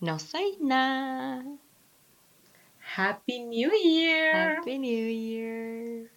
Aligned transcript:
No 0.00 0.18
soy 0.18 0.56
nada. 0.60 1.44
Happy 2.96 3.40
New 3.40 3.70
Year. 3.70 4.58
Happy 4.58 4.78
New 4.78 5.08
Year. 5.08 6.10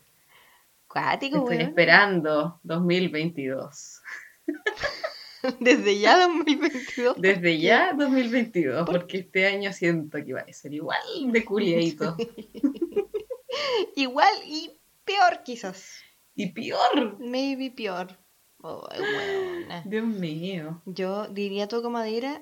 Cuático, 0.88 1.38
Estoy 1.40 1.58
weón. 1.58 1.70
esperando 1.70 2.60
2022. 2.64 4.02
Desde 5.60 6.00
ya 6.00 6.18
2022. 6.25 7.16
Desde 7.20 7.60
ya 7.60 7.93
2022, 7.93 8.86
¿Por 8.86 9.00
porque 9.00 9.18
este 9.18 9.48
año 9.48 9.74
siento 9.74 10.24
que 10.24 10.34
va 10.34 10.42
a 10.42 10.54
ser 10.54 10.74
igual 10.74 11.02
de 11.32 11.43
culiadito. 11.46 12.15
Igual 13.96 14.34
y 14.47 14.71
peor 15.06 15.43
quizás. 15.43 16.00
Y 16.36 16.52
peor. 16.54 17.20
Maybe 17.20 17.70
peor. 17.70 18.18
Weona. 18.60 19.84
Dios 19.86 20.06
mío. 20.06 20.82
Yo 20.86 21.28
diría 21.28 21.68
toco 21.68 21.89
madera, 21.89 22.42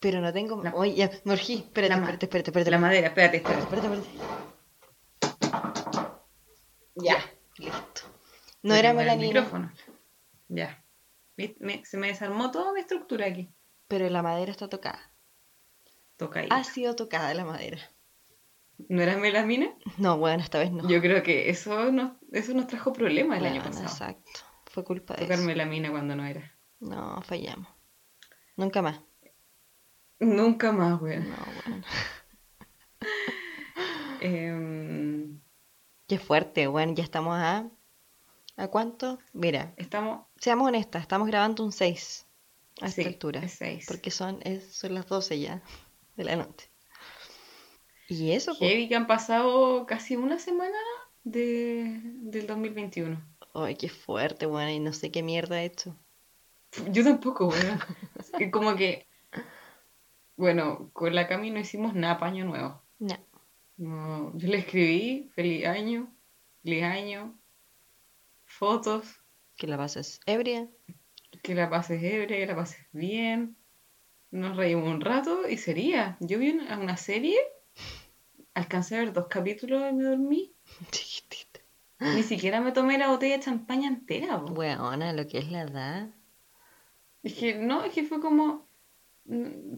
pero 0.00 0.20
no 0.20 0.32
tengo... 0.32 0.62
La- 0.62 0.74
Oye, 0.74 0.94
ya, 0.94 1.10
me. 1.24 1.34
Espérate, 1.34 1.94
ma- 1.96 2.00
espérate, 2.10 2.26
espérate, 2.26 2.50
espérate. 2.50 2.70
La 2.70 2.78
madera, 2.78 3.06
espérate, 3.08 3.36
espérate. 3.36 3.62
Espérate, 3.62 3.86
espérate. 3.86 5.30
Ya. 6.96 7.16
Listo. 7.58 8.02
No 8.62 8.74
era 8.74 8.90
el 8.90 8.96
melanina, 8.96 9.26
micrófono. 9.40 9.72
Ya. 10.48 10.84
Me- 11.36 11.84
se 11.84 11.96
me 11.96 12.08
desarmó 12.08 12.50
toda 12.50 12.72
mi 12.72 12.80
estructura 12.80 13.26
aquí. 13.26 13.50
pero 13.88 14.08
la 14.08 14.22
madera 14.22 14.50
está 14.50 14.68
tocada. 14.68 15.12
Toca 16.16 16.40
ahí. 16.40 16.48
Ha 16.50 16.64
sido 16.64 16.94
tocada 16.96 17.32
la 17.34 17.44
madera. 17.44 17.78
¿No 18.88 19.02
era 19.02 19.16
melamina? 19.16 19.74
No, 19.98 20.16
bueno, 20.18 20.42
esta 20.42 20.58
vez 20.58 20.70
no. 20.70 20.88
Yo 20.88 21.00
creo 21.00 21.22
que 21.22 21.50
eso 21.50 21.90
nos, 21.92 22.12
eso 22.32 22.54
nos 22.54 22.66
trajo 22.66 22.92
problemas 22.92 23.38
el 23.38 23.46
año 23.46 23.62
pasado. 23.62 23.84
Exacto. 23.86 24.30
Fue 24.66 24.84
culpa 24.84 25.14
de 25.14 25.22
Tocar 25.22 25.38
eso. 25.38 25.46
melamina 25.46 25.90
cuando 25.90 26.14
no 26.16 26.24
era. 26.24 26.56
No, 26.78 27.20
fallamos. 27.22 27.68
Nunca 28.56 28.80
más. 28.82 29.00
Nunca 30.20 30.70
más, 30.72 31.00
weón. 31.00 31.28
No, 31.30 31.36
bueno. 31.64 31.84
Em, 34.20 35.40
Qué 36.06 36.18
fuerte, 36.18 36.66
bueno, 36.66 36.92
ya 36.94 37.04
estamos 37.04 37.36
a... 37.38 37.68
¿A 38.56 38.68
cuánto? 38.68 39.18
Mira, 39.32 39.72
estamos. 39.78 40.26
seamos 40.36 40.68
honestas, 40.68 41.00
estamos 41.02 41.26
grabando 41.28 41.64
un 41.64 41.72
6 41.72 42.26
a 42.82 42.86
esta 42.88 43.02
altura. 43.06 43.40
es 43.40 43.52
seis. 43.52 43.86
Porque 43.88 44.10
son, 44.10 44.40
es- 44.42 44.74
son 44.74 44.92
las 44.94 45.06
12 45.06 45.40
ya 45.40 45.62
de 46.16 46.24
la 46.24 46.36
noche. 46.36 46.68
Y 48.08 48.32
eso, 48.32 48.54
pues. 48.58 48.70
Heavy 48.70 48.88
que 48.88 48.96
han 48.96 49.06
pasado 49.06 49.86
casi 49.86 50.16
una 50.16 50.38
semana 50.38 50.76
de, 51.24 52.00
del 52.02 52.46
2021. 52.46 53.18
Ay, 53.54 53.76
qué 53.76 53.88
fuerte, 53.88 54.44
bueno, 54.46 54.70
y 54.70 54.80
no 54.80 54.92
sé 54.92 55.10
qué 55.10 55.22
mierda 55.22 55.62
he 55.62 55.64
hecho. 55.64 55.96
Yo 56.90 57.02
tampoco, 57.04 57.50
que 58.36 58.50
como 58.50 58.76
que. 58.76 59.06
Bueno, 60.40 60.88
con 60.94 61.14
la 61.14 61.28
Cami 61.28 61.50
no 61.50 61.60
hicimos 61.60 61.92
nada 61.94 62.18
para 62.18 62.32
año 62.32 62.46
nuevo. 62.46 62.82
No. 62.98 63.14
No, 63.76 64.32
yo 64.38 64.48
le 64.48 64.56
escribí 64.56 65.30
feliz 65.34 65.66
año, 65.66 66.10
feliz 66.62 66.82
año, 66.82 67.38
fotos, 68.46 69.04
Que 69.58 69.66
la 69.66 69.76
pases 69.76 70.18
ebria. 70.24 70.66
que 71.42 71.54
la 71.54 71.68
pases 71.68 72.02
ebria, 72.02 72.38
que 72.38 72.46
la 72.46 72.56
pases 72.56 72.86
bien. 72.92 73.54
Nos 74.30 74.56
reímos 74.56 74.88
un 74.88 75.02
rato 75.02 75.46
y 75.46 75.58
sería. 75.58 76.16
Yo 76.20 76.38
vi 76.38 76.52
una, 76.52 76.78
una 76.78 76.96
serie, 76.96 77.36
alcancé 78.54 78.96
a 78.96 79.00
ver 79.00 79.12
dos 79.12 79.26
capítulos 79.28 79.82
y 79.90 79.94
me 79.94 80.04
dormí. 80.04 80.54
Chiquitita. 80.90 81.60
Ni 82.14 82.22
siquiera 82.22 82.62
me 82.62 82.72
tomé 82.72 82.96
la 82.96 83.08
botella 83.08 83.36
de 83.36 83.42
champaña 83.44 83.88
entera. 83.88 84.38
Weona, 84.38 85.12
lo 85.12 85.26
que 85.26 85.36
es 85.36 85.50
la 85.50 85.62
edad. 85.64 86.08
Es 87.22 87.34
que 87.34 87.56
no, 87.56 87.84
es 87.84 87.92
que 87.92 88.04
fue 88.04 88.22
como, 88.22 88.69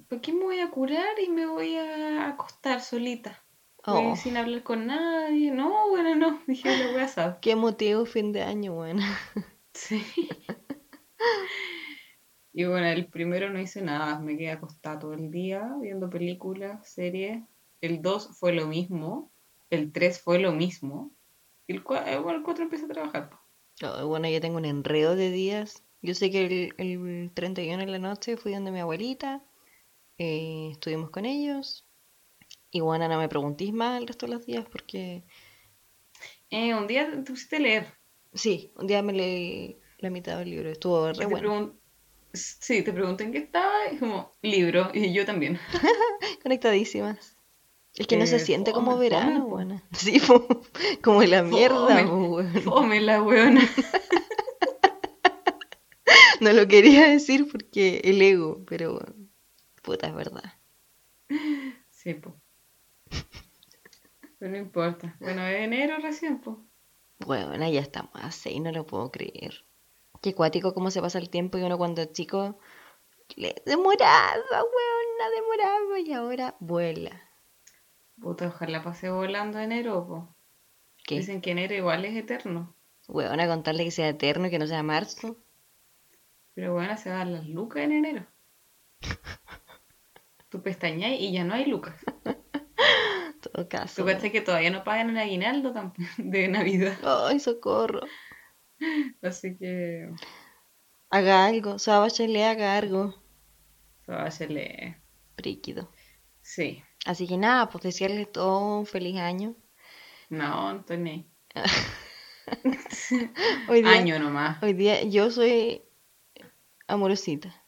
¿por 0.08 0.20
qué 0.20 0.32
me 0.32 0.44
voy 0.44 0.60
a 0.60 0.70
curar 0.70 1.18
y 1.24 1.28
me 1.28 1.46
voy 1.46 1.76
a 1.76 2.28
acostar 2.28 2.80
solita? 2.80 3.44
Oh, 3.84 4.14
sin 4.16 4.36
hablar 4.36 4.62
con 4.62 4.86
nadie. 4.86 5.50
No, 5.50 5.88
bueno, 5.90 6.14
no. 6.14 6.40
Dije, 6.46 6.76
la 6.76 6.92
voy 6.92 7.00
a 7.00 7.08
saber. 7.08 7.38
qué 7.40 7.56
motivo 7.56 8.04
fin 8.06 8.32
de 8.32 8.42
año, 8.42 8.74
buena. 8.74 9.04
Sí. 9.74 10.04
Y 12.54 12.64
bueno, 12.64 12.86
el 12.86 13.06
primero 13.06 13.48
no 13.48 13.58
hice 13.58 13.80
nada, 13.80 14.18
me 14.18 14.36
quedé 14.36 14.50
acostada 14.50 14.98
todo 14.98 15.14
el 15.14 15.30
día 15.30 15.74
viendo 15.80 16.10
películas, 16.10 16.86
series. 16.86 17.42
El 17.80 18.02
2 18.02 18.36
fue 18.38 18.52
lo 18.52 18.66
mismo, 18.66 19.32
el 19.70 19.90
3 19.90 20.20
fue 20.20 20.38
lo 20.38 20.52
mismo. 20.52 21.12
Y 21.66 21.72
el 21.72 21.82
4, 21.82 22.22
bueno, 22.22 22.40
el 22.40 22.44
4 22.44 22.64
empecé 22.64 22.84
a 22.84 22.88
trabajar. 22.88 23.30
Oh, 23.82 24.06
bueno, 24.06 24.28
yo 24.28 24.38
tengo 24.42 24.58
un 24.58 24.66
enredo 24.66 25.16
de 25.16 25.30
días. 25.30 25.82
Yo 26.02 26.14
sé 26.14 26.30
que 26.30 26.44
el, 26.46 26.74
el 26.78 27.30
31 27.32 27.84
de 27.84 27.86
la 27.90 27.98
noche 27.98 28.36
fui 28.36 28.52
donde 28.52 28.70
mi 28.72 28.80
abuelita. 28.80 29.42
eh, 30.18 30.70
estuvimos 30.72 31.10
con 31.10 31.24
ellos. 31.24 31.86
Y 32.70 32.80
bueno, 32.80 33.08
no 33.08 33.18
me 33.18 33.28
preguntéis 33.28 33.72
más 33.72 34.00
el 34.00 34.06
resto 34.06 34.26
de 34.26 34.32
los 34.34 34.46
días 34.46 34.64
porque 34.70 35.24
Eh, 36.50 36.74
un 36.74 36.86
día 36.86 37.10
te 37.10 37.30
pusiste 37.32 37.56
a 37.56 37.60
leer. 37.60 37.86
sí, 38.34 38.72
un 38.76 38.86
día 38.86 39.02
me 39.02 39.12
leí 39.12 39.78
la 39.98 40.10
mitad 40.10 40.38
del 40.38 40.50
libro. 40.50 40.70
Estuvo 40.70 41.08
re 41.08 41.14
te 41.14 41.26
bueno. 41.26 41.48
pregun- 41.48 41.78
Sí, 42.34 42.82
te 42.82 42.92
pregunté 42.92 43.24
en 43.24 43.32
qué 43.32 43.38
estaba 43.38 43.92
y 43.92 43.98
como, 43.98 44.32
libro, 44.42 44.90
y 44.94 45.12
yo 45.12 45.26
también. 45.26 45.58
Conectadísimas. 46.42 47.36
Es 47.94 48.06
que 48.06 48.16
no 48.16 48.26
se 48.26 48.36
Eh, 48.36 48.40
siente 48.40 48.72
como 48.72 48.92
fome, 48.92 49.02
verano, 49.02 49.30
fome, 49.32 49.40
po. 49.42 49.50
buena. 49.50 49.82
Sí, 49.92 50.18
como 51.02 51.22
la 51.24 51.42
mierda, 51.42 52.06
Fome. 52.06 52.60
Fome 52.62 53.00
la 53.02 53.22
weona. 53.22 53.60
No 56.52 56.52
lo 56.52 56.66
quería 56.66 57.08
decir 57.08 57.46
porque 57.50 58.00
el 58.02 58.20
ego, 58.20 58.64
pero 58.66 58.98
puta, 59.80 60.08
es 60.08 60.14
verdad. 60.14 60.54
Sí, 61.88 62.14
po. 62.14 62.34
Pero 64.40 64.50
no 64.50 64.56
importa. 64.56 65.16
Bueno, 65.20 65.46
es 65.46 65.60
enero 65.60 65.98
recién, 66.02 66.40
po. 66.40 66.64
Bueno, 67.20 67.70
ya 67.70 67.80
estamos 67.80 68.10
a 68.14 68.32
seis, 68.32 68.60
no 68.60 68.72
lo 68.72 68.84
puedo 68.84 69.12
creer. 69.12 69.64
Qué 70.20 70.34
cuático 70.34 70.74
cómo 70.74 70.90
se 70.90 71.00
pasa 71.00 71.20
el 71.20 71.30
tiempo 71.30 71.58
y 71.58 71.62
uno 71.62 71.78
cuando 71.78 72.02
es 72.02 72.10
chico 72.12 72.58
le 73.36 73.54
demoraba, 73.64 74.34
weona, 74.50 75.30
demoraba 75.36 76.00
y 76.00 76.12
ahora 76.12 76.56
vuela. 76.58 77.22
Puta, 78.20 78.48
ojalá 78.48 78.82
pase 78.82 79.10
volando 79.10 79.60
enero, 79.60 80.04
po. 80.08 80.34
¿Qué? 81.04 81.18
Dicen 81.18 81.40
que 81.40 81.52
enero 81.52 81.74
igual 81.74 82.04
es 82.04 82.16
eterno. 82.16 82.74
Weona, 83.06 83.46
contarle 83.46 83.84
que 83.84 83.92
sea 83.92 84.08
eterno 84.08 84.48
y 84.48 84.50
que 84.50 84.58
no 84.58 84.66
sea 84.66 84.82
marzo. 84.82 85.36
Pero 86.54 86.74
bueno, 86.74 86.96
se 86.96 87.10
dan 87.10 87.32
las 87.32 87.46
lucas 87.48 87.82
en 87.84 87.92
enero. 87.92 88.26
Tú 90.48 90.62
pestañas 90.62 91.12
y 91.18 91.32
ya 91.32 91.44
no 91.44 91.54
hay 91.54 91.66
lucas. 91.66 91.94
Todo 93.52 93.68
caso. 93.68 94.02
Tú 94.02 94.06
cachai 94.06 94.30
que 94.30 94.40
todavía 94.40 94.70
no 94.70 94.84
pagan 94.84 95.10
el 95.10 95.18
aguinaldo 95.18 95.72
de 96.18 96.48
Navidad. 96.48 96.96
Ay, 97.02 97.40
socorro. 97.40 98.00
Así 99.22 99.56
que. 99.56 100.10
Haga 101.10 101.46
algo, 101.46 101.78
Saba 101.78 102.00
Bachelet 102.00 102.44
haga 102.44 102.76
algo. 102.76 103.14
Hacerle. 104.06 105.00
Príquido. 105.36 105.90
Sí. 106.40 106.82
Así 107.04 107.26
que 107.26 107.36
nada, 107.36 107.68
pues 107.68 107.84
desearles 107.84 108.30
todo 108.30 108.80
un 108.80 108.86
feliz 108.86 109.18
año. 109.18 109.56
No, 110.28 110.84
ahí. 110.84 111.28
Hoy 113.68 113.82
día, 113.82 113.92
Año 113.92 114.18
nomás. 114.18 114.62
hoy 114.62 114.72
día 114.72 115.02
yo 115.04 115.30
soy 115.30 115.82
amorosita. 116.94 117.64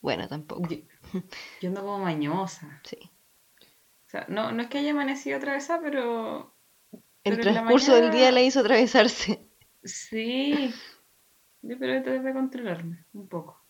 Bueno, 0.00 0.28
tampoco. 0.28 0.68
Yo, 0.68 0.78
yo 1.60 1.68
ando 1.68 1.82
como 1.82 1.98
mañosa. 1.98 2.80
Sí. 2.84 3.10
O 4.06 4.10
sea, 4.10 4.26
no, 4.28 4.52
no 4.52 4.62
es 4.62 4.68
que 4.68 4.78
haya 4.78 4.92
amanecido 4.92 5.38
atravesada, 5.38 5.80
pero. 5.82 6.54
El 7.24 7.36
pero 7.36 7.52
transcurso 7.52 7.94
del 7.94 8.12
día 8.12 8.30
la 8.30 8.42
hizo 8.42 8.60
atravesarse. 8.60 9.48
Sí. 9.82 10.72
Yo 11.62 11.78
pero 11.78 12.02
tratar 12.02 12.22
de 12.22 12.32
controlarme 12.34 13.06
un 13.14 13.26
poco. 13.26 13.64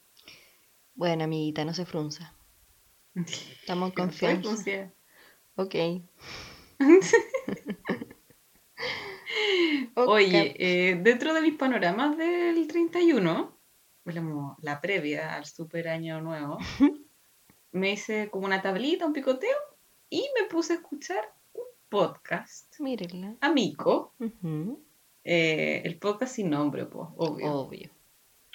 Bueno, 0.95 1.25
amiguita, 1.25 1.65
no 1.65 1.73
se 1.73 1.87
frunza. 1.87 2.35
Estamos 3.15 3.91
en 3.91 3.95
confianza. 4.43 4.93
Ok. 5.55 5.75
Oye, 9.95 10.55
eh, 10.59 10.97
dentro 10.97 11.33
de 11.35 11.41
mis 11.41 11.55
panoramas 11.55 12.19
del 12.19 12.67
31, 12.67 13.54
como 14.05 14.56
la 14.61 14.81
previa 14.81 15.35
al 15.35 15.47
super 15.47 15.89
año 15.89 16.21
nuevo, 16.21 16.59
me 17.73 17.93
hice 17.93 18.29
como 18.31 18.47
una 18.47 18.61
tablita, 18.62 19.06
un 19.06 19.12
picoteo, 19.12 19.56
y 20.11 20.27
me 20.39 20.47
puse 20.49 20.75
a 20.75 20.77
escuchar 20.77 21.33
un 21.55 21.65
podcast 21.89 22.79
Mírenla. 22.81 23.37
amigo, 23.41 24.12
Ujú. 24.21 24.81
eh, 25.25 25.83
el 25.85 25.99
podcast 25.99 26.35
sin 26.37 26.51
nombre, 26.51 26.87
pues, 26.87 27.09
obvio. 27.17 27.53
Obvio. 27.53 27.91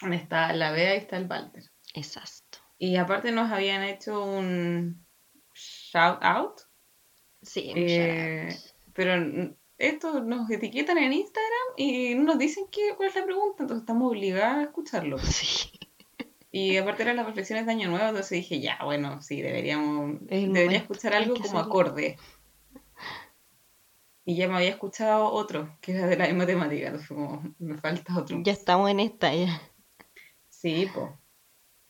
Donde 0.02 0.18
está 0.18 0.54
la 0.54 0.72
Bea 0.72 0.96
y 0.96 1.00
está 1.00 1.18
el 1.18 1.28
Walter. 1.28 1.64
Exacto. 1.94 2.60
Y 2.78 2.96
aparte 2.96 3.32
nos 3.32 3.52
habían 3.52 3.84
hecho 3.84 4.24
un 4.24 5.04
shout 5.54 6.20
out, 6.22 6.62
Sí, 7.42 7.72
eh, 7.76 8.44
muchachos. 8.46 8.76
pero 8.94 9.14
n- 9.16 9.56
esto 9.80 10.22
nos 10.22 10.50
etiquetan 10.52 10.98
en 10.98 11.14
Instagram 11.14 11.74
y 11.78 12.14
no 12.16 12.24
nos 12.24 12.38
dicen 12.38 12.66
qué, 12.72 12.94
cuál 12.96 13.10
es 13.10 13.16
la 13.16 13.26
pregunta, 13.26 13.64
entonces 13.64 13.82
estamos 13.84 14.10
obligadas 14.12 14.58
a 14.58 14.64
escucharlo. 14.64 15.18
Sí. 15.20 15.72
Y 16.52 16.78
aparte 16.78 17.04
eran 17.04 17.16
las 17.16 17.26
reflexiones 17.28 17.66
de 17.66 17.72
Año 17.72 17.90
Nuevo, 17.90 18.08
entonces 18.08 18.32
dije, 18.32 18.60
ya, 18.60 18.80
bueno, 18.84 19.22
sí, 19.22 19.42
deberíamos, 19.42 20.16
Es 20.28 20.52
debería 20.52 20.66
momento, 20.66 20.76
escuchar 20.82 21.14
algo 21.14 21.34
como 21.36 21.60
hacerlo. 21.60 21.60
acorde. 21.60 22.18
Y 24.26 24.36
ya 24.36 24.48
me 24.48 24.58
había 24.58 24.70
escuchado 24.70 25.32
otro, 25.32 25.76
que 25.82 25.94
era 25.94 26.08
de 26.08 26.18
la 26.18 26.28
misma 26.28 26.46
temática, 26.46 26.88
entonces 26.88 27.08
como, 27.08 27.56
me 27.60 27.78
falta 27.78 28.18
otro. 28.20 28.38
Ya 28.44 28.52
estamos 28.52 28.90
en 28.90 29.00
esta, 29.00 29.34
ya. 29.34 29.62
Sí, 30.50 30.88
po. 30.94 31.18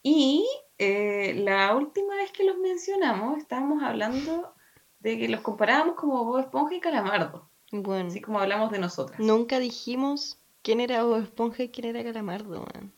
Y 0.04 0.46
eh, 0.78 1.34
la 1.36 1.76
última 1.76 2.16
vez 2.16 2.32
que 2.32 2.44
los 2.46 2.58
mencionamos, 2.58 3.38
estábamos 3.40 3.82
hablando 3.84 4.54
de 5.00 5.18
que 5.18 5.28
los 5.30 5.42
comparábamos 5.42 5.96
como 5.96 6.24
Bob 6.26 6.40
Esponja 6.40 6.76
y 6.76 6.80
Calamardo, 6.80 7.49
Bueno, 7.72 8.10
así 8.10 8.22
como 8.22 8.40
hablamos 8.40 8.72
de 8.72 8.80
nosotras. 8.80 9.20
nunca 9.20 9.60
dijimos 9.60 10.40
quién 10.64 10.80
era 10.80 11.04
Bob 11.04 11.22
Esponja 11.24 11.64
y 11.64 11.70
quién 11.70 11.88
era 11.96 12.04
Calamardo, 12.04 12.66
man. 12.74 12.92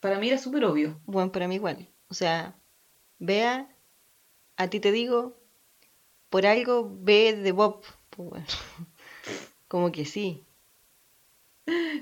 Para 0.00 0.18
mí 0.18 0.28
era 0.28 0.38
súper 0.38 0.64
obvio. 0.64 1.00
Bueno, 1.06 1.32
para 1.32 1.48
mí 1.48 1.56
igual. 1.56 1.88
O 2.08 2.14
sea, 2.14 2.54
vea, 3.18 3.68
a 4.56 4.68
ti 4.68 4.78
te 4.78 4.92
digo, 4.92 5.36
por 6.30 6.46
algo 6.46 6.88
ve 7.00 7.34
de 7.34 7.52
Bob. 7.52 7.82
Pues 8.10 8.28
bueno. 8.30 8.46
Como 9.68 9.90
que 9.90 10.04
sí. 10.04 10.44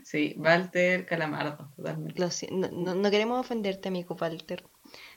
Sí, 0.03 0.35
Walter 0.37 1.07
Calamardo, 1.07 1.71
totalmente. 1.75 2.21
Lo 2.21 2.31
si- 2.31 2.49
no, 2.51 3.11
queremos 3.11 3.41
ofenderte, 3.41 3.89
amigo 3.89 4.15
Walter. 4.21 4.63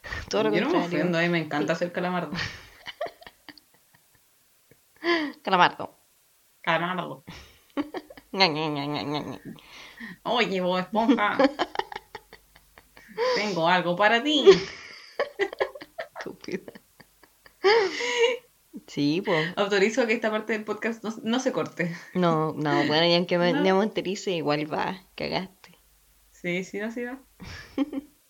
Todo 0.30 0.44
lo 0.44 0.56
Yo 0.56 0.62
no 0.62 0.70
me 0.70 0.78
ofendo, 0.78 1.18
a 1.18 1.22
mí 1.22 1.28
me 1.28 1.40
encanta 1.40 1.76
ser 1.76 1.92
Calamardo. 1.92 2.32
Calamardo. 5.44 5.97
Ña. 8.34 9.40
Oye, 10.24 10.62
Bob 10.62 10.80
Esponja. 10.80 11.38
Tengo 13.36 13.68
algo 13.68 13.96
para 13.96 14.22
ti. 14.22 14.46
Estúpida. 16.20 16.74
Sí, 18.86 19.22
pues. 19.26 19.54
Autorizo 19.56 20.06
que 20.06 20.14
esta 20.14 20.30
parte 20.30 20.54
del 20.54 20.66
podcast 20.66 21.04
no, 21.04 21.14
no 21.24 21.40
se 21.40 21.52
corte. 21.52 21.96
No, 22.14 22.54
no, 22.54 22.86
bueno, 22.86 23.06
y 23.06 23.16
aunque 23.16 23.38
me, 23.38 23.54
No. 23.54 23.62
me 23.62 23.74
monterice, 23.74 24.32
igual 24.32 24.72
va, 24.72 25.02
cagaste. 25.16 25.78
Sí, 26.32 26.64
sí, 26.64 26.80
no, 26.80 26.92
sí 26.92 27.04
va. 27.04 27.20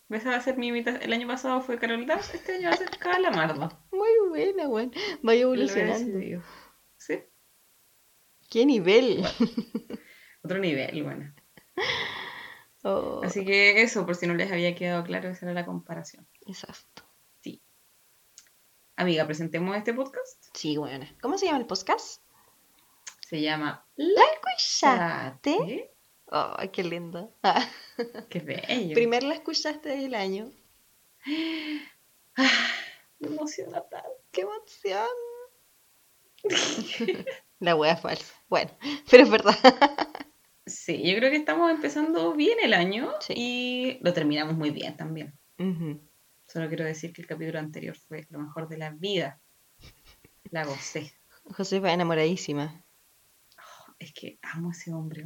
Va 0.09 0.35
a 0.35 0.41
ser 0.41 0.57
mi 0.57 0.67
imitación. 0.67 1.03
El 1.03 1.11
año 1.11 1.27
pasado 1.27 1.59
fue 1.61 1.77
Carol 1.77 2.05
este 2.33 2.55
año 2.55 2.69
va 2.69 2.75
a 2.75 2.77
ser 2.77 2.89
Calamardo. 2.97 3.77
Muy 3.91 4.29
buena, 4.29 4.69
weón. 4.69 4.93
He 4.95 5.39
evolucionando. 5.41 6.41
Sí, 8.49 8.59
¿Qué 8.59 8.65
nivel? 8.65 9.23
otro 10.43 10.59
nivel, 10.59 11.03
bueno. 11.03 11.33
Oh, 12.83 13.21
Así 13.23 13.43
que 13.45 13.81
eso, 13.81 14.05
por 14.05 14.15
si 14.15 14.27
no 14.27 14.33
les 14.35 14.51
había 14.51 14.75
quedado 14.75 15.03
claro, 15.03 15.29
esa 15.29 15.45
era 15.45 15.53
la 15.53 15.65
comparación. 15.65 16.27
exacto. 16.45 17.03
Amiga, 18.99 19.27
presentemos 19.27 19.77
este 19.77 19.93
podcast. 19.93 20.47
Sí, 20.55 20.75
bueno. 20.75 21.05
¿Cómo 21.21 21.37
se 21.37 21.45
llama 21.45 21.59
el 21.59 21.67
podcast? 21.67 22.23
Se 23.29 23.39
llama 23.41 23.85
La 23.95 24.23
escuchaste. 24.23 25.91
Ay, 26.31 26.69
qué 26.69 26.83
lindo. 26.83 27.31
Ah, 27.43 27.63
Qué 28.27 28.39
bello. 28.39 28.95
primer 28.95 29.21
la 29.21 29.35
escuchaste 29.35 29.89
del 29.89 30.15
año. 30.15 30.51
Me 31.27 31.83
emociona 33.27 33.83
tanto. 33.87 34.09
¡Qué 34.31 34.41
emoción! 34.41 35.07
La 37.59 37.75
wea 37.75 37.95
falsa. 37.97 38.33
Bueno, 38.49 38.71
pero 39.09 39.23
es 39.23 39.29
verdad. 39.29 39.55
Sí, 40.65 41.01
yo 41.09 41.15
creo 41.17 41.31
que 41.31 41.37
estamos 41.37 41.71
empezando 41.71 42.33
bien 42.33 42.57
el 42.61 42.73
año 42.73 43.11
Sí. 43.21 43.33
y 43.35 43.99
lo 44.01 44.13
terminamos 44.13 44.55
muy 44.55 44.69
bien 44.71 44.95
también. 44.97 45.33
Solo 46.45 46.67
quiero 46.67 46.85
decir 46.85 47.13
que 47.13 47.21
el 47.21 47.27
capítulo 47.27 47.59
anterior 47.59 47.95
fue 47.95 48.25
lo 48.29 48.39
mejor 48.39 48.67
de 48.69 48.77
la 48.77 48.91
vida. 48.91 49.39
La 50.51 50.65
gocé. 50.65 51.13
Josefa 51.55 51.91
enamoradísima. 51.91 52.83
Es 53.99 54.13
que 54.13 54.37
amo 54.41 54.69
a 54.69 54.71
ese 54.71 54.93
hombre. 54.93 55.25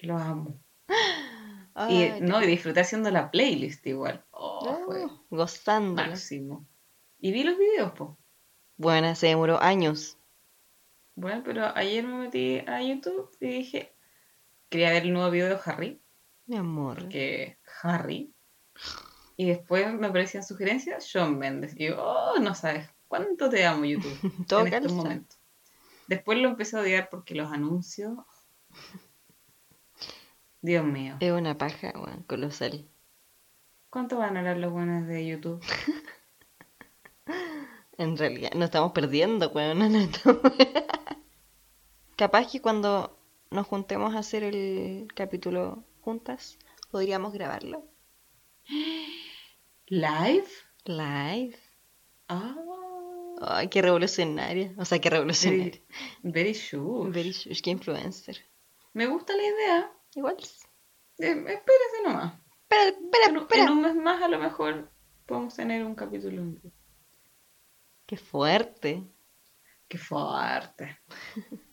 Lo 0.00 0.16
amo. 0.16 0.58
Ay, 1.74 2.14
y, 2.18 2.20
no, 2.22 2.42
y 2.42 2.46
disfruté 2.46 2.80
haciendo 2.80 3.10
la 3.10 3.30
playlist 3.30 3.86
igual. 3.86 4.24
Oh, 4.30 4.60
no, 4.64 4.84
fue 4.86 5.06
gozándola. 5.30 6.08
máximo. 6.08 6.66
Y 7.20 7.30
vi 7.30 7.44
los 7.44 7.56
videos, 7.58 7.92
po. 7.92 8.18
Buena, 8.76 9.14
se 9.14 9.28
demoró 9.28 9.60
años. 9.62 10.17
Bueno, 11.18 11.42
pero 11.44 11.76
ayer 11.76 12.06
me 12.06 12.16
metí 12.16 12.60
a 12.60 12.80
YouTube 12.80 13.28
y 13.40 13.48
dije, 13.48 13.92
quería 14.68 14.90
ver 14.90 15.02
el 15.02 15.12
nuevo 15.12 15.32
video 15.32 15.48
de 15.48 15.58
Harry, 15.64 16.00
Mi 16.46 16.56
amor. 16.56 17.00
porque 17.00 17.58
Harry. 17.82 18.32
Y 19.36 19.48
después 19.48 19.92
me 19.94 20.06
aparecían 20.06 20.44
sugerencias, 20.44 21.06
Shawn 21.06 21.36
Mendes. 21.36 21.74
Y 21.76 21.88
yo, 21.88 21.96
oh, 22.00 22.38
no 22.38 22.54
sabes 22.54 22.88
cuánto 23.08 23.50
te 23.50 23.66
amo 23.66 23.84
YouTube 23.84 24.16
Todo 24.46 24.64
en 24.64 24.72
estos 24.72 24.92
momentos. 24.92 25.40
Después 26.06 26.38
lo 26.38 26.50
empecé 26.50 26.76
a 26.76 26.82
odiar 26.82 27.08
porque 27.10 27.34
los 27.34 27.50
anuncios. 27.50 28.16
Dios 30.60 30.84
mío. 30.84 31.16
Es 31.18 31.32
una 31.32 31.58
paja, 31.58 31.92
weón, 31.96 32.22
colosal. 32.28 32.88
¿Cuánto 33.90 34.18
van 34.18 34.36
a 34.36 34.40
hablar 34.40 34.58
los 34.58 34.70
buenos 34.70 35.08
de 35.08 35.26
YouTube? 35.26 35.60
En 37.98 38.16
realidad, 38.16 38.52
nos 38.54 38.66
estamos 38.66 38.92
perdiendo, 38.92 39.48
weón. 39.50 39.78
no 39.92 39.98
estamos- 39.98 40.40
Capaz 42.16 42.50
que 42.50 42.60
cuando 42.60 43.18
nos 43.50 43.66
juntemos 43.66 44.14
a 44.14 44.20
hacer 44.20 44.42
el 44.44 45.08
capítulo 45.14 45.84
juntas, 46.00 46.58
podríamos 46.90 47.32
grabarlo. 47.32 47.84
¿Live? 49.86 50.46
Live. 50.84 51.56
Ah, 52.28 52.56
Ay, 53.40 53.68
qué 53.68 53.82
revolucionaria. 53.82 54.74
O 54.78 54.84
sea, 54.84 55.00
qué 55.00 55.10
revolucionaria. 55.10 55.80
very 56.22 56.54
sure. 56.54 57.10
Very 57.10 57.30
shush, 57.30 57.60
qué 57.62 57.70
influencer. 57.70 58.36
Me 58.92 59.06
gusta 59.06 59.34
la 59.36 59.42
idea. 59.42 59.92
Igual. 60.14 60.36
Eh, 61.18 61.30
espérese 61.30 62.02
nomás. 62.04 62.34
Espera, 62.62 62.82
espera, 62.88 63.26
En, 63.28 63.36
un- 63.36 63.42
espera. 63.42 63.62
en 63.64 63.70
un 63.70 63.80
mes 63.82 63.94
más 63.94 64.22
a 64.22 64.28
lo 64.28 64.38
mejor 64.38 64.90
podemos 65.26 65.54
tener 65.54 65.84
un 65.84 65.94
capítulo 65.94 66.40
en 66.42 66.54
vivo. 66.54 66.72
Qué 68.08 68.16
fuerte. 68.16 69.04
Qué 69.86 69.98
fuerte. 69.98 70.98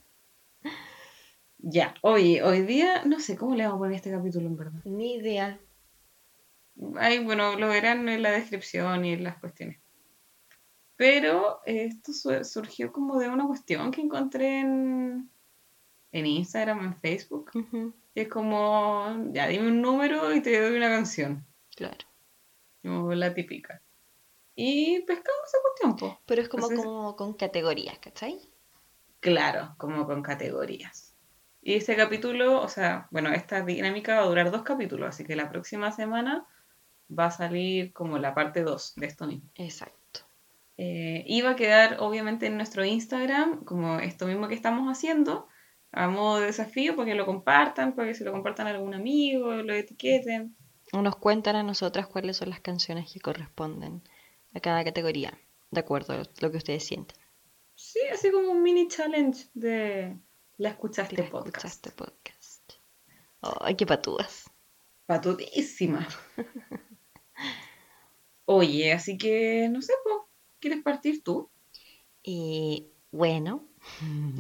ya, 1.57 1.93
oye, 2.01 2.43
hoy 2.43 2.61
día 2.63 3.03
no 3.05 3.21
sé 3.21 3.37
cómo 3.37 3.55
le 3.55 3.63
vamos 3.63 3.77
a 3.77 3.79
poner 3.79 3.95
este 3.95 4.11
capítulo 4.11 4.47
en 4.47 4.57
verdad. 4.57 4.81
Ni 4.83 5.15
idea. 5.15 5.57
Ay, 6.97 7.23
bueno, 7.23 7.55
lo 7.57 7.69
verán 7.69 8.09
en 8.09 8.21
la 8.21 8.31
descripción 8.31 9.05
y 9.05 9.13
en 9.13 9.23
las 9.23 9.37
cuestiones. 9.39 9.79
Pero 10.97 11.61
esto 11.65 12.11
su- 12.11 12.43
surgió 12.43 12.91
como 12.91 13.17
de 13.17 13.29
una 13.29 13.47
cuestión 13.47 13.91
que 13.91 14.01
encontré 14.01 14.59
en, 14.59 15.29
en 16.11 16.25
Instagram, 16.25 16.83
en 16.83 16.95
Facebook. 16.97 17.51
Y 18.13 18.19
es 18.19 18.27
como, 18.27 19.05
ya 19.31 19.47
dime 19.47 19.69
un 19.69 19.81
número 19.81 20.33
y 20.35 20.41
te 20.41 20.59
doy 20.61 20.75
una 20.75 20.89
canción. 20.89 21.45
Claro. 21.77 22.05
Como 22.81 23.13
la 23.13 23.33
típica. 23.33 23.81
Y 24.55 25.01
pescamos 25.01 25.41
esa 25.47 25.57
cuestión, 25.61 25.95
pues. 25.97 26.13
Pero 26.25 26.41
es 26.41 26.49
como, 26.49 26.63
Entonces- 26.63 26.85
como 26.85 27.15
con 27.15 27.33
categorías, 27.33 27.99
¿cachai? 27.99 28.39
Claro, 29.19 29.75
como 29.77 30.05
con 30.05 30.21
categorías. 30.21 31.15
Y 31.61 31.73
este 31.73 31.95
capítulo, 31.95 32.61
o 32.61 32.67
sea, 32.67 33.07
bueno, 33.09 33.31
esta 33.31 33.61
dinámica 33.61 34.15
va 34.15 34.21
a 34.21 34.27
durar 34.27 34.51
dos 34.51 34.61
capítulos, 34.61 35.09
así 35.09 35.25
que 35.25 35.35
la 35.35 35.49
próxima 35.49 35.91
semana 35.91 36.45
va 37.09 37.25
a 37.25 37.31
salir 37.31 37.91
como 37.91 38.19
la 38.19 38.35
parte 38.35 38.63
2 38.63 38.93
de 38.95 39.07
esto 39.07 39.25
mismo. 39.25 39.49
Exacto. 39.55 40.21
Eh, 40.77 41.23
y 41.25 41.41
va 41.41 41.51
a 41.51 41.55
quedar 41.55 41.97
obviamente 41.99 42.45
en 42.45 42.57
nuestro 42.57 42.85
Instagram, 42.85 43.63
como 43.63 43.99
esto 43.99 44.27
mismo 44.27 44.47
que 44.47 44.53
estamos 44.55 44.87
haciendo, 44.91 45.47
a 45.91 46.07
modo 46.07 46.39
de 46.39 46.47
desafío, 46.47 46.95
para 46.95 47.07
que 47.07 47.15
lo 47.15 47.25
compartan, 47.25 47.95
para 47.95 48.09
que 48.09 48.13
se 48.13 48.25
lo 48.25 48.31
compartan 48.31 48.67
a 48.67 48.71
algún 48.71 48.93
amigo, 48.93 49.53
lo 49.53 49.73
etiqueten. 49.73 50.55
O 50.93 51.01
nos 51.01 51.15
cuentan 51.15 51.55
a 51.55 51.63
nosotras 51.63 52.07
cuáles 52.07 52.37
son 52.37 52.49
las 52.51 52.59
canciones 52.59 53.11
que 53.11 53.19
corresponden 53.19 54.03
a 54.55 54.59
cada 54.59 54.83
categoría, 54.83 55.37
de 55.71 55.79
acuerdo 55.79 56.13
a 56.13 56.23
lo 56.41 56.51
que 56.51 56.57
ustedes 56.57 56.83
sienten. 56.85 57.17
Sí, 57.75 57.99
así 58.11 58.31
como 58.31 58.49
un 58.51 58.63
mini 58.63 58.87
challenge 58.87 59.49
de 59.53 60.17
la 60.57 60.69
escuchaste 60.69 61.17
Mira, 61.17 61.29
podcast. 61.29 61.55
escuchaste 61.57 61.91
podcast. 61.91 62.73
Ay, 63.41 63.75
qué 63.75 63.85
patúas. 63.85 64.49
Patudísima. 65.05 66.07
Oye, 68.45 68.93
así 68.93 69.17
que 69.17 69.67
no 69.69 69.81
sé, 69.81 69.93
po, 70.03 70.29
¿quieres 70.59 70.81
partir 70.83 71.23
tú? 71.23 71.49
Y 72.23 72.87
bueno, 73.11 73.67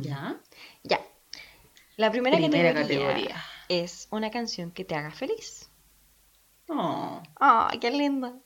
Ya. 0.01 0.41
ya. 0.83 1.01
La 1.97 2.11
primera, 2.11 2.37
Primera 2.37 2.73
categoría, 2.73 3.07
categoría. 3.07 3.43
es 3.69 4.07
una 4.11 4.29
canción 4.31 4.71
que 4.71 4.83
te 4.85 4.95
haga 4.95 5.11
feliz. 5.11 5.69
Oh, 6.67 7.21
¡Ay, 7.35 7.79
qué 7.79 7.89
linda! 7.91 8.37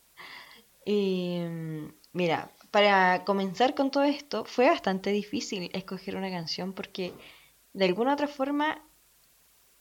Y, 0.91 1.38
mm, 1.38 1.93
mira, 2.13 2.51
para 2.72 3.24
comenzar 3.24 3.75
con 3.75 3.91
todo 3.91 4.05
esto, 4.05 4.43
fue 4.43 4.65
bastante 4.67 5.12
difícil 5.12 5.69
escoger 5.74 6.15
una 6.15 6.31
canción 6.31 6.74
porque 6.74 7.13
de 7.74 7.86
alguna 7.86 8.13
otra 8.13 8.27
forma 8.27 8.84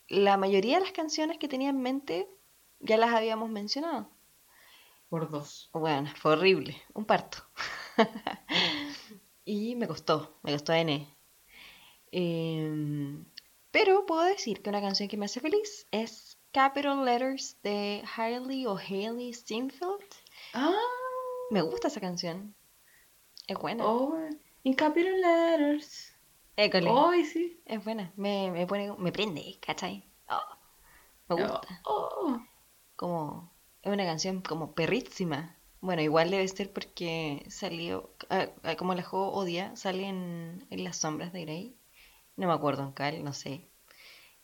la 0.08 0.36
mayoría 0.36 0.76
de 0.76 0.84
las 0.84 0.92
canciones 0.92 1.38
que 1.38 1.48
tenía 1.48 1.70
en 1.70 1.80
mente 1.80 2.28
ya 2.80 2.98
las 2.98 3.14
habíamos 3.14 3.48
mencionado. 3.48 4.10
Por 5.08 5.30
dos. 5.30 5.70
Bueno, 5.72 6.10
fue 6.14 6.32
horrible, 6.32 6.76
un 6.92 7.06
parto. 7.06 7.38
y 9.46 9.76
me 9.76 9.88
costó, 9.88 10.38
me 10.42 10.52
costó 10.52 10.74
N. 10.74 11.08
Em, 12.12 13.24
pero 13.70 14.04
puedo 14.04 14.24
decir 14.24 14.60
que 14.60 14.68
una 14.68 14.82
canción 14.82 15.08
que 15.08 15.16
me 15.16 15.24
hace 15.24 15.40
feliz 15.40 15.86
es 15.90 16.38
Capital 16.52 17.02
Letters 17.02 17.56
de 17.62 18.02
Hailey 18.14 18.66
o 18.66 18.76
Hailey 18.76 19.32
Steinfeld. 19.32 20.04
Ah, 20.52 20.74
Me 21.50 21.62
gusta 21.62 21.88
esa 21.88 22.00
canción. 22.00 22.54
Es 23.46 23.56
buena. 23.58 23.84
oh, 23.86 24.18
in 24.62 24.74
capital 24.74 25.20
letters. 25.20 26.14
École. 26.56 26.88
Hoy 26.90 27.24
sí. 27.24 27.60
Es 27.64 27.82
buena. 27.84 28.12
Me, 28.16 28.50
me 28.50 28.66
pone, 28.66 28.92
me 28.98 29.12
prende, 29.12 29.58
¿cachai? 29.60 30.04
Oh, 30.28 30.40
me 31.28 31.36
gusta. 31.36 31.80
Oh, 31.84 32.38
Como, 32.96 33.50
es 33.82 33.92
una 33.92 34.04
canción 34.04 34.42
como 34.42 34.74
perrísima. 34.74 35.56
Bueno, 35.80 36.02
igual 36.02 36.30
debe 36.30 36.46
ser 36.48 36.72
porque 36.72 37.44
salió, 37.48 38.10
ah, 38.30 38.48
ah, 38.64 38.76
como 38.76 38.94
la 38.94 39.02
juego 39.02 39.32
odia, 39.32 39.74
sale 39.76 40.04
en, 40.08 40.66
en 40.70 40.84
las 40.84 40.96
sombras 40.96 41.32
de 41.32 41.42
Grey. 41.42 41.76
No 42.36 42.48
me 42.48 42.52
acuerdo 42.52 42.82
en 42.82 42.92
cuál, 42.92 43.24
no 43.24 43.32
sé. 43.32 43.68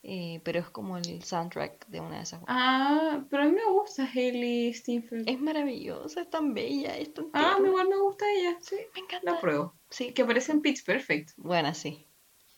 Eh, 0.06 0.40
pero 0.44 0.61
es 0.61 0.68
como 0.68 0.99
el 0.99 1.23
soundtrack 1.25 1.87
de 1.87 2.00
una 2.00 2.16
de 2.16 2.23
esas. 2.25 2.42
Ah, 2.46 3.25
pero 3.30 3.44
a 3.44 3.46
mí 3.46 3.52
me 3.52 3.64
gusta 3.73 4.04
Hailey 4.04 4.75
Steinfeld. 4.75 5.26
Es 5.28 5.40
maravillosa, 5.40 6.20
es 6.20 6.28
tan 6.30 6.52
bella, 6.52 6.94
es 6.99 7.14
tan 7.14 7.30
Ah, 7.32 7.52
tierna. 7.54 7.68
igual 7.68 7.88
me 7.88 7.96
gusta 7.96 8.26
ella, 8.30 8.58
sí. 8.61 8.76
Me 8.94 9.00
encanta. 9.00 9.32
La 9.32 9.40
pruebo. 9.40 9.73
Sí, 9.88 10.12
Que 10.12 10.20
aparece 10.23 10.52
en 10.52 10.61
Pitch 10.61 10.84
Perfect. 10.84 11.30
buena, 11.38 11.73
sí. 11.73 12.06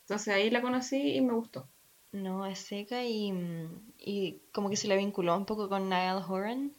Entonces 0.01 0.35
ahí 0.35 0.51
la 0.51 0.61
conocí 0.61 1.15
y 1.15 1.21
me 1.21 1.35
gustó. 1.35 1.69
No, 2.11 2.47
es 2.47 2.59
seca 2.59 3.05
y, 3.05 3.33
y 3.99 4.43
como 4.53 4.69
que 4.69 4.77
se 4.77 4.89
la 4.89 4.97
vinculó 4.97 5.37
un 5.37 5.47
poco 5.47 5.69
con 5.69 5.89
Niall 5.89 6.25
Horan. 6.29 6.73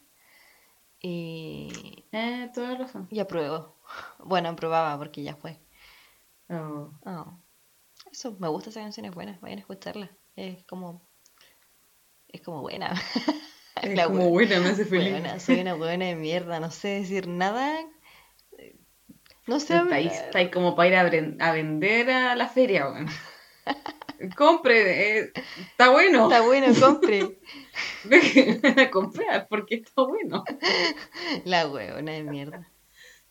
Y, 0.99 2.03
Eh, 2.11 2.49
toda 2.53 2.75
razón. 2.75 3.07
y 3.09 3.19
apruebo. 3.19 3.75
Bueno, 4.25 4.49
aprobaba 4.49 4.97
porque 4.97 5.23
ya 5.23 5.35
fue. 5.35 5.59
Oh. 6.49 6.91
Oh. 7.05 7.37
Eso, 8.11 8.35
me 8.39 8.47
gusta 8.49 8.69
esa 8.69 8.81
canción, 8.81 9.05
es 9.05 9.13
buena, 9.15 9.37
vayan 9.41 9.59
a 9.59 9.61
escucharla. 9.61 10.11
Es 10.37 10.63
como. 10.63 11.05
Es 12.29 12.41
como 12.41 12.61
buena. 12.61 12.93
Es 13.83 13.95
La 13.95 14.05
como 14.05 14.23
wea- 14.23 14.29
buena, 14.29 14.59
me 14.59 14.69
hace 14.69 14.85
feliz. 14.85 15.11
Buena, 15.11 15.39
soy 15.39 15.59
una 15.59 15.75
buena 15.75 16.05
de 16.05 16.15
mierda, 16.15 16.59
no 16.59 16.71
sé 16.71 16.87
decir 16.87 17.27
nada. 17.27 17.77
No 19.45 19.59
sé 19.59 19.75
Está 19.75 19.95
ahí, 19.95 20.07
hablar. 20.07 20.25
está 20.25 20.39
ahí 20.39 20.49
como 20.49 20.75
para 20.75 20.89
ir 20.89 20.95
a, 20.95 21.03
ven- 21.03 21.37
a 21.39 21.51
vender 21.51 22.09
a 22.09 22.35
la 22.35 22.47
feria, 22.47 22.89
weón. 22.89 23.07
Compre, 24.35 25.19
eh, 25.19 25.31
está 25.69 25.91
bueno. 25.91 26.23
Está 26.23 26.41
bueno, 26.41 26.67
compre. 26.79 27.37
A 28.81 28.89
comprar 28.89 29.47
porque 29.47 29.75
está 29.75 30.01
bueno. 30.01 30.43
La 31.45 31.67
huevona 31.67 32.13
de 32.13 32.23
mierda. 32.23 32.67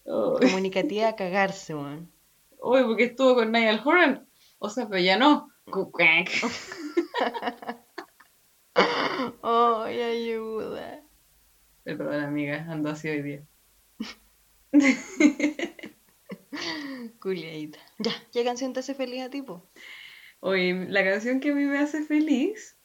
Oh. 0.04 0.38
Comunicativa 0.40 1.08
a 1.08 1.16
cagarse, 1.16 1.74
weón. 1.74 2.12
Uy, 2.60 2.84
porque 2.84 3.04
estuvo 3.06 3.34
con 3.34 3.50
Niall 3.50 3.82
Horan. 3.84 4.28
O 4.58 4.70
sea, 4.70 4.88
pero 4.88 5.02
ya 5.02 5.16
no. 5.18 5.50
Cu- 5.70 5.90
cuac. 5.90 6.28
Ay, 9.42 10.00
ayuda. 10.00 11.02
Perdón, 11.84 12.24
amiga, 12.24 12.66
ando 12.68 12.90
así 12.90 13.08
hoy 13.08 13.22
día. 13.22 13.46
Culiadita. 17.20 17.78
Ya, 17.98 18.12
¿qué 18.32 18.44
canción 18.44 18.72
te 18.72 18.80
hace 18.80 18.94
feliz 18.94 19.22
a 19.22 19.30
ti, 19.30 19.42
po? 19.42 19.68
Oye, 20.40 20.86
la 20.88 21.04
canción 21.04 21.40
que 21.40 21.50
a 21.50 21.54
mí 21.54 21.64
me 21.64 21.78
hace 21.78 22.02
feliz 22.02 22.76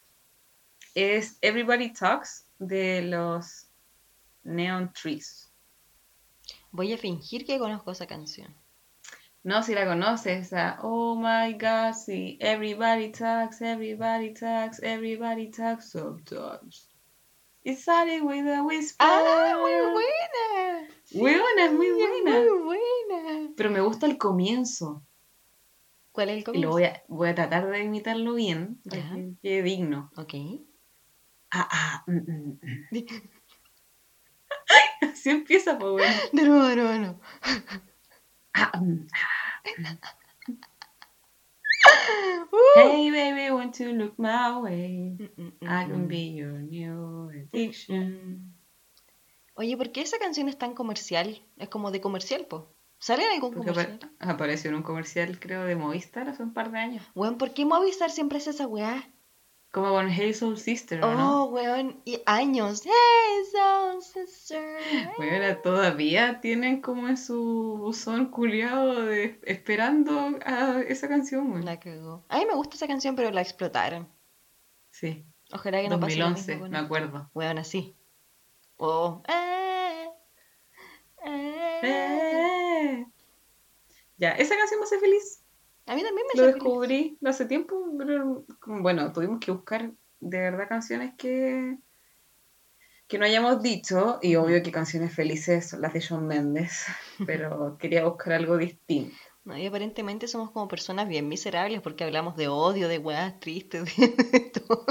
es 0.96 1.38
Everybody 1.42 1.94
Talks 1.94 2.48
de 2.60 3.02
los 3.04 3.68
Neon 4.44 4.92
Trees. 4.94 5.52
Voy 6.72 6.94
a 6.94 6.98
fingir 6.98 7.46
que 7.46 7.60
conozco 7.60 7.92
esa 7.92 8.08
canción. 8.08 8.56
No, 9.44 9.64
si 9.64 9.74
la 9.74 9.86
conoces, 9.88 10.48
esa 10.48 10.78
Oh 10.84 11.16
my 11.16 11.54
god, 11.54 11.94
sí. 11.94 12.38
Everybody 12.40 13.12
talks, 13.12 13.62
everybody 13.62 14.34
talks, 14.34 14.80
everybody 14.84 15.50
talks 15.50 15.90
sometimes. 15.92 16.90
It 17.64 17.78
started 17.80 18.22
with 18.24 18.46
a 18.48 18.62
whisper. 18.64 18.98
¡Ah, 19.00 19.56
muy 19.60 19.72
buena! 19.72 20.88
Buena, 21.14 21.66
es 21.66 21.74
muy 21.74 21.92
buena. 21.92 22.38
Es 22.38 22.52
muy 22.52 22.60
buena. 22.64 23.50
Pero 23.56 23.70
me 23.72 23.82
gusta 23.82 24.06
el 24.06 24.18
comienzo. 24.18 25.04
¿Cuál 26.12 26.30
es 26.30 26.34
el 26.36 26.40
Y 26.42 26.44
comienzo? 26.44 26.68
lo 26.68 26.72
voy 26.74 26.84
a, 26.84 27.04
voy 27.08 27.30
a 27.30 27.36
tratar 27.36 27.68
de 27.70 27.84
imitarlo 27.84 28.34
bien, 28.36 28.80
que 28.90 29.34
quede 29.42 29.64
digno. 29.64 30.12
Ok. 30.18 30.34
Ah, 31.52 31.68
ah, 31.72 32.04
mm, 32.08 32.18
mm, 32.18 32.60
mm. 32.62 32.88
Así 35.12 35.30
empieza, 35.30 35.78
pues 35.78 35.92
bueno. 35.92 36.16
De 36.32 36.44
nuevo, 36.44 36.66
de 36.66 36.76
nuevo, 36.76 36.90
de 36.92 37.00
nuevo. 37.00 37.20
Hey 42.76 43.12
baby, 43.12 43.52
want 43.52 43.76
to 43.78 43.92
look 43.94 44.18
my 44.18 44.58
way. 44.60 45.18
I 45.62 45.86
can 45.86 46.08
be 46.08 46.32
your 46.34 46.60
new 46.60 47.30
addiction. 47.30 48.54
Oye, 49.56 49.76
¿por 49.78 49.92
qué 49.92 50.02
esa 50.02 50.18
canción 50.20 50.48
es 50.50 50.58
tan 50.58 50.74
comercial? 50.74 51.42
Es 51.58 51.70
como 51.70 51.92
de 51.92 52.02
comercial, 52.02 52.46
po. 52.48 52.74
¿Sale 53.00 53.24
en 53.26 53.32
algún 53.32 53.54
Porque 53.54 53.70
comercial? 53.72 54.00
apa- 54.20 54.32
apareció 54.32 54.70
en 54.70 54.76
un 54.78 54.84
comercial, 54.84 55.40
creo, 55.40 55.64
de 55.64 55.76
Movistar 55.76 56.30
hace 56.30 56.44
un 56.44 56.54
par 56.54 56.72
de 56.72 56.80
años. 56.80 57.04
Weón, 57.16 57.38
¿por 57.38 57.54
qué 57.54 57.66
Movistar 57.66 58.12
siempre 58.12 58.38
hace 58.38 58.52
esa 58.52 58.68
weá? 58.68 59.10
Como 59.72 59.92
con 59.92 60.10
Hey 60.10 60.34
Soul 60.34 60.58
Sister, 60.58 61.02
¿o 61.02 61.16
no? 61.16 61.44
Oh, 61.44 61.46
weón, 61.46 62.02
y 62.04 62.22
años. 62.26 62.82
Hey, 62.84 63.46
soul 63.52 64.04
sister. 64.04 64.78
Bueno, 65.16 65.58
todavía 65.58 66.42
tienen 66.42 66.82
como 66.82 67.08
en 67.08 67.16
su 67.16 67.78
buzón 67.80 68.32
culiado 68.32 69.06
de 69.06 69.40
esperando 69.44 70.38
a 70.46 70.82
esa 70.82 71.08
canción, 71.08 71.52
güey. 71.52 71.64
La 71.64 71.80
cagó. 71.80 72.26
A 72.28 72.40
mí 72.40 72.46
me 72.46 72.56
gusta 72.56 72.76
esa 72.76 72.88
canción, 72.88 73.16
pero 73.16 73.32
la 73.32 73.42
explotaron. 73.42 74.10
Sí, 74.90 75.26
Ojalá 75.54 75.82
que 75.82 75.90
no 75.90 76.00
pase 76.00 76.18
lo 76.18 76.26
2011, 76.26 76.52
mismo 76.52 76.64
con 76.64 76.72
me 76.72 76.78
acuerdo. 76.78 77.30
Weón, 77.34 77.58
así. 77.58 77.96
Oh. 78.78 79.22
Eh, 79.28 80.10
eh. 81.26 81.80
Eh. 81.84 83.06
Ya, 84.18 84.32
esa 84.32 84.58
canción 84.58 84.80
me 84.80 84.86
hace 84.86 85.00
feliz. 85.00 85.41
A 85.86 85.96
mí 85.96 86.04
también 86.04 86.26
me 86.28 86.40
Lo 86.40 86.44
feliz. 86.44 86.54
descubrí 86.54 87.18
no 87.22 87.30
hace 87.30 87.46
tiempo, 87.46 87.76
pero 87.98 88.46
bueno, 88.66 89.12
tuvimos 89.12 89.40
que 89.40 89.52
buscar 89.52 89.92
de 90.20 90.40
verdad 90.40 90.68
canciones 90.70 91.14
que, 91.18 91.78
que 93.08 93.18
no 93.20 93.26
hayamos 93.26 93.62
dicho, 93.62 94.20
y 94.22 94.36
obvio 94.36 94.64
que 94.64 94.72
canciones 94.72 95.14
felices 95.14 95.70
son 95.70 95.82
las 95.82 95.94
de 95.94 96.00
Shawn 96.00 96.26
Mendes, 96.26 96.86
pero 97.28 97.78
quería 97.78 98.06
buscar 98.06 98.34
algo 98.34 98.58
distinto. 98.58 99.16
No, 99.44 99.58
y 99.58 99.66
aparentemente 99.68 100.28
somos 100.28 100.52
como 100.52 100.68
personas 100.68 101.08
bien 101.08 101.28
miserables 101.28 101.82
porque 101.82 102.04
hablamos 102.04 102.36
de 102.38 102.48
odio, 102.48 102.88
de 102.88 102.98
weas 103.00 103.40
tristes, 103.40 103.86
de, 103.98 104.08
de 104.32 104.40
todo. 104.52 104.86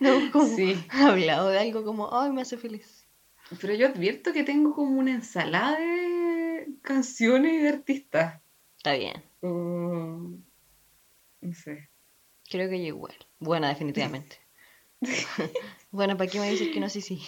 No 0.00 0.30
como 0.30 0.56
Sí, 0.56 0.86
hablado 0.88 1.48
de 1.50 1.58
algo 1.58 1.84
como, 1.84 2.08
ay, 2.18 2.30
me 2.32 2.42
hace 2.42 2.56
feliz. 2.58 3.06
pero 3.60 3.74
yo 3.74 3.88
advierto 3.88 4.32
que 4.32 4.44
tengo 4.44 4.74
como 4.74 4.98
una 5.00 5.12
ensalada 5.12 5.78
de 5.78 6.68
canciones 6.82 7.54
y 7.54 7.58
de 7.58 7.68
artistas. 7.68 8.40
Está 8.78 8.94
bien. 8.94 9.22
Mm, 9.42 10.36
no 11.40 11.54
sé. 11.54 11.90
Creo 12.48 12.68
que 12.68 12.80
yo 12.80 12.86
igual. 12.86 13.14
Buena, 13.38 13.68
definitivamente. 13.68 14.40
bueno, 15.90 16.16
¿para 16.16 16.30
qué 16.30 16.40
me 16.40 16.50
dices 16.50 16.68
que 16.72 16.80
no? 16.80 16.88
Sí, 16.88 17.00
sí. 17.00 17.22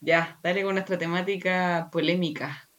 Ya, 0.00 0.38
dale 0.42 0.62
con 0.62 0.74
nuestra 0.74 0.96
temática 0.96 1.88
polémica. 1.90 2.70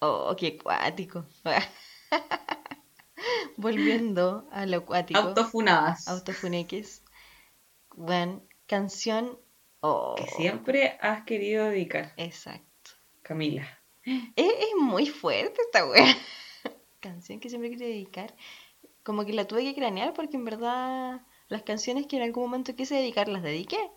Oh, 0.00 0.34
qué 0.36 0.58
acuático. 0.58 1.26
Volviendo 3.56 4.48
a 4.50 4.66
lo 4.66 4.78
acuático. 4.78 5.20
Autofunadas. 5.20 6.08
Autofuneques. 6.08 7.02
Bueno, 7.94 8.42
canción. 8.66 9.38
Oh, 9.80 10.14
Que 10.16 10.26
siempre 10.26 10.98
has 11.00 11.24
querido 11.24 11.66
dedicar, 11.66 12.12
exacto. 12.16 12.90
Camila. 13.22 13.66
Es, 14.04 14.22
es 14.36 14.74
muy 14.80 15.06
fuerte 15.06 15.60
esta 15.62 15.86
wea. 15.86 16.16
Canción 17.02 17.40
que 17.40 17.48
siempre 17.50 17.68
quería 17.68 17.88
dedicar. 17.88 18.32
Como 19.02 19.26
que 19.26 19.32
la 19.32 19.44
tuve 19.44 19.64
que 19.64 19.74
cranear 19.74 20.14
porque 20.14 20.36
en 20.36 20.44
verdad 20.44 21.22
las 21.48 21.62
canciones 21.64 22.06
que 22.06 22.16
en 22.16 22.22
algún 22.22 22.44
momento 22.44 22.76
quise 22.76 22.94
dedicar 22.94 23.26
las 23.28 23.42
dediqué. 23.42 23.90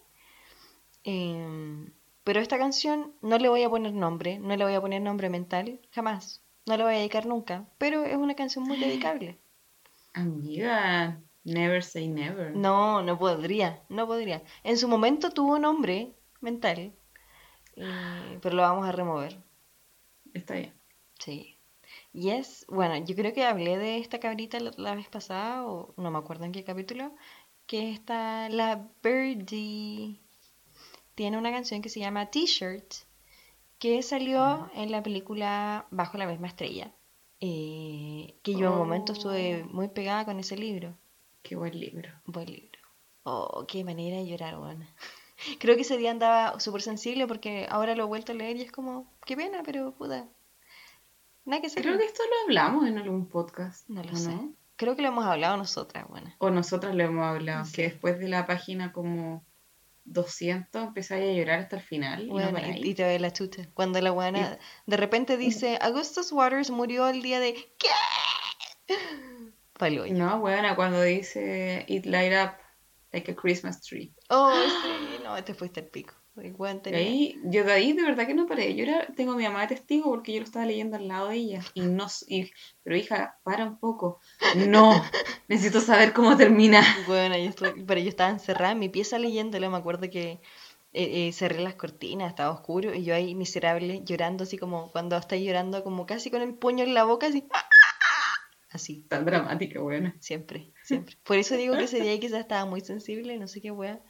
Em, 1.04 1.94
pero 2.24 2.40
esta 2.40 2.58
canción 2.58 3.14
no 3.22 3.38
le 3.38 3.48
voy 3.48 3.62
a 3.62 3.70
poner 3.70 3.94
nombre, 3.94 4.40
no 4.40 4.56
le 4.56 4.64
voy 4.64 4.74
a 4.74 4.82
poner 4.82 5.04
nombre 5.04 5.30
mental, 5.30 5.80
jamás. 5.92 6.42
No 6.66 6.76
la 6.76 6.86
voy 6.86 6.96
a 6.96 6.98
dedicar 6.98 7.28
nunca. 7.28 7.68
Pero 7.78 8.04
es 8.04 8.18
una 8.18 8.36
canción 8.36 8.66
muy 8.66 8.78
dedicable. 8.78 9.38
Amiga, 10.14 11.22
never 11.44 11.84
say 11.84 12.08
never. 12.08 12.56
No, 12.56 13.04
no 13.04 13.20
podría, 13.20 13.84
no 13.88 14.08
podría. 14.08 14.42
En 14.64 14.80
su 14.80 14.88
momento 14.88 15.30
tuvo 15.30 15.60
nombre 15.60 16.16
mental, 16.42 16.92
eh, 17.76 18.40
pero 18.42 18.56
lo 18.56 18.64
vamos 18.64 18.88
a 18.88 18.92
remover. 18.92 19.38
Está 20.34 20.56
bien. 20.56 20.74
Sí. 21.20 21.55
Y 22.18 22.30
es, 22.30 22.66
bueno, 22.70 22.96
yo 23.06 23.14
creo 23.16 23.34
que 23.34 23.44
hablé 23.46 23.78
de 23.78 23.98
esta 23.98 24.20
cabrita 24.20 24.58
la, 24.60 24.72
la 24.78 24.96
vez 24.96 25.10
pasada, 25.10 25.66
o 25.68 25.94
no 25.98 26.12
me 26.12 26.18
acuerdo 26.18 26.46
en 26.46 26.54
qué 26.54 26.64
capítulo, 26.64 27.14
que 27.68 27.92
está 27.92 28.48
la 28.50 28.88
Birdie. 29.04 30.22
tiene 31.16 31.38
una 31.38 31.52
canción 31.52 31.82
que 31.82 31.90
se 31.90 32.00
llama 32.00 32.28
T-Shirt, 32.32 32.94
que 33.80 34.02
salió 34.02 34.70
en 34.76 34.92
la 34.92 35.04
película 35.04 35.88
Bajo 35.92 36.18
la 36.18 36.28
misma 36.28 36.48
estrella. 36.48 36.94
eh, 37.42 38.34
que 38.44 38.54
yo 38.54 38.68
en 38.68 38.74
un 38.74 38.78
momento 38.80 39.12
estuve 39.14 39.64
Oh. 39.64 39.68
muy 39.74 39.90
pegada 39.90 40.24
con 40.26 40.40
ese 40.40 40.56
libro. 40.58 40.98
Qué 41.44 41.56
buen 41.58 41.78
libro. 41.80 42.10
Buen 42.26 42.48
libro. 42.52 42.80
Oh, 43.24 43.66
qué 43.68 43.84
manera 43.84 44.18
de 44.18 44.26
llorar, 44.28 44.58
bueno. 44.58 44.86
Creo 45.60 45.76
que 45.76 45.82
ese 45.82 45.98
día 45.98 46.12
andaba 46.12 46.60
súper 46.62 46.82
sensible 46.82 47.28
porque 47.28 47.68
ahora 47.70 47.94
lo 47.96 48.04
he 48.04 48.08
vuelto 48.08 48.32
a 48.32 48.36
leer 48.36 48.56
y 48.58 48.62
es 48.62 48.72
como, 48.72 49.06
qué 49.26 49.36
pena, 49.36 49.62
pero 49.66 49.92
puta. 49.94 50.28
Nada 51.46 51.62
que 51.62 51.68
hacer. 51.68 51.84
Creo 51.84 51.98
que 51.98 52.06
esto 52.06 52.24
lo 52.24 52.36
hablamos 52.46 52.88
en 52.88 52.98
algún 52.98 53.28
podcast. 53.28 53.88
No 53.88 54.04
lo 54.04 54.12
¿o 54.12 54.16
sé. 54.16 54.32
Creo 54.78 54.96
que 54.96 55.02
lo 55.04 55.08
hemos 55.10 55.26
hablado 55.26 55.56
nosotras, 55.58 56.06
bueno. 56.10 56.34
O 56.40 56.50
nosotras 56.50 56.94
lo 56.96 57.04
hemos 57.04 57.24
hablado, 57.26 57.66
Sí. 57.66 57.74
que 57.74 57.82
después 57.84 58.20
de 58.20 58.28
la 58.28 58.46
página 58.46 58.92
como 58.92 59.46
200 60.06 60.84
empezáis 60.84 61.30
a 61.30 61.34
llorar 61.34 61.60
hasta 61.60 61.78
el 61.78 61.82
final. 61.82 62.24
y 62.24 62.30
no 62.32 62.50
y, 62.60 62.90
y 62.90 62.94
te 62.94 63.04
ve 63.04 63.20
la 63.20 63.32
chucha. 63.32 63.68
Cuando 63.74 64.02
la 64.02 64.12
buena 64.12 64.58
de 64.86 64.98
repente 64.98 65.38
dice, 65.38 65.78
Augustus 65.82 66.32
Waters 66.32 66.70
murió 66.72 67.08
el 67.08 67.22
día 67.22 67.40
de... 67.40 67.54
¿Qué? 67.54 68.96
Palo. 69.74 70.06
No, 70.08 70.40
buena, 70.40 70.76
cuando 70.76 71.02
dice 71.02 71.86
It 71.88 72.06
light 72.06 72.34
up 72.34 72.56
like 73.12 73.32
a 73.32 73.36
Christmas 73.36 73.82
tree. 73.82 74.14
Oh, 74.30 74.54
sí, 74.84 75.24
no, 75.24 75.42
te 75.44 75.54
fuiste 75.54 75.80
al 75.82 75.88
pico. 75.88 76.14
Tenía- 76.36 77.00
ahí, 77.00 77.40
yo 77.46 77.64
de 77.64 77.72
ahí 77.72 77.94
de 77.94 78.04
verdad 78.04 78.28
que 78.28 78.34
no 78.34 78.46
paré 78.46 78.68
de 78.68 78.76
llorar. 78.76 79.14
Tengo 79.16 79.34
a 79.34 79.36
mi 79.38 79.44
mamá 79.44 79.62
de 79.62 79.68
testigo 79.76 80.10
porque 80.10 80.34
yo 80.34 80.40
lo 80.40 80.46
estaba 80.46 80.66
leyendo 80.66 80.98
al 80.98 81.08
lado 81.08 81.30
de 81.30 81.36
ella. 81.38 81.62
Y 81.74 81.82
no, 81.82 82.08
y- 82.28 82.52
pero 82.84 82.98
hija, 82.98 83.40
para 83.44 83.66
un 83.66 83.80
poco. 83.80 84.20
No, 84.56 84.92
necesito 85.48 85.80
saber 85.82 86.12
cómo 86.14 86.36
termina. 86.36 86.84
Bueno, 87.08 87.38
yo 87.38 87.52
pero 87.88 88.02
yo 88.02 88.10
estaba 88.10 88.30
encerrada 88.30 88.74
en 88.74 88.80
mi 88.80 88.90
pieza 88.90 89.18
leyéndolo. 89.18 89.70
Me 89.72 89.78
acuerdo 89.78 90.10
que 90.10 90.42
eh, 90.94 91.28
eh, 91.28 91.32
cerré 91.34 91.62
las 91.62 91.76
cortinas, 91.76 92.30
estaba 92.30 92.52
oscuro 92.54 92.94
y 92.94 93.04
yo 93.04 93.16
ahí 93.16 93.34
miserable 93.36 94.02
llorando, 94.06 94.44
así 94.44 94.58
como 94.58 94.92
cuando 94.92 95.18
estás 95.18 95.40
llorando, 95.40 95.84
como 95.84 96.06
casi 96.06 96.30
con 96.32 96.42
el 96.42 96.54
puño 96.54 96.84
en 96.84 96.94
la 96.94 97.04
boca, 97.06 97.28
así. 97.28 97.48
Así, 98.72 99.04
Tan 99.08 99.26
dramática, 99.26 99.80
buena. 99.80 100.16
siempre, 100.20 100.74
siempre. 100.84 101.18
Por 101.24 101.38
eso 101.38 101.56
digo 101.56 101.78
que 101.78 101.86
ese 101.86 102.02
día 102.02 102.20
quizás 102.20 102.42
estaba 102.42 102.66
muy 102.66 102.82
sensible, 102.82 103.38
no 103.38 103.48
sé 103.48 103.62
qué 103.62 103.72
wea. 103.72 104.02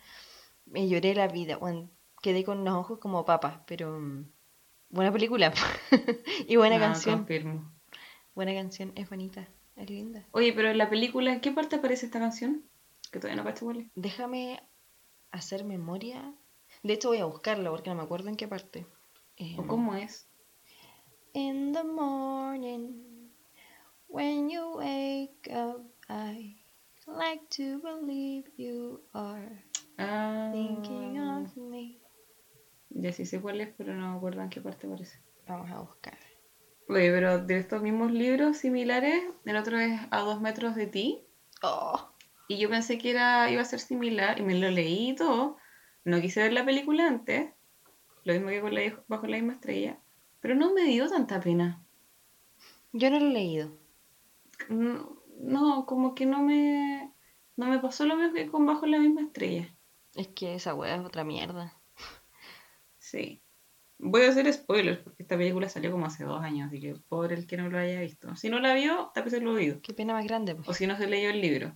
Me 0.66 0.88
lloré 0.90 1.14
la 1.14 1.28
vida, 1.28 1.58
bueno, 1.58 1.92
quedé 2.22 2.44
con 2.44 2.64
los 2.66 2.74
ojos 2.76 3.00
como 3.00 3.26
papas, 3.26 3.60
pero 3.68 4.00
mm, 4.00 4.26
buena 4.90 5.12
película 5.12 5.54
y 6.48 6.56
buena 6.56 6.78
Ah, 6.78 6.80
canción. 6.80 7.20
confirmo. 7.20 7.72
Buena 8.34 8.54
canción, 8.54 8.92
es 8.96 9.10
bonita, 9.10 9.48
es 9.76 9.90
linda. 9.90 10.26
Oye, 10.32 10.52
pero 10.54 10.70
en 10.70 10.78
la 10.78 10.90
película, 10.90 11.32
¿en 11.34 11.40
qué 11.42 11.52
parte 11.52 11.78
aparece 11.78 12.06
esta 12.08 12.20
canción? 12.20 12.64
Que 13.12 13.20
todavía 13.20 13.42
no 13.42 13.48
cacho 13.48 13.66
cuál. 13.66 13.90
Déjame 13.96 14.62
hacer 15.32 15.64
memoria. 15.64 16.34
De 16.84 16.94
hecho 16.94 17.10
voy 17.10 17.20
a 17.20 17.26
buscarlo 17.26 17.72
porque 17.72 17.90
no 17.90 17.96
me 17.96 18.04
acuerdo 18.04 18.28
en 18.30 18.36
qué 18.36 18.48
parte. 18.48 18.86
Eh, 19.38 19.56
¿O 19.58 19.66
cómo 19.68 19.96
es? 19.96 20.28
In 21.34 21.72
the 21.74 21.84
morning, 21.84 23.30
when 24.08 24.50
you 24.50 24.78
wake 24.78 25.50
up, 25.54 25.82
I 26.10 26.62
like 27.08 27.46
to 27.58 27.80
believe 27.82 28.50
you 28.58 29.02
are 29.14 29.64
Ah, 29.98 30.50
thinking 30.52 31.18
of 31.20 31.56
me. 31.58 32.02
Ya 32.96 33.12
sí 33.12 33.26
sé 33.26 33.42
cuál 33.42 33.62
es, 33.62 33.70
pero 33.78 33.94
no 33.94 34.10
me 34.10 34.18
acuerdo 34.18 34.42
en 34.42 34.50
qué 34.50 34.62
parte 34.62 34.88
aparece. 34.88 35.22
Vamos 35.48 35.70
a 35.70 35.80
buscar. 35.82 36.18
Oye, 36.88 37.12
pero 37.12 37.40
de 37.46 37.58
estos 37.58 37.82
mismos 37.82 38.12
libros 38.12 38.58
similares, 38.58 39.22
el 39.46 39.56
otro 39.58 39.78
es 39.80 40.00
A 40.12 40.20
dos 40.22 40.40
metros 40.42 40.76
de 40.76 40.88
ti. 40.88 41.22
Oh, 41.62 42.10
Y 42.48 42.58
yo 42.58 42.70
pensé 42.70 42.98
que 42.98 43.12
era, 43.12 43.50
iba 43.52 43.62
a 43.62 43.66
ser 43.66 43.80
similar, 43.80 44.40
y 44.40 44.44
me 44.44 44.56
lo 44.56 44.70
leí 44.70 45.10
y 45.12 45.16
todo. 45.16 45.58
No 46.04 46.22
quise 46.22 46.42
ver 46.44 46.54
la 46.54 46.64
película 46.66 47.08
antes, 47.08 47.52
lo 48.24 48.34
mismo 48.34 48.50
que 48.50 48.62
con 48.62 48.74
la, 48.74 49.04
Bajo 49.08 49.28
la 49.28 49.38
misma 49.38 49.54
estrella, 49.54 50.00
pero 50.40 50.56
no 50.56 50.74
me 50.74 50.84
dio 50.84 51.10
tanta 51.10 51.40
pena. 51.40 51.84
yo 52.94 53.10
no 53.10 53.20
lo 53.20 53.26
he 53.28 53.34
leído. 53.34 53.72
No, 54.70 55.22
no, 55.42 55.86
como 55.86 56.16
que 56.16 56.26
no 56.26 56.42
me, 56.44 57.12
no 57.58 57.68
me 57.68 57.80
pasó 57.80 58.06
lo 58.06 58.16
mismo 58.16 58.34
que 58.34 58.48
con 58.48 58.66
Bajo 58.66 58.86
la 58.86 59.00
misma 59.00 59.22
estrella. 59.22 59.76
Es 60.16 60.28
que 60.30 60.56
esa 60.56 60.74
wea 60.76 60.96
es 60.96 61.02
otra 61.06 61.24
mierda. 61.24 61.74
Sí. 63.12 63.42
Voy 64.00 64.24
a 64.24 64.30
hacer 64.30 64.52
spoilers 64.52 64.98
porque 65.00 65.24
esta 65.24 65.38
película 65.38 65.70
salió 65.70 65.92
como 65.92 66.06
hace 66.08 66.24
dos 66.26 66.42
años, 66.42 66.68
así 66.68 66.82
que 66.82 66.96
pobre 67.08 67.36
el 67.36 67.46
que 67.48 67.56
no 67.56 67.70
lo 67.70 67.78
haya 67.78 68.02
visto. 68.02 68.36
Si 68.36 68.50
no 68.50 68.60
la 68.60 68.74
vio, 68.74 69.12
tápese 69.14 69.38
el 69.38 69.48
oído. 69.48 69.80
Qué 69.82 69.94
pena 69.94 70.14
más 70.14 70.26
grande. 70.26 70.56
pues. 70.56 70.68
O 70.68 70.74
si 70.74 70.88
no 70.88 70.98
se 70.98 71.08
leyó 71.08 71.30
el 71.30 71.40
libro. 71.40 71.76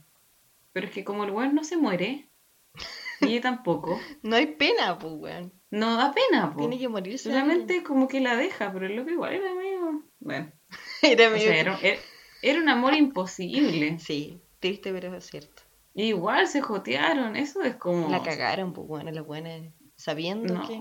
Pero 0.74 0.88
es 0.88 0.94
que 0.94 1.04
como 1.04 1.24
el 1.24 1.32
weón 1.32 1.54
no 1.56 1.64
se 1.64 1.78
muere, 1.78 2.30
y 3.22 3.40
tampoco, 3.40 4.00
No 4.24 4.36
hay 4.36 4.48
pena, 4.48 4.98
pues, 4.98 5.14
weón. 5.16 5.54
no 5.72 5.96
da 5.98 6.12
pena, 6.14 6.52
po. 6.54 6.60
Tiene 6.60 6.78
que 6.80 6.90
morirse. 6.90 7.30
Solamente 7.30 7.84
como 7.84 8.08
que 8.08 8.20
la 8.22 8.36
deja, 8.36 8.72
pero 8.74 8.86
el 8.88 8.96
loco 8.96 9.12
igual 9.12 9.34
era 9.34 9.54
medio... 9.54 10.04
Bueno. 10.20 10.52
Era 11.02 11.28
o 11.30 11.32
medio- 11.32 11.48
sea, 11.48 11.60
era, 11.60 11.80
era- 11.82 12.02
era 12.42 12.60
un 12.60 12.70
amor 12.70 12.94
imposible. 12.96 13.98
Sí, 14.00 14.42
triste, 14.60 14.92
pero 14.92 15.16
es 15.16 15.26
cierto. 15.26 15.64
Y 15.94 16.04
igual 16.06 16.48
se 16.48 16.62
jotearon, 16.62 17.36
eso 17.36 17.62
es 17.64 17.76
como... 17.78 18.10
La 18.10 18.22
cagaron, 18.24 18.74
pues, 18.74 18.88
bueno, 18.88 19.12
la 19.12 19.22
buena. 19.22 19.50
Sabiendo 19.96 20.54
No, 20.54 20.68
que. 20.68 20.80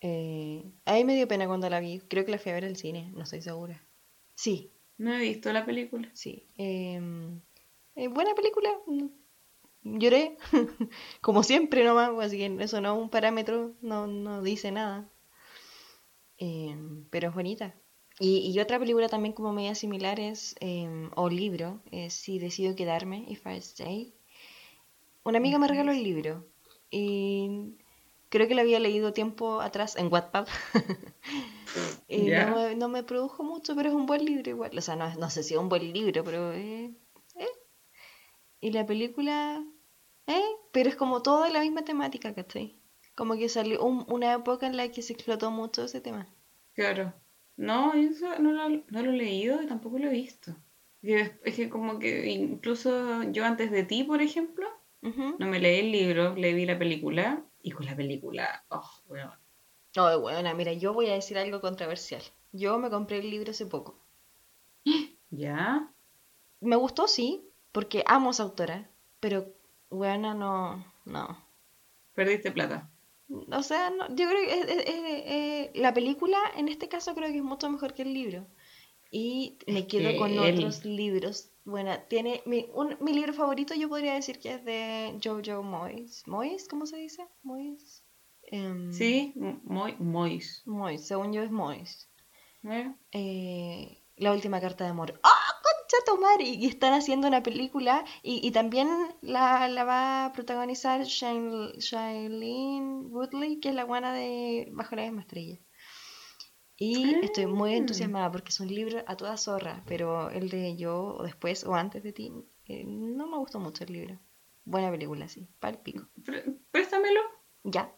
Eh, 0.00 0.64
a 0.86 0.94
mí 0.94 1.04
me 1.04 1.14
dio 1.14 1.28
pena 1.28 1.46
cuando 1.46 1.68
la 1.70 1.80
vi. 1.80 2.00
Creo 2.00 2.24
que 2.24 2.32
la 2.32 2.38
fui 2.38 2.50
a 2.52 2.54
ver 2.54 2.64
al 2.64 2.76
cine, 2.76 3.10
no 3.14 3.22
estoy 3.24 3.42
segura. 3.42 3.84
Sí, 4.34 4.72
no 4.98 5.12
he 5.14 5.20
visto 5.20 5.52
la 5.52 5.64
película. 5.66 6.10
sí. 6.14 6.46
Em, 6.56 7.40
eh, 7.94 8.08
buena 8.08 8.34
película. 8.34 8.70
Lloré, 9.82 10.36
como 11.20 11.42
siempre 11.42 11.84
nomás, 11.84 12.10
así 12.20 12.38
que 12.38 12.56
eso 12.62 12.80
no 12.80 12.94
es 12.96 13.02
un 13.02 13.10
parámetro, 13.10 13.74
no, 13.82 14.06
no 14.06 14.42
dice 14.42 14.70
nada. 14.72 15.10
Em, 16.38 17.04
pero 17.10 17.28
es 17.28 17.34
bonita. 17.34 17.74
Y, 18.18 18.50
y 18.50 18.60
otra 18.60 18.78
película 18.78 19.08
también 19.08 19.32
como 19.34 19.52
media 19.52 19.74
similar 19.74 20.20
es, 20.20 20.54
em, 20.60 21.10
o 21.16 21.28
libro, 21.28 21.82
es 21.90 22.14
Si 22.14 22.38
decido 22.38 22.74
quedarme, 22.76 23.24
If 23.28 23.46
I 23.46 23.56
Stay. 23.58 24.14
Una 25.24 25.38
amiga 25.38 25.58
me 25.58 25.68
regaló 25.68 25.92
el 25.92 26.02
libro 26.02 26.46
y 26.90 27.76
creo 28.30 28.48
que 28.48 28.54
lo 28.54 28.62
había 28.62 28.80
leído 28.80 29.12
tiempo 29.12 29.60
atrás 29.60 29.96
en 29.96 30.10
Wattpad. 30.12 30.46
y 32.08 32.26
Ya. 32.26 32.46
no, 32.46 32.56
me- 32.56 32.74
no 32.76 32.88
me 32.88 33.02
produjo 33.02 33.42
mucho, 33.44 33.76
pero 33.76 33.88
es 33.90 33.94
un 33.94 34.06
buen 34.06 34.24
libro 34.24 34.50
igual. 34.50 34.76
O 34.76 34.80
sea, 34.80 34.96
no, 34.96 35.14
no 35.16 35.30
sé 35.30 35.42
si 35.42 35.54
es 35.54 35.60
un 35.60 35.68
buen 35.68 35.92
libro, 35.92 36.24
pero... 36.24 36.52
eh, 36.52 36.94
eh. 37.36 37.48
Y 38.60 38.72
la 38.72 38.86
película... 38.86 39.64
Eh, 40.26 40.42
pero 40.72 40.88
es 40.88 40.96
como 40.96 41.22
toda 41.22 41.50
la 41.50 41.60
misma 41.60 41.82
temática, 41.84 42.34
¿cachai? 42.34 42.80
Como 43.16 43.34
que 43.36 43.48
salió 43.48 43.82
un- 43.84 44.06
una 44.08 44.32
época 44.34 44.66
en 44.66 44.76
la 44.76 44.88
que 44.90 45.02
se 45.02 45.12
explotó 45.12 45.50
mucho 45.50 45.84
ese 45.84 46.00
tema. 46.00 46.26
Claro. 46.74 47.12
No, 47.56 47.92
eso 47.94 48.38
no 48.38 48.52
lo, 48.52 48.68
no 48.68 49.02
lo 49.02 49.10
he 49.10 49.16
leído 49.16 49.62
y 49.62 49.66
tampoco 49.66 49.98
lo 49.98 50.06
he 50.08 50.12
visto. 50.12 50.56
Es 51.02 51.54
que 51.56 51.68
como 51.68 51.98
que 51.98 52.26
incluso 52.30 53.22
yo 53.24 53.44
antes 53.44 53.70
de 53.70 53.82
ti, 53.84 54.04
por 54.04 54.20
ejemplo, 54.22 54.66
Ujú. 55.02 55.36
no 55.38 55.46
me 55.46 55.58
leí 55.58 55.80
el 55.80 55.92
libro, 55.92 56.34
le 56.36 56.52
vi 56.54 56.66
la 56.66 56.78
película 56.78 57.44
y 57.62 57.70
con 57.72 57.86
la 57.86 57.96
película, 57.96 58.64
oh, 58.70 58.90
weón. 59.08 59.30
Oh, 59.96 60.20
bueno, 60.20 60.54
mira, 60.54 60.72
yo 60.72 60.92
voy 60.94 61.08
a 61.10 61.14
decir 61.14 61.36
algo 61.38 61.60
controversial. 61.60 62.22
Yo 62.52 62.78
me 62.78 62.90
compré 62.90 63.18
el 63.18 63.30
libro 63.30 63.50
hace 63.50 63.66
poco. 63.66 63.98
¿Ya? 65.30 65.92
Me 66.60 66.76
gustó, 66.76 67.08
sí, 67.08 67.44
porque 67.72 68.02
amo 68.06 68.28
a 68.28 68.32
esa 68.32 68.42
autora, 68.44 68.90
pero, 69.20 69.46
bueno, 69.90 70.34
no, 70.34 70.84
no. 71.04 71.44
Perdiste 72.14 72.50
plata. 72.52 72.90
O 73.52 73.62
sea, 73.62 73.90
no, 73.90 74.08
yo 74.08 74.28
creo 74.28 74.40
que 74.44 74.60
es- 74.60 74.68
es- 74.68 74.84
es- 75.26 75.70
la 75.80 75.94
película 75.94 76.36
en 76.56 76.68
este 76.68 76.88
caso 76.88 77.14
creo 77.14 77.30
que 77.30 77.38
es 77.38 77.44
mucho 77.44 77.70
mejor 77.70 77.94
que 77.94 78.02
el 78.02 78.12
libro. 78.12 78.46
Y 79.12 79.58
me 79.66 79.86
quedo 79.86 80.10
que 80.10 80.16
con 80.18 80.32
el- 80.32 80.54
otros 80.54 80.84
libros. 80.84 81.49
Bueno, 81.64 81.92
tiene 82.08 82.42
mi, 82.46 82.68
un- 82.74 82.96
mi 83.00 83.12
libro 83.12 83.32
favorito 83.32 83.74
yo 83.74 83.88
podría 83.88 84.14
decir 84.14 84.38
que 84.40 84.54
es 84.54 84.64
de 84.64 85.18
Jojo 85.22 85.62
Moyes. 85.62 86.26
¿Moyes? 86.26 86.66
¿Cómo 86.68 86.86
se 86.86 86.96
dice? 86.96 87.26
Moyes. 87.42 88.02
Em, 88.42 88.92
Sí, 88.92 89.32
muy, 89.36 89.94
Mois. 89.98 90.62
Moyes, 90.66 91.06
según 91.06 91.32
yo 91.32 91.42
es 91.42 91.50
Moyes. 91.50 92.08
¿Eh? 92.64 92.92
eh, 93.12 94.02
La 94.16 94.32
última 94.32 94.60
carta 94.60 94.84
de 94.84 94.90
amor. 94.90 95.20
¡Ah, 95.22 95.52
concha 95.62 96.04
tu 96.06 96.20
madre! 96.20 96.44
Y 96.44 96.66
están 96.66 96.92
haciendo 96.94 97.28
una 97.28 97.42
película 97.42 98.04
y, 98.22 98.46
y 98.46 98.50
también 98.50 98.88
la, 99.22 99.68
la 99.68 99.84
va 99.84 100.24
a 100.26 100.32
protagonizar 100.32 101.02
Shail- 101.02 101.76
Shailene 101.78 103.06
Woodley, 103.08 103.60
que 103.60 103.68
es 103.70 103.74
la 103.74 103.84
guana 103.84 104.12
de 104.12 104.68
Bajo 104.72 104.96
la 104.96 105.02
misma 105.02 105.22
estrella. 105.22 105.58
Y 106.82 107.14
estoy 107.22 107.44
muy 107.46 107.74
Ah. 107.74 107.76
entusiasmada 107.76 108.32
porque 108.32 108.48
es 108.48 108.58
un 108.58 108.68
libro 108.68 109.04
a 109.06 109.14
toda 109.14 109.36
zorra, 109.36 109.82
pero 109.86 110.30
el 110.30 110.48
de 110.48 110.76
yo, 110.76 111.14
o 111.18 111.22
después, 111.22 111.62
o 111.64 111.74
antes 111.74 112.02
de 112.02 112.12
ti, 112.14 112.32
eh, 112.64 112.84
no 112.86 113.26
me 113.28 113.36
gustó 113.36 113.60
mucho 113.60 113.84
el 113.84 113.92
libro. 113.92 114.18
Buena 114.64 114.90
película, 114.90 115.28
sí, 115.28 115.46
pal 115.58 115.78
pico. 115.82 116.08
Pré- 116.24 116.56
Préstamelo. 116.70 117.20
Ya, 117.64 117.94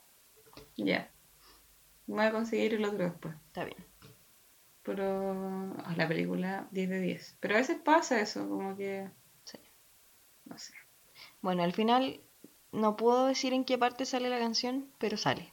Ya. 0.77 1.11
Voy 2.09 2.25
a 2.25 2.33
conseguir 2.33 2.75
el 2.75 2.85
otro 2.85 3.05
después. 3.05 3.35
está 3.47 3.65
bien. 3.65 3.79
Pero 4.83 5.05
ah, 5.85 5.95
la 5.97 6.09
película 6.09 6.67
10 6.73 6.89
de 6.91 7.01
10. 7.01 7.37
Pero 7.39 7.55
a 7.55 7.59
veces 7.59 7.79
pasa 7.81 8.21
eso, 8.21 8.49
como 8.49 8.77
que... 8.77 9.09
Sí. 9.45 9.59
No 10.45 10.59
sé. 10.59 10.75
Bueno, 11.41 11.63
al 11.63 11.73
final 11.73 12.21
no 12.73 12.97
puedo 12.97 13.27
decir 13.27 13.53
en 13.53 13.65
qué 13.65 13.79
parte 13.79 14.07
sale 14.07 14.31
la 14.31 14.39
canción, 14.39 14.91
pero 14.99 15.17
sale. 15.17 15.53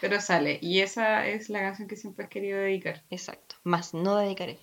Pero 0.00 0.20
sale. 0.20 0.58
Y 0.62 0.80
esa 0.80 1.26
es 1.26 1.50
la 1.50 1.60
canción 1.60 1.88
que 1.88 1.96
siempre 1.96 2.24
has 2.24 2.30
querido 2.30 2.58
dedicar. 2.58 3.02
Exacto. 3.10 3.56
Más 3.64 3.94
no 3.94 4.16
dedicaré. 4.16 4.58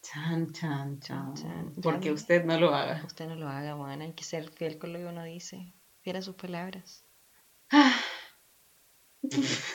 Chan, 0.00 0.52
chan, 0.52 1.00
chan. 1.00 1.34
Chan. 1.34 1.72
Porque 1.82 2.12
usted 2.12 2.44
no 2.44 2.58
lo 2.58 2.74
haga. 2.74 3.02
Usted 3.04 3.26
no 3.26 3.34
lo 3.34 3.48
haga, 3.48 3.74
bueno, 3.74 4.04
hay 4.04 4.12
que 4.12 4.24
ser 4.24 4.48
fiel 4.50 4.78
con 4.78 4.92
lo 4.92 5.00
que 5.00 5.06
uno 5.06 5.24
dice. 5.24 5.74
Fiel 6.02 6.16
a 6.16 6.22
sus 6.22 6.36
palabras. 6.36 7.04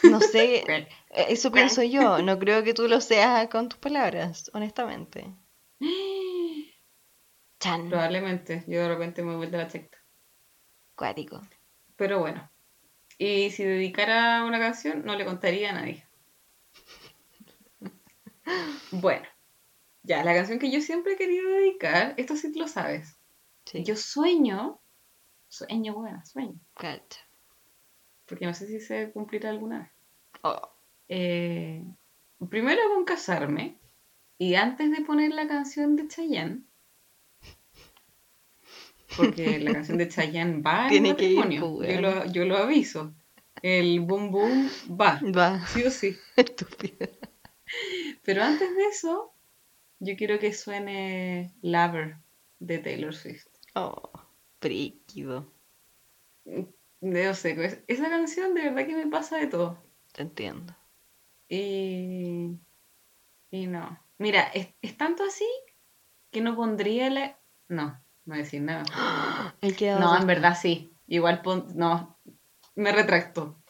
No 0.04 0.19
sé, 0.21 0.63
eh, 0.67 0.88
eso 1.30 1.52
pienso 1.52 1.84
yo. 1.84 2.21
No 2.21 2.39
creo 2.39 2.63
que 2.63 2.73
tú 2.73 2.88
lo 2.88 3.02
seas 3.02 3.49
con 3.49 3.69
tus 3.69 3.80
palabras, 3.80 4.49
honestamente. 4.54 5.36
Chan, 7.60 7.89
Probablemente. 7.89 8.63
Yo 8.67 8.82
de 8.82 8.88
repente 8.88 9.23
me 9.23 9.36
vuelvo 9.36 9.58
la 9.58 9.69
secta. 9.69 10.02
Cuático. 10.95 11.41
Pero 11.95 12.19
bueno. 12.19 12.49
Y 13.17 13.51
si 13.51 13.63
dedicara 13.63 14.43
una 14.43 14.60
canción, 14.60 15.06
no 15.06 15.15
le 15.15 15.25
contaría 15.25 15.69
a 15.69 15.73
nadie. 15.73 16.06
Bueno. 18.91 19.25
Ya, 20.03 20.23
la 20.23 20.34
canción 20.34 20.60
que 20.60 20.69
yo 20.69 20.82
siempre 20.82 21.13
he 21.13 21.17
querido 21.17 21.49
dedicar, 21.49 22.13
esto 22.17 22.36
sí 22.36 22.51
lo 22.60 22.67
sabes. 22.67 23.17
Sí, 23.65 23.84
Yo 23.86 23.95
sueño, 23.95 24.82
sueño, 25.47 25.93
buena, 25.93 26.25
sueño. 26.25 26.60
cacha. 26.75 27.21
Porque 28.25 28.45
no 28.45 28.53
sé 28.53 28.67
si 28.67 28.82
se 28.82 29.12
cumplirá 29.13 29.49
alguna 29.49 29.79
vez. 29.79 29.89
Oh, 30.41 30.69
Eh, 31.08 31.86
primero 32.49 32.82
con 32.93 33.06
casarme. 33.06 33.77
Y 34.38 34.56
antes 34.56 34.91
de 34.91 35.06
poner 35.06 35.32
la 35.32 35.47
canción 35.47 35.95
de 35.95 36.08
Chayanne. 36.10 36.63
Porque 39.17 39.60
la 39.60 39.73
canción 39.73 39.97
de 39.97 40.08
Chayanne 40.08 40.62
va 40.62 40.84
en 40.84 40.89
Tiene 40.89 41.15
que 41.15 41.30
ir, 41.30 41.38
matrimonio. 41.38 41.78
pues, 41.78 41.93
yo, 41.93 42.02
lo, 42.02 42.26
yo 42.32 42.45
lo 42.45 42.58
aviso. 42.58 43.13
El 43.62 44.02
boom 44.02 44.32
boom 44.32 44.69
va. 44.99 45.19
va, 45.36 45.65
Sí 45.67 45.84
o 45.84 45.91
sí. 45.91 46.17
estúpido. 46.36 47.08
Pero 48.23 48.43
antes 48.43 48.76
de 48.76 48.86
eso, 48.86 49.34
yo 49.99 50.15
quiero 50.15 50.39
que 50.39 50.54
suene 50.54 51.54
Lover 51.62 52.17
de 52.60 52.80
Taylor 52.80 53.13
Swift. 53.15 53.47
Oh, 53.76 54.12
príquido. 54.60 55.52
No 57.02 57.34
sé, 57.34 57.56
pues, 57.56 57.84
esa 57.88 58.10
canción 58.10 58.54
de 58.54 58.63
verdad 58.63 58.88
que 58.88 58.95
me 58.95 59.08
pasa 59.08 59.38
de 59.38 59.47
todo. 59.47 59.82
Te 60.13 60.21
entiendo. 60.23 60.76
Y, 61.49 62.58
y 63.52 63.67
no. 63.67 63.99
Mira, 64.17 64.43
es, 64.54 64.69
es 64.82 64.97
tanto 64.97 65.23
así 65.23 65.47
que 66.32 66.41
no 66.41 66.56
pondría 66.56 67.10
la... 67.10 67.39
No, 67.67 68.02
no 68.25 68.36
decir 68.36 68.62
nada. 68.62 68.83
No, 69.99 70.17
en 70.17 70.27
verdad 70.27 70.57
sí. 70.59 70.93
Igual 71.07 71.41
pon... 71.41 71.65
No, 71.75 72.17
me 72.75 72.91
retracto. 72.91 73.62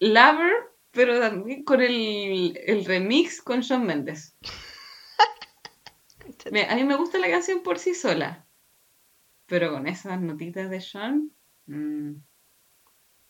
Lover, 0.00 0.52
pero 0.90 1.20
también 1.20 1.64
con 1.64 1.80
el, 1.80 2.58
el 2.66 2.84
remix 2.84 3.40
con 3.42 3.60
Shawn 3.60 3.86
Mendes. 3.86 4.36
Me- 6.50 6.68
a 6.68 6.74
mí 6.74 6.84
me 6.84 6.96
gusta 6.96 7.18
la 7.18 7.30
canción 7.30 7.62
por 7.62 7.78
sí 7.78 7.94
sola. 7.94 8.46
Pero 9.46 9.72
con 9.72 9.86
esas 9.86 10.20
notitas 10.20 10.70
de 10.70 10.80
Shawn... 10.80 11.32
mm, 11.66 12.12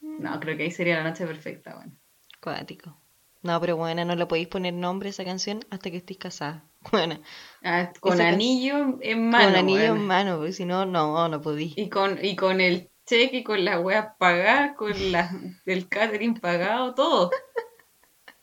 no, 0.00 0.40
creo 0.40 0.56
que 0.56 0.62
ahí 0.64 0.70
sería 0.70 0.96
la 1.02 1.10
noche 1.10 1.26
perfecta. 1.26 1.74
Bueno. 1.74 1.92
Cuático. 2.40 2.98
No, 3.46 3.60
pero 3.60 3.76
bueno, 3.76 4.04
no 4.04 4.16
le 4.16 4.26
podéis 4.26 4.48
poner 4.48 4.74
nombre 4.74 5.08
a 5.08 5.10
esa 5.10 5.24
canción 5.24 5.60
hasta 5.70 5.90
que 5.90 5.98
estéis 5.98 6.18
casada. 6.18 6.64
Bueno, 6.92 7.18
Ah, 7.64 7.92
con 8.00 8.20
anillo 8.20 8.98
en 9.00 9.28
mano. 9.28 9.46
con 9.46 9.56
anillo 9.56 9.84
en 9.96 10.06
mano, 10.06 10.36
porque 10.36 10.52
si 10.52 10.64
no, 10.64 10.86
no, 10.86 11.28
no 11.28 11.40
podí. 11.40 11.74
Y 11.76 11.88
con, 11.88 12.24
y 12.24 12.36
con 12.36 12.60
el 12.60 12.90
cheque, 13.04 13.42
con 13.42 13.64
las 13.64 13.82
weas 13.82 14.08
pagadas, 14.18 14.76
con 14.76 14.92
la, 15.10 15.30
el 15.64 15.88
catering 15.88 16.34
pagado, 16.38 16.94
todo. 16.94 17.30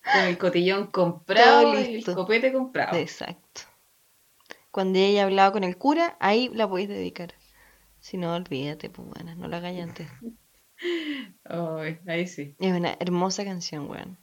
Con 0.04 0.22
el 0.24 0.38
cotillón 0.38 0.88
comprado, 0.88 1.80
y 1.80 1.96
el 1.96 2.04
copete 2.04 2.52
comprado. 2.52 2.98
Exacto. 2.98 3.62
Cuando 4.72 5.00
ella 5.00 5.08
haya 5.10 5.24
hablado 5.24 5.54
con 5.54 5.64
el 5.64 5.78
cura, 5.78 6.18
ahí 6.20 6.50
la 6.54 6.68
podéis 6.68 6.90
dedicar. 6.90 7.34
Si 8.02 8.18
no, 8.18 8.36
olvídate, 8.36 8.90
pues 8.90 9.08
bueno, 9.08 9.36
no 9.36 9.48
lo 9.48 9.56
hagáis 9.56 9.82
antes. 9.82 10.08
Ay, 11.46 12.00
ahí 12.08 12.28
sí. 12.28 12.56
Es 12.60 12.74
una 12.74 12.98
hermosa 13.00 13.46
canción, 13.46 13.90
weón. 13.90 14.18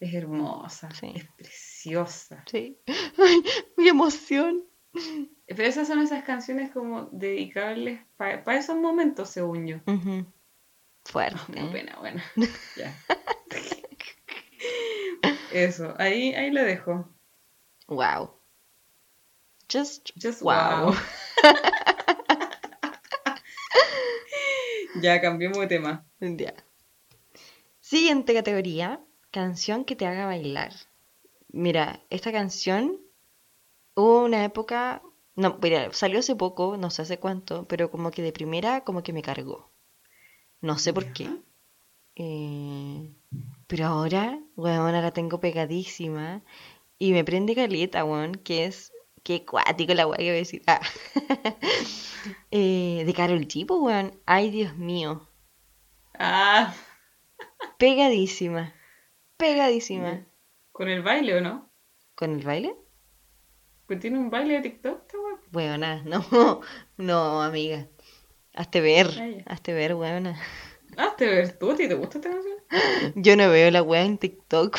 Es 0.00 0.14
hermosa, 0.14 0.90
Sí. 0.92 1.12
es 1.14 1.24
preciosa. 1.36 2.42
Sí. 2.50 2.80
Ay, 3.18 3.42
mi 3.76 3.88
emoción. 3.88 4.64
Pero 5.46 5.62
esas 5.62 5.86
son 5.88 6.00
esas 6.00 6.24
canciones 6.24 6.70
como 6.72 7.04
dedicables 7.12 8.00
para 8.16 8.56
esos 8.58 8.76
momentos, 8.76 9.28
según 9.30 9.66
yo. 9.66 9.76
Ujú. 9.86 10.26
Fuerte. 11.04 11.38
Qué 11.52 11.60
¿eh? 11.60 11.68
pena, 11.70 11.96
bueno. 12.00 12.22
Ya. 12.76 12.96
Eso, 15.52 15.94
ahí, 15.98 16.32
ahí 16.34 16.50
lo 16.50 16.62
dejo. 16.62 17.08
Wow. 17.88 18.40
Just, 19.70 20.10
Just 20.20 20.42
wow. 20.42 20.86
wow. 20.86 20.94
Ya, 25.02 25.20
cambiemos 25.20 25.58
de 25.58 25.66
tema. 25.68 26.04
Ya. 26.20 26.52
Siguiente 27.80 28.34
categoría, 28.34 29.00
canción 29.30 29.84
que 29.84 29.96
te 29.96 30.06
haga 30.06 30.26
bailar. 30.26 30.72
Mira, 31.48 32.00
esta 32.10 32.32
canción 32.32 33.00
hubo 33.94 34.24
una 34.24 34.44
época, 34.44 35.02
no, 35.34 35.58
mira, 35.62 35.92
salió 35.92 36.20
hace 36.20 36.36
poco, 36.36 36.76
no 36.76 36.90
sé 36.90 37.02
hace 37.02 37.18
cuánto, 37.18 37.66
pero 37.66 37.90
como 37.90 38.10
que 38.10 38.22
de 38.22 38.32
primera 38.32 38.82
como 38.84 39.02
que 39.02 39.12
me 39.12 39.22
cargó. 39.22 39.70
No 40.60 40.78
sé 40.78 40.92
por 40.92 41.12
qué. 41.12 41.28
Eh, 42.16 43.14
pero 43.66 43.86
ahora, 43.86 44.38
weón, 44.56 44.92
la 44.92 45.10
tengo 45.12 45.40
pegadísima 45.40 46.42
y 46.98 47.12
me 47.12 47.24
prende 47.24 47.54
caleta, 47.54 48.04
weón, 48.04 48.34
que 48.34 48.66
es, 48.66 48.92
qué 49.22 49.44
cuático 49.44 49.94
la 49.94 50.06
weá 50.06 50.18
que 50.18 50.24
voy 50.24 50.30
a 50.30 50.34
decir. 50.34 50.62
Ah. 50.66 50.80
Eh, 52.50 53.02
de 53.06 53.14
Karol 53.14 53.46
G, 53.46 53.64
pues, 53.64 53.80
weón. 53.80 54.20
Ay, 54.26 54.50
Dios 54.50 54.76
mío. 54.76 55.26
Ah, 56.18 56.74
Pegadísima. 57.78 58.74
Pegadísima. 59.40 60.26
¿con 60.72 60.88
el 60.88 61.02
baile 61.02 61.38
o 61.38 61.40
no? 61.40 61.70
¿Con 62.14 62.34
el 62.34 62.44
baile? 62.44 62.76
Pues 63.86 63.98
tiene 63.98 64.18
un 64.18 64.30
baile 64.30 64.54
de 64.54 64.60
TikTok, 64.60 65.02
esta. 65.06 65.18
Weona, 65.52 66.02
no, 66.04 66.60
no, 66.96 67.42
amiga. 67.42 67.88
Hazte 68.54 68.80
ver, 68.80 69.06
Ah, 69.18 69.52
hazte 69.52 69.72
ver, 69.72 69.94
weona. 69.94 70.38
Hazte 70.96 71.26
ver 71.26 71.58
tú, 71.58 71.70
¿a 71.70 71.76
ti 71.76 71.88
te 71.88 71.94
gusta 71.94 72.18
esta 72.18 72.30
canción? 72.30 72.56
Yo 73.16 73.36
no 73.36 73.48
veo 73.50 73.70
la 73.70 73.82
wea 73.82 74.04
en 74.04 74.18
TikTok. 74.18 74.78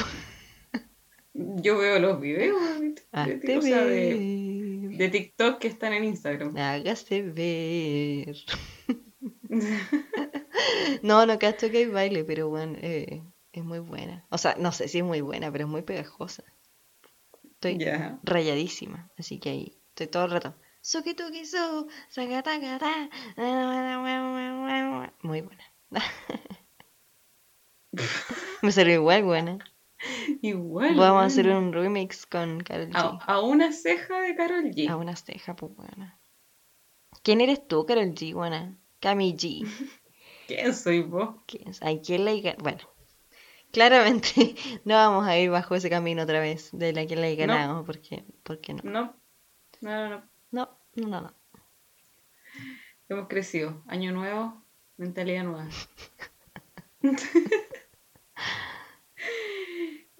Yo 1.33 1.77
veo 1.77 1.99
los 1.99 2.19
videos 2.21 2.59
de, 2.79 3.57
o 3.57 3.61
sea, 3.61 3.85
de 3.85 5.09
TikTok 5.11 5.59
que 5.59 5.67
están 5.69 5.93
en 5.93 6.03
Instagram. 6.03 6.55
Hágase 6.57 7.21
ver. 7.21 8.35
No, 11.01 11.25
no 11.25 11.39
cacho 11.39 11.71
que 11.71 11.79
hay 11.79 11.85
baile, 11.87 12.23
pero 12.23 12.49
bueno, 12.49 12.77
eh, 12.81 13.23
es 13.53 13.63
muy 13.63 13.79
buena. 13.79 14.25
O 14.29 14.37
sea, 14.37 14.55
no 14.57 14.71
sé 14.71 14.87
si 14.87 14.99
es 14.99 15.03
muy 15.03 15.21
buena, 15.21 15.51
pero 15.51 15.65
es 15.65 15.69
muy 15.69 15.81
pegajosa. 15.81 16.43
Estoy 17.43 17.77
Ya. 17.77 18.19
rayadísima, 18.23 19.11
así 19.17 19.39
que 19.39 19.49
ahí 19.49 19.77
estoy 19.89 20.07
todo 20.07 20.25
el 20.25 20.31
rato. 20.31 20.55
Suki 20.81 21.13
tuki 21.13 21.45
su, 21.45 21.87
Muy 25.21 25.41
buena. 25.41 25.63
Me 28.61 28.71
salió 28.71 28.93
igual 28.95 29.23
buena. 29.23 29.59
Igual. 30.41 30.95
Vamos 30.95 31.23
a 31.23 31.25
hacer 31.25 31.47
un 31.49 31.73
remix 31.73 32.25
con 32.25 32.61
Karol 32.61 32.89
G. 32.89 32.95
A, 32.95 33.33
a 33.33 33.39
una 33.41 33.71
ceja 33.71 34.21
de 34.21 34.35
Carol 34.35 34.71
G. 34.71 34.89
A 34.89 34.95
una 34.95 35.15
ceja, 35.15 35.55
pues 35.55 35.75
buena. 35.75 36.19
¿Quién 37.23 37.41
eres 37.41 37.67
tú, 37.67 37.85
Karol 37.85 38.13
G, 38.15 38.33
buena? 38.33 38.77
Cami 38.99 39.35
G. 39.35 39.63
¿Quién 40.47 40.73
soy 40.73 41.01
vos? 41.01 41.35
¿Quién? 41.45 41.71
Ay, 41.81 42.01
¿quién 42.03 42.27
higa- 42.27 42.55
Bueno, 42.59 42.79
claramente 43.71 44.55
no 44.85 44.95
vamos 44.95 45.27
a 45.27 45.37
ir 45.37 45.49
bajo 45.49 45.75
ese 45.75 45.89
camino 45.89 46.23
otra 46.23 46.39
vez 46.39 46.69
de 46.73 46.93
la 46.93 47.05
que 47.05 47.15
No. 47.15 47.53
ganamos, 47.53 47.85
porque, 47.85 48.23
porque 48.43 48.73
no. 48.73 48.81
No. 48.83 49.15
No, 49.81 49.91
no, 49.91 50.09
no. 50.09 50.29
No, 50.51 50.77
no, 50.95 51.07
no, 51.07 51.21
no. 51.21 51.33
Hemos 53.09 53.27
crecido. 53.27 53.83
Año 53.87 54.11
nuevo, 54.11 54.63
mentalidad 54.97 55.43
nueva. 55.43 55.67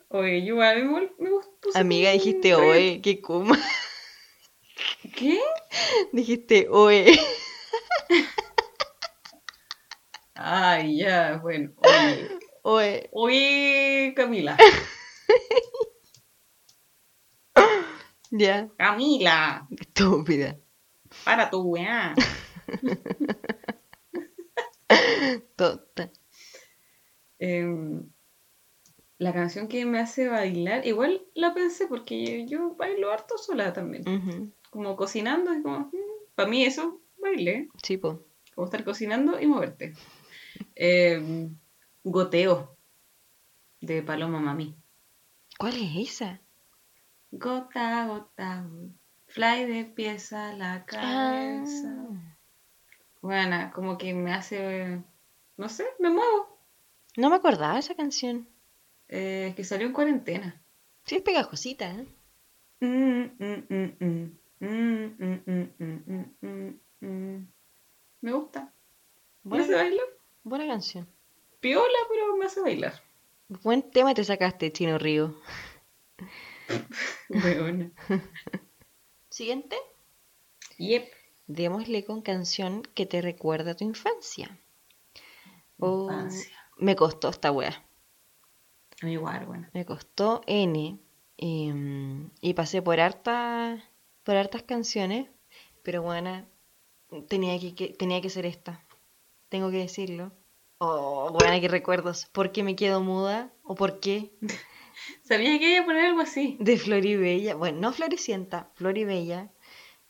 Oye, 0.10 0.42
yo 0.46 0.56
igual 0.56 0.84
me, 0.86 0.92
vol- 0.92 1.16
me 1.20 1.30
gust- 1.30 1.50
puse 1.62 1.80
Amiga, 1.80 2.12
dijiste 2.12 2.54
un 2.56 2.62
re- 2.62 2.68
oe, 2.68 3.02
qué. 5.16 5.40
Dijiste 6.12 6.68
oe. 6.70 7.18
Ay, 10.36 10.98
ya, 10.98 11.40
bueno. 11.42 11.72
Oye, 11.78 12.30
Oe. 12.64 13.10
oye 13.12 14.14
Camila. 14.16 14.58
Ya. 18.34 18.70
Camila, 18.78 19.68
Estúpida. 19.78 20.58
para 21.26 21.50
tu 21.50 21.64
weá. 21.64 22.16
Tota. 25.58 26.10
Em, 27.40 28.10
la 29.18 29.34
canción 29.34 29.68
que 29.68 29.86
me 29.86 30.00
hace 30.00 30.30
bailar, 30.30 30.88
igual 30.88 31.28
la 31.34 31.54
pensé 31.54 31.88
porque 31.88 32.46
yo 32.48 32.76
bailo 32.76 33.12
harto 33.12 33.38
sola 33.38 33.74
también. 33.74 34.54
Como 34.70 34.96
cocinando, 34.96 35.54
y 35.54 35.62
como, 35.62 35.92
para 36.34 36.48
mí 36.48 36.64
eso, 36.64 37.02
baile. 37.18 37.68
Sí, 37.84 37.98
po. 37.98 38.24
Como 38.56 38.64
estar 38.66 38.86
cocinando 38.86 39.42
y 39.42 39.46
moverte. 39.46 39.94
Em, 40.76 41.58
goteo 42.04 42.78
de 43.82 44.02
Paloma 44.04 44.40
Mami. 44.40 44.76
¿Cuál 45.58 45.76
es 45.76 46.10
esa? 46.12 46.40
Gota, 47.32 48.08
gota, 48.08 48.68
fly 49.28 49.66
de 49.66 49.86
pieza 49.86 50.50
a 50.50 50.54
la 50.54 50.86
cabeza. 50.86 51.88
Ah. 51.88 52.38
Bueno, 53.22 53.72
como 53.74 53.98
que 53.98 54.14
me 54.14 54.34
hace, 54.34 55.02
no 55.58 55.70
sé, 55.70 55.86
me 56.00 56.10
muevo. 56.10 56.58
No 57.18 57.30
me 57.30 57.36
acordaba 57.36 57.74
de 57.74 57.80
esa 57.80 57.96
canción. 57.96 58.48
Eh, 59.08 59.54
que 59.56 59.64
salió 59.64 59.88
en 59.88 59.94
cuarentena. 59.94 60.62
Sí, 61.06 61.18
es 61.18 61.22
pegajosita, 61.22 61.92
¿eh? 61.92 62.08
Mm, 62.80 63.24
mm, 63.40 63.66
mm, 63.70 63.96
mm. 64.00 64.38
Mm, 64.60 65.06
mm, 65.18 65.42
mm, 65.46 65.70
mm, 65.80 66.04
mm, 66.08 66.26
mm, 66.42 66.80
mm. 67.02 67.48
Me 68.22 68.32
gusta. 68.32 68.72
¿Me 69.44 69.58
hace 69.58 69.68
Buena, 69.70 69.84
bailar? 69.84 70.06
buena 70.44 70.68
canción. 70.68 71.08
Piola, 71.62 71.98
pero 72.10 72.36
me 72.38 72.46
hace 72.46 72.60
bailar. 72.62 73.02
Buen 73.64 73.90
tema 73.92 74.14
te 74.14 74.24
sacaste, 74.24 74.72
Chino 74.72 74.98
Río. 74.98 75.36
Weona. 77.30 77.92
Siguiente. 79.30 79.76
Yep. 80.78 81.08
Démosle 81.48 82.06
con 82.06 82.22
canción 82.22 82.82
que 82.96 83.06
te 83.06 83.22
recuerda 83.22 83.72
a 83.72 83.76
tu 83.76 83.84
infancia. 83.84 84.58
Oh, 85.80 86.04
Infancia. 86.06 86.58
me 86.78 86.96
costó 86.96 87.30
esta 87.30 87.52
wea. 87.52 87.86
Igual, 89.02 89.46
bueno. 89.46 89.68
Me 89.74 89.86
costó 89.86 90.42
N. 90.48 91.00
em, 91.38 92.30
y 92.40 92.54
pasé 92.54 92.82
por 92.82 93.00
harta, 93.00 93.84
por 94.24 94.36
hartas 94.36 94.64
canciones. 94.64 95.28
Pero 95.84 96.04
bueno, 96.04 96.46
tenía 97.28 97.60
que, 97.60 97.74
que- 97.76 97.90
tenía 97.94 98.22
que 98.22 98.30
ser 98.30 98.46
esta. 98.46 98.84
Tengo 99.50 99.72
que 99.72 99.78
decirlo. 99.78 100.32
Oh, 100.84 101.30
buena, 101.32 101.62
qué 101.62 101.68
recuerdos. 101.68 102.26
¿Por 102.32 102.52
qué 102.52 102.64
me 102.64 102.76
quedo 102.76 103.02
muda? 103.02 103.54
¿O 103.64 103.76
por 103.76 104.00
qué? 104.00 104.32
Sabía 105.24 105.60
que 105.60 105.74
iba 105.74 105.84
a 105.84 105.86
poner 105.86 106.06
algo 106.08 106.22
así. 106.22 106.58
De 106.60 106.76
Floribella. 106.78 107.54
Bueno, 107.56 107.80
no 107.80 107.94
Floricienta, 107.94 108.72
Floribella. 108.74 109.52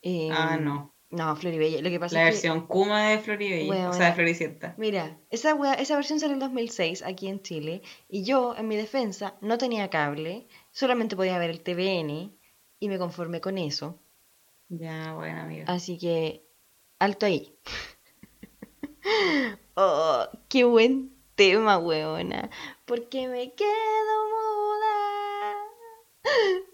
em, 0.01 0.31
Ah, 0.31 0.57
no. 0.57 0.93
No, 1.09 1.35
Floribella. 1.35 1.81
Lo 1.81 1.89
que 1.89 1.99
pasa 1.99 2.15
La 2.15 2.21
es 2.21 2.27
que, 2.27 2.31
versión 2.35 2.67
Kuma 2.67 3.09
de 3.09 3.19
Floribella. 3.19 3.69
Weona. 3.69 3.89
O 3.89 3.93
sea, 3.93 4.07
de 4.07 4.13
Floricienta. 4.13 4.75
mira, 4.77 5.19
esa, 5.29 5.55
wea- 5.55 5.73
esa 5.73 5.97
versión 5.97 6.21
salió 6.21 6.35
en 6.35 6.39
2006 6.39 7.01
aquí 7.03 7.27
en 7.27 7.41
Chile. 7.41 7.81
Y 8.07 8.23
yo, 8.23 8.55
en 8.55 8.69
mi 8.69 8.77
defensa, 8.77 9.35
no 9.41 9.57
tenía 9.57 9.89
cable. 9.89 10.47
Solamente 10.71 11.17
podía 11.17 11.37
ver 11.37 11.49
el 11.49 11.61
TVN. 11.61 12.31
Y 12.79 12.87
me 12.87 12.97
conformé 12.97 13.41
con 13.41 13.57
eso. 13.57 13.99
Ya, 14.69 15.13
buena 15.15 15.43
amiga. 15.43 15.65
Así 15.67 15.97
que, 15.97 16.47
alto 16.97 17.25
ahí. 17.25 17.57
Oh, 19.75 20.27
qué 20.49 20.63
buen 20.65 21.15
tema, 21.35 21.77
weona. 21.77 22.49
Porque 22.85 23.27
me 23.27 23.53
quedo 23.53 24.15
muda. 24.29 25.57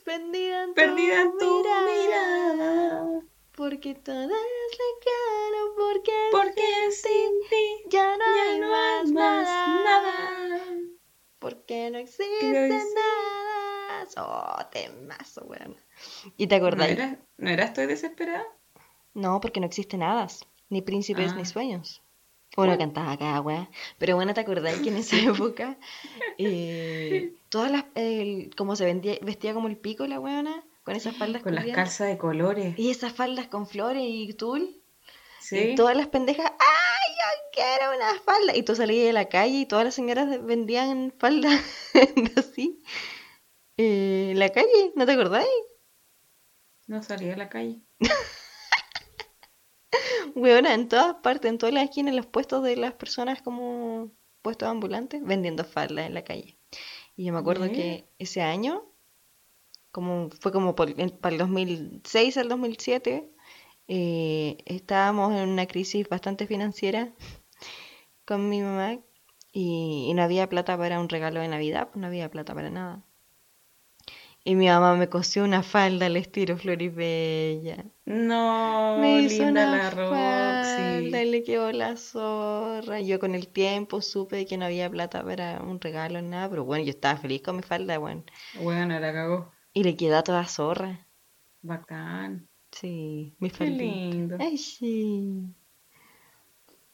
Perdida 0.03 0.63
en 0.63 0.69
tu, 0.69 0.75
Perdida 0.75 1.21
en 1.21 1.37
tu 1.37 1.57
mirada. 1.59 2.53
mirada. 2.53 3.21
Porque 3.55 3.95
todo 3.95 4.21
es 4.23 4.77
lejano. 4.79 5.75
Porque, 5.77 6.11
Porque 6.31 6.91
sin 6.91 7.31
ti 7.49 7.89
ya 7.89 8.17
no 8.17 8.25
ya 8.35 8.41
hay 8.51 8.59
no 8.59 8.67
más 8.69 9.09
nada. 9.11 10.59
Porque 11.39 11.89
no 11.91 11.97
existe 11.99 12.67
nada. 12.69 14.07
Oh, 14.17 14.65
temazo, 14.71 15.43
weona. 15.45 15.75
¿Y 16.35 16.47
te 16.47 16.59
¿No 16.59 16.65
acordás? 16.67 16.89
era, 16.89 17.19
¿No 17.37 17.49
era 17.49 17.65
Estoy 17.65 17.85
desesperada? 17.87 18.45
No, 19.13 19.39
porque 19.41 19.59
no 19.59 19.65
existe 19.65 19.97
nada, 19.97 20.27
ni 20.69 20.81
príncipes 20.81 21.31
Ah. 21.31 21.35
ni 21.35 21.45
sueños. 21.45 22.01
Uno 22.55 22.65
Bueno. 22.67 22.77
cantaba 22.77 23.12
acá, 23.12 23.39
weá. 23.41 23.69
Pero 23.99 24.15
bueno, 24.15 24.33
¿te 24.33 24.41
acordás 24.41 24.79
que 24.79 24.89
en 24.89 24.97
esa 24.97 25.15
época 25.53 25.77
eh, 26.38 27.33
todas 27.49 27.71
las, 27.71 27.86
el- 27.95 28.51
como 28.55 28.75
se 28.75 28.86
vendía, 28.86 29.17
vestía 29.21 29.53
como 29.53 29.67
el 29.67 29.77
pico 29.77 30.07
la 30.07 30.19
weona, 30.19 30.63
con 30.83 30.95
esas 30.95 31.15
faldas 31.17 31.43
Con 31.43 31.55
las 31.55 31.65
calzas 31.67 32.07
de 32.07 32.17
colores. 32.17 32.73
Y 32.79 32.89
esas 32.89 33.13
faldas 33.13 33.47
con 33.47 33.67
flores 33.67 34.03
y 34.05 34.33
tul. 34.33 34.81
Sí. 35.39 35.57
Y 35.71 35.75
todas 35.75 35.95
las 35.95 36.07
pendejas, 36.07 36.49
¡ay, 36.51 37.15
yo 37.15 37.49
quiero 37.53 37.95
una 37.95 38.19
falda! 38.21 38.55
Y 38.55 38.63
tú 38.63 38.75
salías 38.75 39.05
de 39.05 39.13
la 39.13 39.29
calle 39.29 39.60
y 39.60 39.65
todas 39.65 39.86
las 39.86 39.93
señoras 39.95 40.43
vendían 40.43 41.13
faldas 41.19 41.62
así. 42.38 42.81
eh, 43.77 44.29
en 44.31 44.39
la 44.39 44.49
calle, 44.49 44.91
¿no 44.95 45.05
te 45.05 45.12
acordáis? 45.12 45.47
No 46.88 47.03
salía 47.03 47.33
a 47.33 47.38
la 47.38 47.49
calle. 47.49 47.81
Weona, 50.36 50.73
en 50.73 50.88
todas 50.88 51.15
partes, 51.15 51.49
en 51.51 51.57
todas 51.57 51.73
las 51.73 51.83
esquinas, 51.86 52.12
en 52.12 52.17
los 52.17 52.25
puestos 52.25 52.63
de 52.63 52.75
las 52.75 52.93
personas 52.93 53.41
como 53.41 54.12
puestos 54.41 54.69
ambulantes, 54.69 55.23
vendiendo 55.23 55.63
faldas 55.65 56.05
en 56.07 56.13
la 56.13 56.23
calle. 56.23 56.57
Y 57.15 57.25
yo 57.25 57.33
me 57.33 57.39
acuerdo 57.39 57.65
que 57.71 58.07
ese 58.19 58.41
año, 58.41 58.83
como 59.91 60.29
fue 60.39 60.51
como 60.51 60.75
por- 60.75 60.99
en- 60.99 61.10
para 61.10 61.33
el 61.33 61.39
2006 61.39 62.38
al 62.38 62.49
2007, 62.49 63.29
eh, 63.88 64.57
estábamos 64.65 65.33
en 65.33 65.49
una 65.49 65.65
crisis 65.65 66.07
bastante 66.10 66.45
financiera 66.47 67.13
con 68.25 68.49
mi 68.49 68.62
mamá 68.62 68.99
y, 69.51 70.07
y 70.10 70.13
no 70.13 70.21
había 70.23 70.49
plata 70.49 70.77
para 70.77 70.99
un 70.99 71.10
regalo 71.10 71.39
de 71.39 71.47
Navidad, 71.47 71.88
pues 71.88 71.97
no 72.01 72.07
había 72.07 72.29
plata 72.29 72.53
para 72.53 72.69
nada. 72.69 73.03
Y 74.49 74.55
mi 74.55 74.67
mamá 74.67 74.95
me 74.95 75.10
cosió 75.10 75.43
una 75.43 75.62
falda 75.62 76.05
al 76.05 76.15
estilo 76.15 76.55
Floribella. 76.57 77.83
No, 78.05 78.95
Me 78.97 79.23
hizo 79.23 79.43
linda 79.43 79.65
una 79.65 79.77
la 79.77 79.91
falda 79.91 81.01
Roxy. 81.01 81.10
le 81.31 81.43
quedó 81.43 81.71
la 81.73 81.97
zorra. 81.97 83.01
Yo 83.01 83.19
con 83.19 83.36
el 83.36 83.49
tiempo 83.49 84.01
supe 84.01 84.45
que 84.45 84.55
no 84.57 84.63
había 84.63 84.89
plata 84.89 85.21
para 85.21 85.62
un 85.62 85.81
regalo 85.81 86.21
ni 86.21 86.29
nada, 86.29 86.49
pero 86.49 86.63
bueno, 86.63 86.86
yo 86.86 86.91
estaba 86.91 87.19
feliz 87.19 87.41
con 87.41 87.57
mi 87.57 87.62
falda, 87.62 87.97
bueno. 87.97 88.23
Bueno, 88.62 88.97
la 88.97 89.12
cagó. 89.12 89.51
Y 89.73 89.83
le 89.83 89.97
quedó 89.97 90.23
toda 90.23 90.45
zorra. 90.47 91.05
Bacán. 91.62 92.47
Sí, 92.71 93.36
mi 93.39 93.49
Qué 93.49 93.57
faldita. 93.57 93.83
lindo. 93.83 94.38
Ay, 94.39 94.57
sí. 94.57 95.43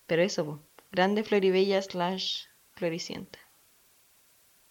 Pero 0.08 0.24
eso, 0.24 0.44
po, 0.44 0.60
grande 0.92 1.24
Floribella 1.24 1.80
slash 1.84 2.46
Floricienta. 2.72 3.38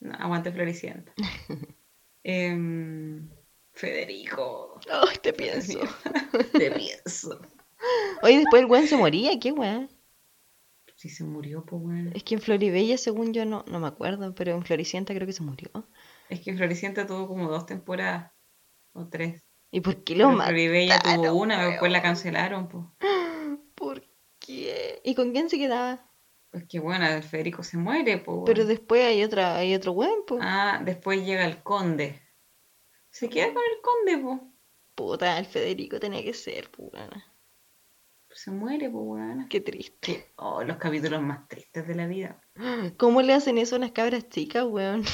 No, 0.00 0.14
aguante 0.18 0.50
Floricienta. 0.50 1.12
Em, 2.24 3.28
Federico. 3.72 4.80
Ay, 4.90 5.16
te 5.22 5.32
pienso. 5.32 5.80
Te 6.52 6.70
pienso. 6.70 7.40
Oye, 8.22 8.38
después 8.38 8.62
el 8.62 8.70
weón 8.70 8.86
se 8.86 8.96
moría, 8.96 9.38
qué 9.40 9.52
weón. 9.52 9.90
Si 10.96 11.08
se 11.08 11.24
murió, 11.24 11.64
pues 11.64 11.82
bueno. 11.82 12.10
Es 12.14 12.22
que 12.22 12.34
en 12.34 12.40
Floribella, 12.40 12.96
según 12.96 13.32
yo, 13.32 13.44
no, 13.44 13.64
no 13.66 13.80
me 13.80 13.88
acuerdo, 13.88 14.34
pero 14.34 14.52
en 14.52 14.62
Floricienta 14.64 15.14
creo 15.14 15.26
que 15.26 15.32
se 15.32 15.42
murió. 15.42 15.68
Es 16.28 16.40
que 16.40 16.54
Floricienta 16.54 17.06
tuvo 17.06 17.26
como 17.26 17.50
dos 17.50 17.66
temporadas. 17.66 18.30
O 18.92 19.08
tres. 19.08 19.42
¿Y 19.72 19.80
por 19.80 20.04
qué 20.04 20.14
lo 20.14 20.28
Pero 20.28 20.42
Floribella 20.42 20.96
mataron, 20.96 21.22
tuvo 21.22 21.42
una, 21.42 21.66
después 21.66 21.90
la 21.90 21.98
weón? 21.98 22.08
cancelaron, 22.10 22.68
pues. 22.68 22.84
¿Por 23.74 24.04
qué? 24.38 25.00
¿Y 25.02 25.14
con 25.14 25.32
quién 25.32 25.48
se 25.50 25.58
quedaba? 25.58 26.08
Pues 26.52 26.64
que 26.68 26.78
bueno, 26.78 27.06
el 27.06 27.22
Federico 27.22 27.62
se 27.64 27.78
muere, 27.78 28.18
pues. 28.18 28.42
Pero 28.46 28.64
después 28.66 29.02
hay 29.04 29.24
otra, 29.24 29.56
hay 29.56 29.74
otro 29.74 29.92
weón, 29.92 30.24
po. 30.26 30.38
Ah, 30.40 30.80
después 30.84 31.24
llega 31.24 31.44
el 31.46 31.62
conde. 31.62 32.20
Se 33.10 33.28
queda 33.28 33.46
con 33.46 33.56
el 33.62 33.80
conde, 33.82 34.18
pues. 34.24 34.40
Puta, 34.94 35.38
el 35.38 35.46
Federico 35.46 35.98
tenía 35.98 36.22
que 36.22 36.34
ser, 36.34 36.70
puta. 36.70 37.08
Se 38.30 38.50
muere, 38.50 38.90
pues, 38.90 39.02
weón. 39.04 39.48
Qué 39.48 39.60
triste. 39.62 40.32
Oh, 40.36 40.62
los 40.62 40.76
capítulos 40.76 41.22
más 41.22 41.48
tristes 41.48 41.88
de 41.88 41.94
la 41.94 42.06
vida. 42.06 42.38
¿Cómo 42.98 43.22
le 43.22 43.32
hacen 43.32 43.56
eso 43.56 43.74
a 43.76 43.78
unas 43.78 43.92
cabras 43.92 44.28
chicas, 44.28 44.64
weón? 44.66 45.04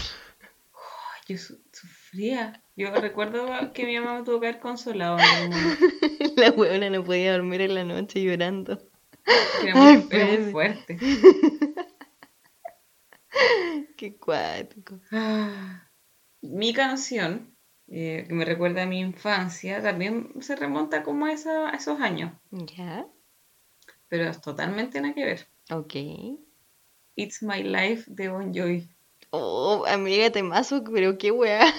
Yo 1.29 1.39
su- 1.39 1.61
sufría. 1.73 2.65
Yo 2.75 2.91
recuerdo 2.93 3.47
que 3.75 3.85
mi 3.87 3.99
mamá 4.01 4.19
me 4.19 4.25
tuvo 4.25 4.41
que 4.41 4.49
haber 4.49 4.61
consolado. 4.61 5.19
La 6.37 6.51
weona 6.51 6.91
no 6.91 7.05
podía 7.05 7.33
dormir 7.33 7.61
en 7.61 7.75
la 7.75 7.85
noche 7.85 8.23
llorando. 8.23 8.88
Era 9.63 9.73
Ay, 9.75 9.97
muy, 9.97 10.07
era 10.11 10.27
muy 10.27 10.37
Fede. 10.37 10.53
fuerte. 10.53 10.99
Qué 13.97 14.17
cuático. 14.17 15.01
Mi 16.41 16.73
canción, 16.73 17.55
eh, 17.89 18.25
que 18.29 18.35
me 18.35 18.45
recuerda 18.45 18.83
a 18.83 18.87
mi 18.87 19.01
infancia, 19.01 19.83
también 19.83 20.33
se 20.41 20.57
remonta 20.57 21.03
como 21.03 21.27
a, 21.27 21.33
esa- 21.33 21.71
a 21.71 21.77
esos 21.77 22.01
años, 22.01 22.33
¿Ya? 22.51 23.07
pero 24.09 24.25
es 24.29 24.41
totalmente 24.41 25.01
nada 25.01 25.15
que 25.15 25.25
ver. 25.25 25.47
Ok. 25.71 25.95
It's 27.17 27.43
My 27.43 27.63
Life 27.63 28.05
de 28.07 28.29
Bon 28.29 28.55
Jovi. 28.55 28.89
Oh, 29.31 29.85
amiga, 29.87 30.31
temazo, 30.31 30.83
pero 30.85 31.19
qué 31.19 31.31
weá. 31.31 31.61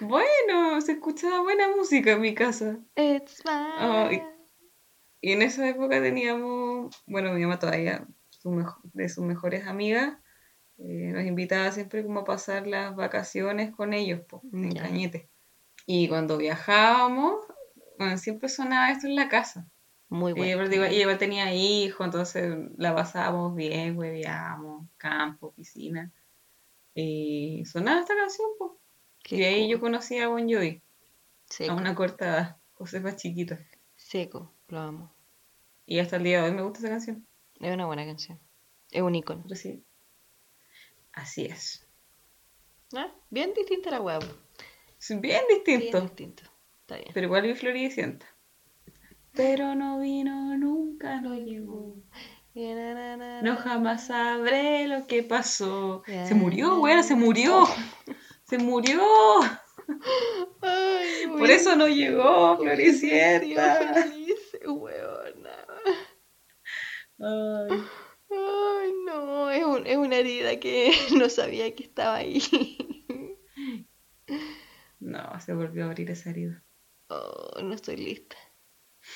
Bueno, 0.00 0.80
se 0.82 0.92
escuchaba 0.92 1.40
buena 1.40 1.68
música 1.74 2.12
en 2.12 2.20
mi 2.20 2.34
casa. 2.34 2.78
It's 2.96 3.42
my... 3.44 3.50
Ay. 3.78 4.22
Y 5.24 5.32
en 5.32 5.40
esa 5.40 5.66
época 5.66 6.02
teníamos, 6.02 7.02
bueno, 7.06 7.32
mi 7.32 7.40
mamá 7.40 7.58
todavía, 7.58 8.06
su 8.28 8.62
de 8.92 9.08
sus 9.08 9.24
mejores 9.24 9.66
amigas, 9.66 10.18
eh, 10.76 11.12
nos 11.14 11.24
invitaba 11.24 11.72
siempre 11.72 12.04
como 12.04 12.20
a 12.20 12.24
pasar 12.26 12.66
las 12.66 12.94
vacaciones 12.94 13.74
con 13.74 13.94
ellos, 13.94 14.20
po, 14.28 14.42
en. 14.52 14.74
Cañete. 14.74 15.30
Y 15.86 16.08
cuando 16.08 16.36
viajábamos, 16.36 17.36
bueno, 17.98 18.18
siempre 18.18 18.50
sonaba 18.50 18.90
esto 18.90 19.06
en 19.06 19.16
la 19.16 19.30
casa. 19.30 19.66
Muy 20.10 20.34
bueno. 20.34 20.62
y 20.70 20.94
igual 21.00 21.16
tenía 21.16 21.54
hijos, 21.54 22.04
entonces 22.04 22.54
la 22.76 22.94
pasábamos 22.94 23.56
bien, 23.56 23.96
hueveábamos, 23.96 24.86
campo, 24.98 25.54
piscina. 25.54 26.12
Y 26.94 27.64
sonaba 27.64 28.00
esta 28.00 28.14
canción, 28.14 28.48
pues. 28.58 28.72
Y 29.30 29.42
ahí 29.42 29.70
yo 29.70 29.80
conocí 29.80 30.18
a 30.18 30.28
Bon 30.28 30.46
Jovi, 30.46 30.82
a 31.48 31.50
Seco, 31.50 31.74
una 31.76 31.94
corta 31.94 32.26
edad, 32.26 32.56
Josefa 32.74 33.16
chiquita. 33.16 33.58
seco, 33.96 34.52
lo 34.68 34.80
amo. 34.80 35.13
Y 35.86 35.98
hasta 35.98 36.16
el 36.16 36.24
día 36.24 36.42
de 36.42 36.48
hoy 36.50 36.54
me 36.56 36.62
gusta 36.62 36.78
esa 36.80 36.88
canción. 36.88 37.26
Es 37.60 37.72
una 37.72 37.86
buena 37.86 38.04
canción. 38.04 38.38
Es 38.90 39.02
un 39.02 39.14
icono. 39.14 39.44
Sí. 39.54 39.84
Así 41.12 41.46
es. 41.46 41.86
Ah, 42.94 43.12
Bien 43.30 43.52
distinta 43.54 43.90
la 43.90 44.00
hueá. 44.00 44.18
Es 44.98 45.08
bien 45.08 45.20
Bien 45.20 45.42
distinto, 45.48 46.00
distinto. 46.00 46.42
Está 46.80 46.96
bien. 46.96 47.10
pero 47.12 47.26
igual 47.26 47.42
vi 47.42 47.54
Floricienta. 47.54 48.26
Pero 49.32 49.74
no 49.74 49.98
vino, 50.00 50.56
nunca 50.56 51.20
no 51.20 51.34
llegó. 51.34 51.96
No 52.54 53.56
jamás 53.56 54.06
sabré 54.06 54.86
lo 54.86 55.06
que 55.08 55.24
pasó. 55.24 56.04
Se 56.06 56.34
murió, 56.34 56.80
weón, 56.80 57.02
se 57.02 57.16
murió. 57.16 57.64
Se 58.44 58.58
murió. 58.58 59.00
Ay, 60.60 61.26
Por 61.28 61.50
eso 61.50 61.74
no 61.76 61.88
llegó, 61.88 62.58
Floricienta. 62.58 63.94
feliz. 63.94 64.34
Ay. 67.20 67.82
Ay, 68.30 68.92
no, 69.06 69.50
es, 69.50 69.64
un- 69.64 69.86
es 69.86 69.96
una 69.96 70.16
herida 70.16 70.58
que 70.58 70.92
no 71.18 71.28
sabía 71.28 71.74
que 71.74 71.84
estaba 71.84 72.16
ahí. 72.16 72.42
No, 75.00 75.40
se 75.40 75.52
volvió 75.54 75.84
a 75.84 75.86
abrir 75.88 76.10
esa 76.10 76.30
herida. 76.30 76.64
Oh, 77.08 77.60
no 77.62 77.74
estoy 77.74 77.96
lista. 77.96 78.36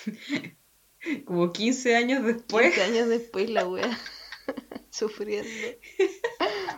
Como 1.25 1.53
15 1.53 1.97
años 1.97 2.25
después. 2.25 2.75
15 2.75 2.83
años 2.83 3.09
después 3.09 3.49
la 3.51 3.67
wea 3.67 3.99
sufriendo. 4.91 5.49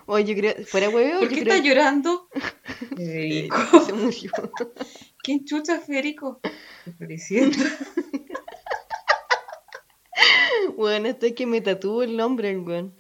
Oye, 0.06 0.24
yo 0.24 0.34
creo, 0.40 0.66
fuera 0.66 0.88
hueveo, 0.88 1.20
¿Por 1.20 1.28
qué 1.28 1.40
creo 1.40 1.54
está 1.54 1.66
llorando? 1.66 2.28
Federico. 2.96 3.56
se 3.86 3.92
murió. 3.92 4.32
¿Quién 5.22 5.44
chucha 5.44 5.78
Federico? 5.80 6.40
Floricienta. 6.96 7.58
Bueno, 10.80 11.08
esto 11.08 11.26
es 11.26 11.34
que 11.34 11.44
me 11.46 11.60
tatúo 11.60 12.02
el 12.02 12.16
nombre, 12.16 12.56
weón. 12.58 12.94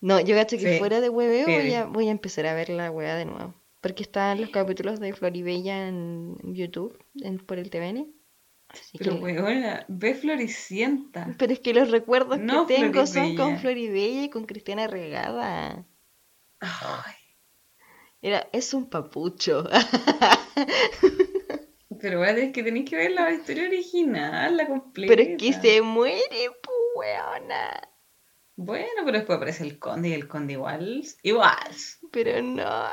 No, 0.00 0.20
yo 0.20 0.36
cacho 0.36 0.56
que 0.56 0.78
fuera 0.78 1.00
de 1.00 1.08
hueveo 1.08 1.46
voy 1.46 1.72
a, 1.74 1.84
voy 1.86 2.06
a 2.06 2.12
empezar 2.12 2.46
a 2.46 2.54
ver 2.54 2.68
la 2.68 2.92
wea 2.92 3.16
de 3.16 3.24
nuevo. 3.24 3.54
Porque 3.80 4.04
están 4.04 4.40
los 4.40 4.50
capítulos 4.50 5.00
de 5.00 5.12
Floribella 5.12 5.88
en 5.88 6.36
YouTube, 6.54 6.96
en- 7.20 7.38
por 7.38 7.58
el 7.58 7.70
TVN. 7.70 8.06
Así 8.68 8.98
Pero 8.98 9.16
que- 9.16 9.20
weona, 9.20 9.84
ve 9.88 10.14
Floricienta. 10.14 11.34
pero 11.38 11.52
es 11.52 11.58
que 11.58 11.74
los 11.74 11.90
recuerdos 11.90 12.38
No 12.38 12.68
que 12.68 12.76
tengo 12.76 13.04
son 13.06 13.34
con 13.34 13.58
Floribella. 13.58 13.60
Floribella 13.60 14.22
y 14.22 14.30
con 14.30 14.44
Cristiana 14.44 14.86
Regada. 14.86 15.84
Ay, 16.60 17.14
Era, 18.22 18.48
es 18.52 18.72
un 18.74 18.88
papucho. 18.88 19.64
pero 22.02 22.24
es 22.24 22.52
que 22.52 22.64
tenéis 22.64 22.90
que 22.90 22.96
ver 22.96 23.12
la 23.12 23.30
historia 23.30 23.64
original, 23.64 24.56
la 24.56 24.66
completa. 24.66 25.14
Pero 25.14 25.22
es 25.22 25.38
que 25.38 25.52
se 25.52 25.80
muere, 25.80 26.50
pu 26.60 26.72
weona. 26.98 27.88
Bueno, 28.56 29.02
pero 29.04 29.18
después 29.18 29.36
aparece 29.36 29.62
el 29.62 29.78
conde 29.78 30.08
y 30.08 30.12
el 30.12 30.26
conde 30.26 30.54
igual. 30.54 31.04
Igual. 31.22 31.76
Pero 32.10 32.42
no. 32.42 32.88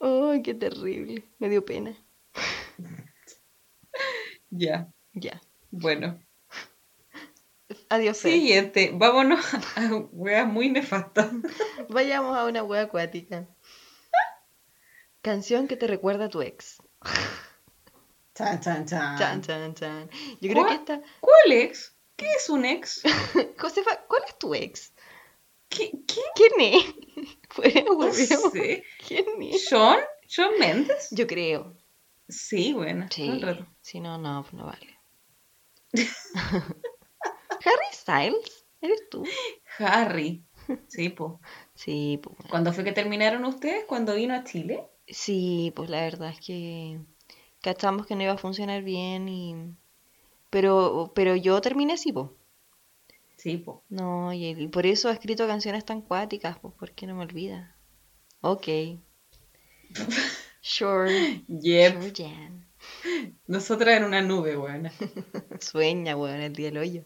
Ay, 0.00 0.42
qué 0.42 0.54
terrible. 0.54 1.24
Me 1.38 1.48
dio 1.48 1.64
pena. 1.64 1.96
Ya. 4.54 4.92
Ya. 5.14 5.40
Bueno. 5.70 6.20
Adiós. 7.88 8.18
Siguiente. 8.18 8.90
Vámonos 8.92 9.40
a 9.76 9.94
weas 10.12 10.46
muy 10.46 10.70
nefastas. 10.70 11.30
Vayamos 11.88 12.36
a 12.36 12.44
una 12.44 12.62
wea 12.62 12.82
acuática. 12.82 13.48
Canción 15.22 15.68
que 15.68 15.76
te 15.76 15.86
recuerda 15.86 16.24
a 16.24 16.28
tu 16.28 16.42
ex. 16.42 16.82
Chan, 18.34 18.60
chan, 18.60 18.86
chan. 18.86 19.18
Chan, 19.18 19.42
chan, 19.42 19.74
chan. 19.74 20.10
Yo 20.40 20.50
creo 20.50 20.66
que 20.66 20.72
esta. 20.72 21.02
¿Cuál 21.20 21.52
ex? 21.52 21.94
¿Qué 22.16 22.26
es 22.26 22.48
un 22.48 22.64
ex? 22.64 23.02
Josefa, 23.58 24.04
¿cuál 24.08 24.22
es 24.26 24.38
tu 24.38 24.54
ex? 24.54 24.94
¿Qué? 25.68 25.90
¿Qué? 26.06 26.20
¿Quién 26.34 26.52
es? 26.58 26.84
No 27.86 28.10
sé. 28.12 28.82
¿Quién 29.06 29.26
es? 29.42 29.68
¿Sean? 29.68 29.98
¿Sean 30.26 30.58
Méndez? 30.58 31.08
Yo 31.10 31.26
creo. 31.26 31.76
Sí, 32.26 32.72
bueno. 32.72 33.06
Sí. 33.10 33.30
Si 33.82 34.00
no, 34.00 34.16
no, 34.16 34.46
no 34.52 34.64
vale. 34.64 34.98
Harry 36.32 37.92
Styles, 37.92 38.64
¿eres 38.80 39.02
tú? 39.10 39.24
Harry. 39.78 40.46
Sí, 40.88 41.10
pues. 41.10 41.34
Sí, 41.74 42.18
pues. 42.22 42.34
bueno. 42.38 42.50
¿Cuándo 42.50 42.72
fue 42.72 42.84
que 42.84 42.92
terminaron 42.92 43.44
ustedes? 43.44 43.84
¿Cuando 43.84 44.14
vino 44.14 44.34
a 44.34 44.44
Chile? 44.44 44.88
Sí, 45.12 45.72
pues 45.76 45.90
la 45.90 46.00
verdad 46.00 46.30
es 46.30 46.40
que 46.40 46.98
cachamos 47.60 48.06
que 48.06 48.16
no 48.16 48.22
iba 48.24 48.32
a 48.32 48.38
funcionar 48.38 48.82
bien 48.82 49.28
y... 49.28 49.76
Pero, 50.50 51.12
pero 51.14 51.36
yo 51.36 51.60
terminé 51.60 51.92
así, 51.94 52.12
pues. 52.12 52.28
Sí, 53.36 53.58
pues. 53.58 53.78
No, 53.88 54.32
y, 54.32 54.46
y 54.46 54.68
por 54.68 54.86
eso 54.86 55.08
ha 55.08 55.12
escrito 55.12 55.46
canciones 55.46 55.84
tan 55.84 56.02
cuáticas, 56.02 56.58
pues, 56.58 56.74
porque 56.78 57.06
no 57.06 57.14
me 57.14 57.22
olvida. 57.22 57.76
Ok. 58.40 58.68
Sure. 60.64 61.42
Yep. 61.48 62.00
Sure, 62.00 62.12
Jan. 62.16 62.64
Nosotras 63.48 63.96
en 63.96 64.04
una 64.04 64.22
nube, 64.22 64.54
buena. 64.54 64.92
Sueña, 65.60 66.16
weón, 66.16 66.40
el 66.40 66.52
día 66.52 66.66
del 66.66 66.78
hoyo. 66.78 67.04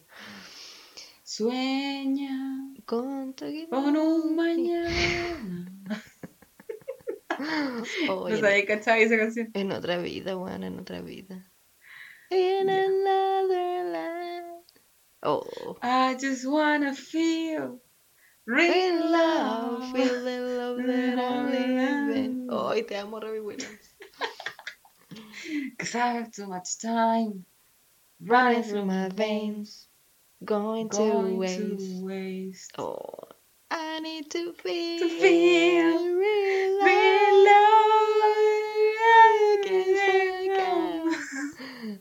Sueña 1.25 2.75
Con 2.85 3.33
tu 3.35 3.47
con 3.71 3.97
un 3.97 4.37
mañana. 4.37 5.73
Oh, 8.09 8.29
¿No 8.29 8.37
sabéis 8.37 8.67
cachai 8.67 9.03
esa 9.03 9.17
canción? 9.17 9.51
en 9.55 9.73
otra 9.73 9.99
vida, 9.99 10.37
weón, 10.37 10.65
en 10.65 10.79
otra 10.79 11.01
vida. 11.03 11.43
In 12.31 12.69
another 12.69 13.85
life. 13.93 14.65
Oh. 15.23 15.77
I 15.83 16.15
just 16.15 16.47
wanna 16.47 16.95
feel 16.95 17.81
real 18.47 19.11
love, 19.11 19.93
feel 19.93 20.25
the 20.25 20.41
love 20.41 20.87
that 20.87 21.19
I'm 21.19 21.51
living. 21.51 22.49
Ay, 22.51 22.83
te 22.83 22.95
amo, 22.97 23.21
Robbie 23.21 23.41
Williams. 23.41 23.95
Cause 25.79 25.95
I 25.95 26.09
have 26.15 26.31
too 26.33 26.47
much 26.47 26.79
time 26.81 27.45
Running 28.21 28.63
through 28.63 28.87
my 28.87 29.09
veins, 29.11 29.89
going 30.45 30.89
to 30.91 30.97
going 30.97 31.39
waste. 31.39 31.59
to 31.59 32.05
waste. 32.07 32.73
Oh, 32.79 33.26
I 33.71 34.01
need 34.01 34.31
to 34.31 34.53
feel, 34.55 34.99
To 35.01 35.09
feel 35.09 36.17
real 36.17 36.85
Real 36.85 37.45
love. 37.45 37.77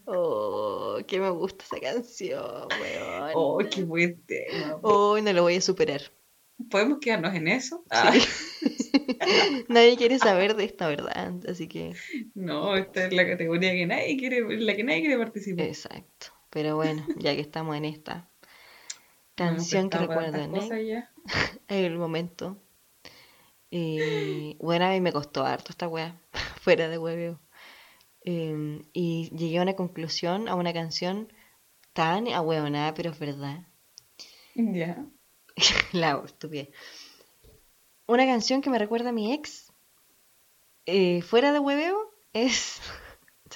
Oh, 0.06 1.00
que 1.08 1.20
me 1.20 1.30
gusta 1.30 1.66
esa 1.66 1.80
canción, 1.80 2.68
weón. 2.80 3.32
Oh, 3.34 3.58
qué 3.70 3.84
buen 3.84 4.22
tema. 4.26 4.78
Oh, 4.82 5.20
no 5.20 5.34
lo 5.34 5.44
voy 5.44 5.56
a 5.56 5.62
superar. 5.62 6.02
¿Podemos 6.70 7.00
quedarnos 7.00 7.34
en 7.36 7.48
eso? 7.48 7.84
Ah, 7.90 8.14
Nadie 9.68 9.98
quiere 9.98 10.20
saber 10.20 10.56
de 10.56 10.66
esta 10.66 10.88
verdad, 10.88 11.34
así 11.50 11.68
que 11.68 11.94
no, 12.34 12.76
esta 12.78 13.06
es 13.08 13.14
la 13.14 13.28
categoría 13.28 13.74
que 13.74 13.86
nadie 13.86 14.18
quiere, 14.18 14.38
en 14.38 14.66
la 14.66 14.76
que 14.76 14.84
nadie 14.84 15.02
quiere 15.02 15.18
participar. 15.18 15.66
exacto. 15.66 16.28
Pero 16.50 16.76
bueno, 16.78 17.06
ya 17.18 17.36
que 17.36 17.42
estamos 17.42 17.76
en 17.76 17.86
esta 17.86 18.30
canción 19.36 19.90
que 19.90 19.98
prestado 19.98 20.08
para 20.08 20.32
recuerda 20.32 20.60
estas 20.60 20.72
¿eh? 20.72 21.08
el 21.68 21.98
momento. 21.98 22.58
Y 23.70 24.56
bueno, 24.60 24.86
a 24.86 24.90
mí 24.90 25.02
me 25.02 25.12
costó 25.12 25.46
harto 25.46 25.72
esta 25.72 25.88
weá, 25.88 26.20
fuera 26.62 26.88
de 26.88 26.98
hueveo. 26.98 27.40
Eh, 28.22 28.82
y 28.94 29.30
llegué 29.36 29.60
a 29.60 29.62
una 29.62 29.76
conclusión, 29.76 30.48
a 30.48 30.56
una 30.56 30.74
canción 30.74 31.32
tan 31.94 32.28
ahueonada, 32.28 32.94
pero 32.94 33.12
es 33.12 33.20
verdad. 33.20 33.68
Ya. 34.56 35.06
La 35.92 36.22
estupidez. 36.26 36.70
Una 38.08 38.26
canción 38.26 38.62
que 38.62 38.70
me 38.70 38.80
recuerda 38.80 39.10
a 39.10 39.14
mi 39.14 39.34
ex, 39.34 39.72
eh, 40.86 41.22
fuera 41.22 41.52
de 41.52 41.60
hueveo, 41.60 42.12
es. 42.34 42.82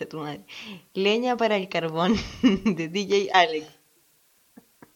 Tu 0.10 0.18
madre. 0.18 0.46
Leña 0.94 1.36
para 1.36 1.58
el 1.58 1.68
carbón, 1.68 2.16
de 2.42 2.88
DJ 2.88 3.32
Alex. 3.34 3.79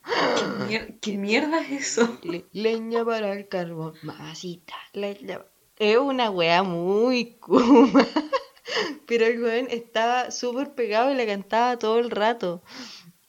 ¿Qué, 0.38 0.46
mier- 0.68 1.00
qué 1.00 1.18
mierda 1.18 1.62
es 1.62 1.72
eso? 1.98 2.18
Le- 2.24 2.46
leña 2.52 3.04
para 3.06 3.32
el 3.34 3.48
carbón, 3.48 3.94
mamacita. 4.02 4.74
leña- 4.94 5.46
Es 5.78 5.98
una 5.98 6.30
wea 6.30 6.64
muy 6.64 7.36
kuma. 7.40 8.06
Pero 9.08 9.26
el 9.26 9.42
weón 9.44 9.68
estaba 9.70 10.32
súper 10.32 10.74
pegado 10.76 11.12
y 11.12 11.16
la 11.16 11.26
cantaba 11.26 11.78
todo 11.78 12.00
el 12.00 12.10
rato. 12.12 12.64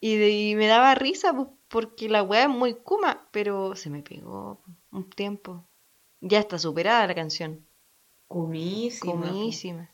Y, 0.00 0.16
de- 0.16 0.30
y 0.30 0.54
me 0.54 0.66
daba 0.66 0.94
risa 0.94 1.32
pues, 1.34 1.48
porque 1.68 2.08
la 2.08 2.22
weá 2.22 2.44
es 2.44 2.48
muy 2.48 2.74
kuma, 2.74 3.26
pero 3.32 3.74
se 3.74 3.90
me 3.90 4.02
pegó 4.02 4.62
un 4.92 5.10
tiempo. 5.10 5.66
Ya 6.20 6.38
está 6.38 6.58
superada 6.58 7.06
la 7.06 7.14
canción. 7.14 7.66
Comísima. 9.32 9.90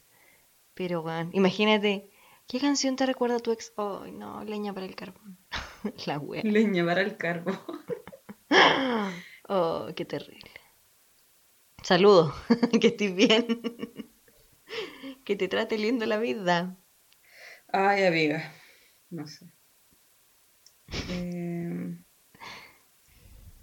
Pero 0.75 1.01
weón, 1.03 1.31
imagínate, 1.33 2.11
¿qué 2.47 2.59
canción 2.61 2.97
te 2.97 3.07
recuerda 3.07 3.37
a 3.37 3.41
tu 3.41 3.51
ex? 3.53 3.73
Ay, 3.77 4.13
no, 4.13 4.45
leña 4.45 4.73
para 4.75 4.87
el 4.87 4.95
carbón. 4.95 5.39
La 6.07 6.19
weá. 6.19 6.43
Leña 6.43 6.85
para 6.85 7.03
el 7.03 7.17
carbo. 7.17 7.53
Oh, 9.53 9.89
qué 9.97 10.05
terrible. 10.05 10.49
Saludos, 11.83 12.33
que 12.81 12.87
estés 12.87 13.13
bien. 13.17 13.45
Que 15.25 15.35
te 15.35 15.49
trate 15.49 15.77
lindo 15.77 16.07
la 16.07 16.19
vida. 16.19 16.77
Ay, 17.73 18.05
amiga. 18.05 18.53
No 19.11 19.27
sé. 19.27 19.53
Eh, 21.11 21.99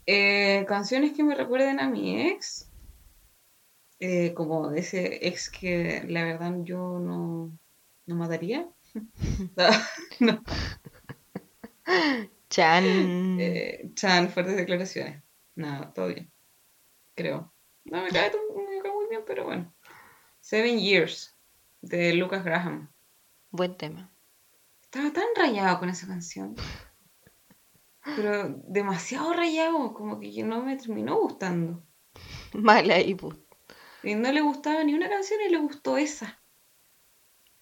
eh, 0.07 0.65
canciones 0.67 1.13
que 1.13 1.23
me 1.23 1.35
recuerden 1.35 1.79
a 1.79 1.89
mi 1.89 2.19
ex. 2.31 2.69
Eh, 4.01 4.33
como 4.33 4.69
de 4.69 4.81
ese 4.81 5.25
ex 5.25 5.49
que 5.49 6.03
la 6.07 6.25
verdad 6.25 6.53
yo 6.63 6.99
no, 6.99 7.57
no 8.05 8.15
mataría. 8.15 8.67
No. 10.19 10.43
Chan. 12.49 13.39
Eh, 13.39 13.91
Chan, 13.95 14.29
fuertes 14.29 14.55
declaraciones. 14.55 15.23
Nada, 15.55 15.93
todo 15.93 16.07
bien. 16.07 16.31
Creo. 17.15 17.51
No 17.85 18.03
me 18.03 18.09
cae, 18.09 18.31
me 18.31 18.81
cae 18.81 18.91
muy 18.91 19.07
bien, 19.09 19.23
pero 19.25 19.45
bueno. 19.45 19.73
Seven 20.39 20.79
Years, 20.79 21.35
de 21.81 22.13
Lucas 22.13 22.43
Graham. 22.43 22.91
Buen 23.49 23.75
tema. 23.77 24.11
Estaba 24.81 25.11
tan 25.11 25.25
rayado 25.35 25.79
con 25.79 25.89
esa 25.89 26.07
canción. 26.07 26.55
Pero 28.15 28.61
demasiado 28.67 29.33
rayado, 29.33 29.93
como 29.93 30.19
que 30.19 30.43
no 30.43 30.63
me 30.63 30.77
terminó 30.77 31.19
gustando. 31.19 31.83
Mala 32.53 32.95
ahí, 32.95 33.15
pues. 33.15 33.37
Y 34.03 34.15
no 34.15 34.31
le 34.31 34.41
gustaba 34.41 34.83
ni 34.83 34.93
una 34.93 35.09
canción 35.09 35.39
y 35.45 35.49
le 35.49 35.57
gustó 35.57 35.97
esa. 35.97 36.41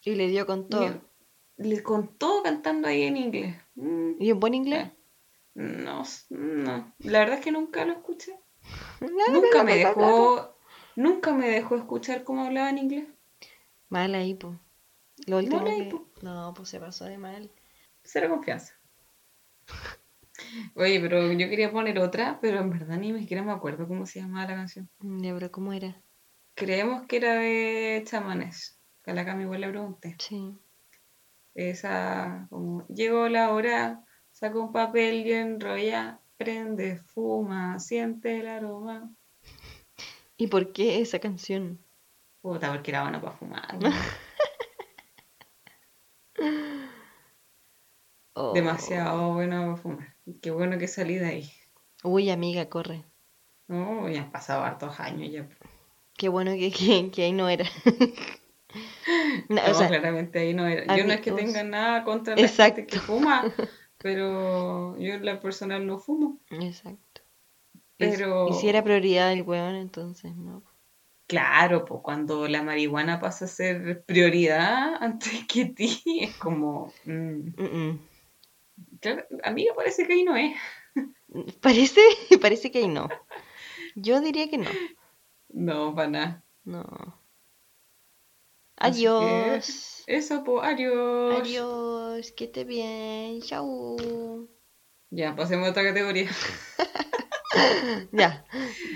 Y 0.02 0.14
le 0.14 0.28
dio 0.28 0.46
con 0.46 0.68
todo. 0.68 1.02
Y 1.58 1.64
le 1.64 1.82
contó 1.82 2.42
cantando 2.44 2.86
ahí 2.86 3.02
en 3.02 3.16
inglés. 3.16 3.56
Mm, 3.76 4.12
¿Y 4.18 4.30
en 4.30 4.40
buen 4.40 4.54
inglés? 4.54 4.90
no, 5.54 6.02
no. 6.30 6.94
La 6.98 7.18
verdad 7.20 7.38
es 7.38 7.44
que 7.44 7.52
nunca 7.52 7.84
lo 7.84 7.92
escuché. 7.92 8.38
No, 9.00 9.40
Nunca 9.40 9.62
me 9.62 9.76
dejó, 9.76 10.58
nunca 10.96 11.32
me 11.32 11.48
dejó 11.48 11.76
escuchar 11.76 12.24
cómo 12.24 12.44
hablaba 12.44 12.70
en 12.70 12.78
inglés. 12.78 13.08
Mala 13.88 14.18
ahí, 14.18 14.34
pues. 14.34 14.56
Lo 15.26 15.38
último 15.38 15.64
que-. 15.64 15.94
No, 16.22 16.52
pues 16.54 16.68
se 16.68 16.80
pasó 16.80 17.04
de 17.04 17.18
mal. 17.18 17.50
Cero 18.02 18.28
confianza. 18.30 18.74
Oye, 20.74 21.00
pero 21.00 21.32
yo 21.32 21.48
quería 21.48 21.72
poner 21.72 21.98
otra, 21.98 22.38
pero 22.40 22.60
en 22.60 22.70
verdad 22.70 22.98
ni 22.98 23.18
siquiera 23.18 23.42
me 23.42 23.52
acuerdo 23.52 23.88
cómo 23.88 24.06
se 24.06 24.20
llamaba 24.20 24.46
la 24.46 24.56
canción. 24.56 24.88
Ya, 25.00 25.32
pero 25.34 25.50
¿cómo 25.50 25.72
era? 25.72 26.02
Creemos 26.54 27.06
que 27.06 27.16
era 27.16 27.34
de 27.34 28.02
chamanes. 28.06 28.78
Que 29.02 29.10
a 29.12 29.14
la 29.14 29.24
Cami 29.24 29.44
igual 29.44 29.60
le 29.60 29.68
pregunté. 29.68 30.16
Sí. 30.18 30.58
Esa, 31.56 32.46
como, 32.50 32.86
llegó 32.88 33.30
la 33.30 33.50
hora, 33.50 34.04
saca 34.30 34.58
un 34.58 34.72
papel 34.72 35.26
y 35.26 35.32
enrolla, 35.32 36.20
prende, 36.36 36.98
fuma, 36.98 37.80
siente 37.80 38.40
el 38.40 38.46
aroma. 38.46 39.10
¿Y 40.36 40.48
por 40.48 40.74
qué 40.74 41.00
esa 41.00 41.18
canción? 41.18 41.78
Puta, 42.42 42.70
porque 42.70 42.90
era 42.90 43.02
buena 43.02 43.20
para 43.20 43.36
fumar. 43.36 43.78
Oh. 48.38 48.52
Demasiado 48.52 49.32
buena 49.32 49.62
para 49.62 49.76
fumar. 49.78 50.14
Qué 50.42 50.50
bueno 50.50 50.76
que 50.76 50.88
salí 50.88 51.14
de 51.14 51.24
ahí. 51.24 51.50
Uy, 52.04 52.28
amiga, 52.28 52.68
corre. 52.68 53.02
No, 53.66 54.10
ya 54.10 54.24
han 54.24 54.30
pasado 54.30 54.62
hartos 54.62 55.00
años 55.00 55.32
ya. 55.32 55.48
Qué 56.18 56.28
bueno 56.28 56.50
que, 56.50 56.70
que, 56.70 57.10
que 57.10 57.22
ahí 57.22 57.32
no 57.32 57.48
era. 57.48 57.64
No, 59.48 59.62
o 59.62 59.66
No, 59.68 59.74
sea, 59.74 59.88
claramente 59.88 60.38
ahí 60.40 60.54
no 60.54 60.66
era. 60.66 60.96
Yo 60.96 61.04
no 61.04 61.12
es 61.12 61.20
que 61.20 61.32
tenga 61.32 61.62
nada 61.62 62.04
contra 62.04 62.34
la 62.36 62.42
Exacto. 62.42 62.76
gente 62.76 62.92
que 62.92 62.98
fuma, 62.98 63.42
pero 63.98 64.96
yo 64.98 65.14
en 65.14 65.24
la 65.24 65.40
personal 65.40 65.86
no 65.86 65.98
fumo. 65.98 66.38
exacto. 66.50 67.22
Y- 67.98 67.98
Pero 67.98 68.48
Y 68.50 68.54
si 68.54 68.68
era 68.68 68.82
prioridad 68.84 69.32
el 69.32 69.42
weón, 69.42 69.74
entonces 69.74 70.34
no. 70.36 70.62
claro, 71.26 71.84
pues 71.84 72.00
cuando 72.02 72.46
la 72.48 72.62
marihuana 72.62 73.20
pasa 73.20 73.46
a 73.46 73.48
ser 73.48 74.04
prioridad 74.04 74.94
antes 75.00 75.46
que 75.46 75.66
ti, 75.66 76.00
es 76.20 76.36
como, 76.36 76.92
mm, 77.04 77.54
Mm, 77.58 77.98
claro, 79.00 79.24
amiga, 79.44 79.72
parece 79.74 80.06
que 80.06 80.12
ahí 80.14 80.24
no 80.24 80.36
es. 80.36 80.56
mm. 81.28 81.50
Parece, 81.60 82.00
parece 82.40 82.70
que 82.70 82.78
ahí 82.78 82.88
no. 82.88 83.08
Yo 83.94 84.20
diría 84.20 84.48
que 84.50 84.58
no. 84.58 84.70
No, 85.48 85.94
para 85.94 86.08
nada. 86.10 86.44
No. 86.64 86.82
Adiós. 88.76 90.04
Eso, 90.06 90.44
pues, 90.44 90.64
adiós. 90.64 91.40
Adiós. 91.40 92.32
Que 92.32 92.44
esté 92.44 92.64
bien. 92.64 93.40
Chau. 93.42 94.48
Ya, 95.10 95.34
pasemos 95.34 95.66
a 95.68 95.70
otra 95.70 95.82
categoría. 95.82 96.30
Ya. 98.12 98.44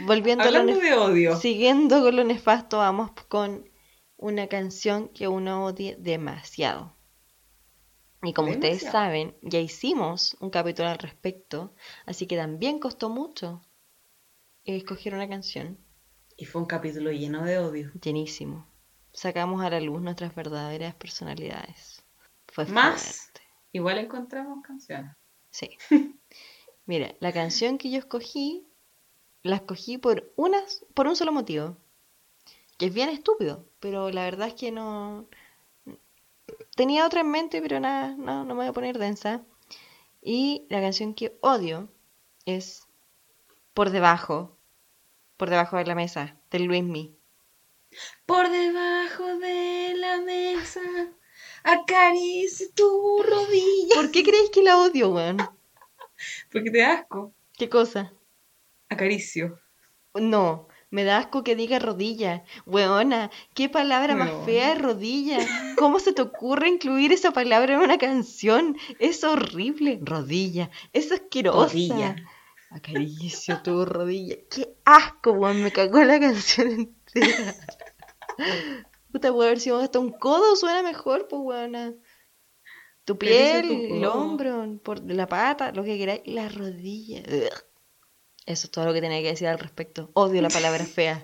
Volviendo 0.05 0.45
a 0.45 0.51
lo 0.51 0.67
de 0.67 0.95
odio. 0.95 1.37
Siguiendo 1.37 2.03
con 2.03 2.17
lo 2.17 2.25
nefasto, 2.25 2.79
vamos 2.79 3.13
con 3.29 3.71
una 4.17 4.49
canción 4.49 5.09
que 5.09 5.29
uno 5.29 5.65
odie 5.65 5.97
demasiado. 5.99 6.95
Y 8.23 8.35
como 8.35 8.51
ustedes 8.51 8.83
saben, 8.83 9.35
ya 9.41 9.61
hicimos 9.61 10.37
un 10.41 10.51
capítulo 10.51 10.89
al 10.89 10.99
respecto, 10.99 11.75
así 12.05 12.27
que 12.27 12.37
también 12.37 12.79
costó 12.79 13.09
mucho 13.09 13.63
escoger 14.65 15.15
una 15.15 15.29
canción. 15.29 15.79
Y 16.37 16.45
fue 16.45 16.61
un 16.61 16.67
capítulo 16.67 17.11
lleno 17.13 17.45
de 17.45 17.59
odio. 17.59 17.91
Llenísimo. 18.03 18.70
Sacamos 19.13 19.63
a 19.63 19.71
la 19.71 19.81
luz 19.81 20.01
nuestras 20.01 20.35
verdaderas 20.35 20.95
personalidades. 20.95 22.03
Fue 22.49 22.67
Más. 22.67 23.03
fuerte. 23.03 23.41
Igual 23.73 23.99
encontramos 23.99 24.63
canciones. 24.63 25.13
Sí. 25.51 25.77
Mira, 26.87 27.15
la 27.21 27.33
canción 27.33 27.79
que 27.79 27.91
yo 27.91 27.99
escogí, 27.99 28.67
la 29.43 29.57
escogí 29.57 29.99
por 29.99 30.33
unas, 30.37 30.85
por 30.95 31.07
un 31.07 31.17
solo 31.17 31.33
motivo. 31.33 31.77
Que 32.79 32.87
es 32.87 32.95
bien 32.95 33.11
estúpido, 33.11 33.67
pero 33.79 34.11
la 34.11 34.25
verdad 34.25 34.49
es 34.49 34.55
que 34.55 34.73
no. 34.73 35.29
Tenía 36.75 37.07
otra 37.07 37.21
en 37.21 37.31
mente, 37.31 37.61
pero 37.61 37.79
nada, 37.79 38.15
no, 38.17 38.45
no 38.45 38.55
me 38.55 38.63
voy 38.63 38.67
a 38.67 38.73
poner 38.73 38.99
densa. 38.99 39.45
Y 40.23 40.67
la 40.71 40.81
canción 40.81 41.15
que 41.15 41.39
odio 41.43 41.89
es 42.47 42.87
Por 43.75 43.91
debajo. 43.91 44.57
Por 45.37 45.51
debajo 45.51 45.77
de 45.77 45.85
la 45.85 45.95
mesa, 45.95 46.37
del 46.51 46.65
Luismi. 46.65 47.20
Por 48.27 48.51
debajo 48.51 49.39
de 49.39 49.95
la 49.97 50.21
mesa, 50.21 50.81
acaricia 51.65 52.67
tu 52.75 53.23
rodilla. 53.23 53.95
¿Por 53.95 54.11
qué 54.11 54.23
creéis 54.23 54.51
que 54.51 54.63
la 54.63 54.79
odio, 54.79 55.11
weón? 55.11 55.39
Porque 56.53 56.71
te 56.71 56.79
da 56.79 56.93
asco. 56.93 57.35
¿Qué 57.57 57.69
cosa? 57.69 58.13
Acaricio. 58.89 59.59
No, 60.15 60.69
me 60.91 61.05
da 61.05 61.19
asco 61.19 61.45
que 61.45 61.55
diga 61.55 61.79
rodilla. 61.79 62.45
Weona, 62.67 63.31
qué 63.55 63.69
palabra 63.69 64.17
más 64.17 64.31
fea 64.45 64.73
es 64.73 64.79
rodilla. 64.81 65.39
¿Cómo 65.77 66.01
se 66.01 66.13
te 66.13 66.23
ocurre 66.23 66.69
incluir 66.69 67.13
esa 67.13 67.33
palabra 67.33 67.75
en 67.75 67.81
una 67.81 67.99
canción? 67.99 68.77
Es 68.99 69.23
horrible. 69.23 70.01
Rodilla, 70.03 70.71
es 70.93 71.13
asquerosa. 71.13 71.67
Rodilla. 71.67 72.17
Acaricio 72.71 73.61
tu 73.63 73.85
rodilla. 73.85 74.37
Qué 74.51 74.77
asco, 74.85 75.33
weón, 75.33 75.63
me 75.63 75.73
cagó 75.73 76.03
la 76.05 76.21
canción 76.21 76.71
entera. 76.71 77.55
Puta, 79.13 79.33
puede 79.33 79.49
haber 79.49 79.61
sido 79.61 79.81
hasta 79.81 79.99
un 79.99 80.13
codo, 80.13 80.55
suena 80.57 80.83
mejor, 80.83 81.27
pues, 81.29 81.43
weona. 81.43 81.95
Tu 83.05 83.19
piel, 83.19 83.67
tu 83.67 83.95
el 83.97 84.05
hombro, 84.05 84.81
por 84.85 85.03
la 85.11 85.27
pata, 85.27 85.73
lo 85.73 85.83
que 85.83 85.99
queráis, 85.99 86.23
la 86.27 86.49
rodilla. 86.49 87.23
Eso 88.47 88.67
es 88.67 88.71
todo 88.71 88.85
lo 88.87 88.93
que 88.93 89.01
tenía 89.01 89.21
que 89.21 89.29
decir 89.29 89.49
al 89.49 89.59
respecto. 89.59 90.11
Odio 90.15 90.41
la 90.41 90.49
palabra 90.49 90.85
fea. 90.85 91.21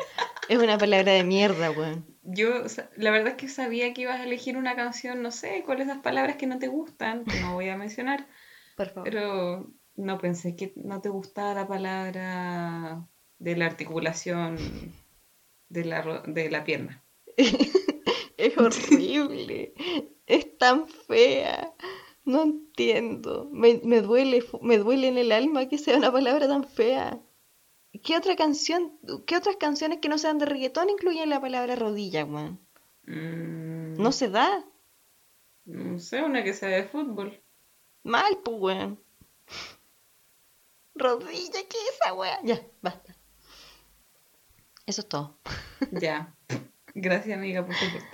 Es 0.48 0.58
una 0.58 0.78
palabra 0.78 1.12
de 1.12 1.22
mierda, 1.22 1.70
weón. 1.70 2.06
Yo, 2.22 2.64
o 2.64 2.68
sea, 2.68 2.90
la 2.96 3.12
verdad 3.12 3.28
es 3.28 3.34
que 3.36 3.48
sabía 3.48 3.94
que 3.94 4.02
ibas 4.02 4.20
a 4.20 4.24
elegir 4.24 4.56
una 4.56 4.74
canción, 4.74 5.22
no 5.22 5.30
sé, 5.30 5.62
cuáles 5.64 5.86
esas 5.86 6.02
palabras 6.02 6.36
que 6.36 6.48
no 6.48 6.58
te 6.58 6.66
gustan, 6.66 7.24
que 7.24 7.40
no 7.40 7.54
voy 7.54 7.68
a 7.68 7.76
mencionar, 7.76 8.26
Por 8.76 8.88
favor. 8.88 9.04
pero 9.08 9.72
no 9.96 10.18
pensé 10.18 10.56
que 10.56 10.72
no 10.76 11.00
te 11.00 11.08
gustaba 11.08 11.54
la 11.54 11.68
palabra 11.68 13.06
de 13.38 13.56
la 13.56 13.66
articulación 13.66 14.58
de 15.68 15.84
la, 15.84 16.22
de 16.26 16.50
la 16.50 16.64
pierna. 16.64 17.02
Es 18.38 18.56
horrible. 18.58 19.72
Es 20.26 20.58
tan 20.58 20.86
fea. 20.88 21.72
No 22.24 22.42
entiendo. 22.42 23.48
Me, 23.50 23.80
me 23.82 24.02
duele, 24.02 24.44
me 24.60 24.76
duele 24.78 25.08
en 25.08 25.16
el 25.16 25.32
alma 25.32 25.68
que 25.68 25.78
sea 25.78 25.96
una 25.96 26.12
palabra 26.12 26.46
tan 26.46 26.64
fea. 26.64 27.18
¿Qué 28.04 28.14
otra 28.16 28.36
canción, 28.36 28.98
qué 29.26 29.36
otras 29.38 29.56
canciones 29.56 30.00
que 30.00 30.10
no 30.10 30.18
sean 30.18 30.36
de 30.38 30.44
reggaetón 30.44 30.90
incluyen 30.90 31.30
la 31.30 31.40
palabra 31.40 31.76
rodilla, 31.76 32.26
weón? 32.26 32.60
Mm, 33.06 33.94
No 34.02 34.12
se 34.12 34.28
da. 34.28 34.66
No 35.64 35.98
sé, 35.98 36.22
una 36.22 36.44
que 36.44 36.52
sea 36.52 36.68
de 36.68 36.84
fútbol. 36.84 37.40
Mal, 38.02 38.38
pues, 38.44 38.56
weón. 38.60 39.00
Rodilla, 40.96 41.60
¿qué 41.68 41.76
es 41.78 41.94
esa 42.00 42.14
weá? 42.14 42.40
Ya, 42.42 42.66
basta. 42.82 43.16
Eso 44.86 45.00
es 45.02 45.08
todo. 45.08 45.38
Ya. 45.92 46.34
Gracias, 46.94 47.36
amiga, 47.36 47.66
por 47.66 47.74
aporte. 47.74 48.06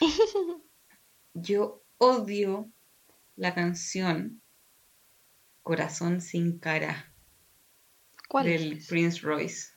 Yo 1.34 1.82
odio 1.98 2.70
la 3.36 3.54
canción 3.54 4.42
Corazón 5.62 6.20
sin 6.20 6.58
cara 6.58 7.12
¿Cuál 8.28 8.46
del 8.46 8.72
es? 8.74 8.86
Prince 8.86 9.20
Royce. 9.20 9.72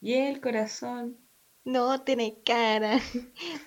Y 0.00 0.14
el 0.14 0.40
corazón. 0.40 1.18
No 1.64 2.02
tiene 2.02 2.42
cara. 2.44 3.00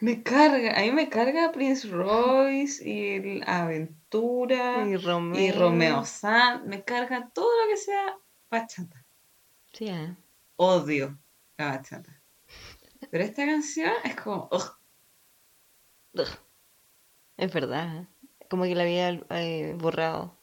Me 0.00 0.22
carga, 0.22 0.78
a 0.78 0.82
mí 0.82 0.90
me 0.92 1.08
carga 1.08 1.52
Prince 1.52 1.88
Royce 1.88 2.86
y 2.86 3.14
el 3.16 3.42
Aventura 3.46 4.86
Y 4.86 4.96
Romeo. 4.96 5.40
y 5.40 5.52
Romeo 5.52 6.04
Sanz. 6.04 6.64
Me 6.66 6.84
carga 6.84 7.30
todo 7.32 7.48
lo 7.62 7.68
que 7.70 7.76
sea 7.76 8.18
bachata. 8.50 9.04
Sí, 9.72 9.88
ah. 9.88 10.16
Odio 10.56 11.18
la 11.58 11.66
bachata. 11.70 12.22
Pero 13.10 13.24
esta 13.24 13.46
canción 13.46 13.92
es 14.04 14.16
como. 14.16 14.48
ugh. 14.52 14.76
Ugh. 16.14 16.28
Es 17.38 17.52
verdad. 17.52 18.02
¿eh? 18.02 18.06
Como 18.50 18.64
que 18.64 18.74
la 18.74 18.82
había 18.82 19.10
eh, 19.30 19.74
borrado 19.78 20.36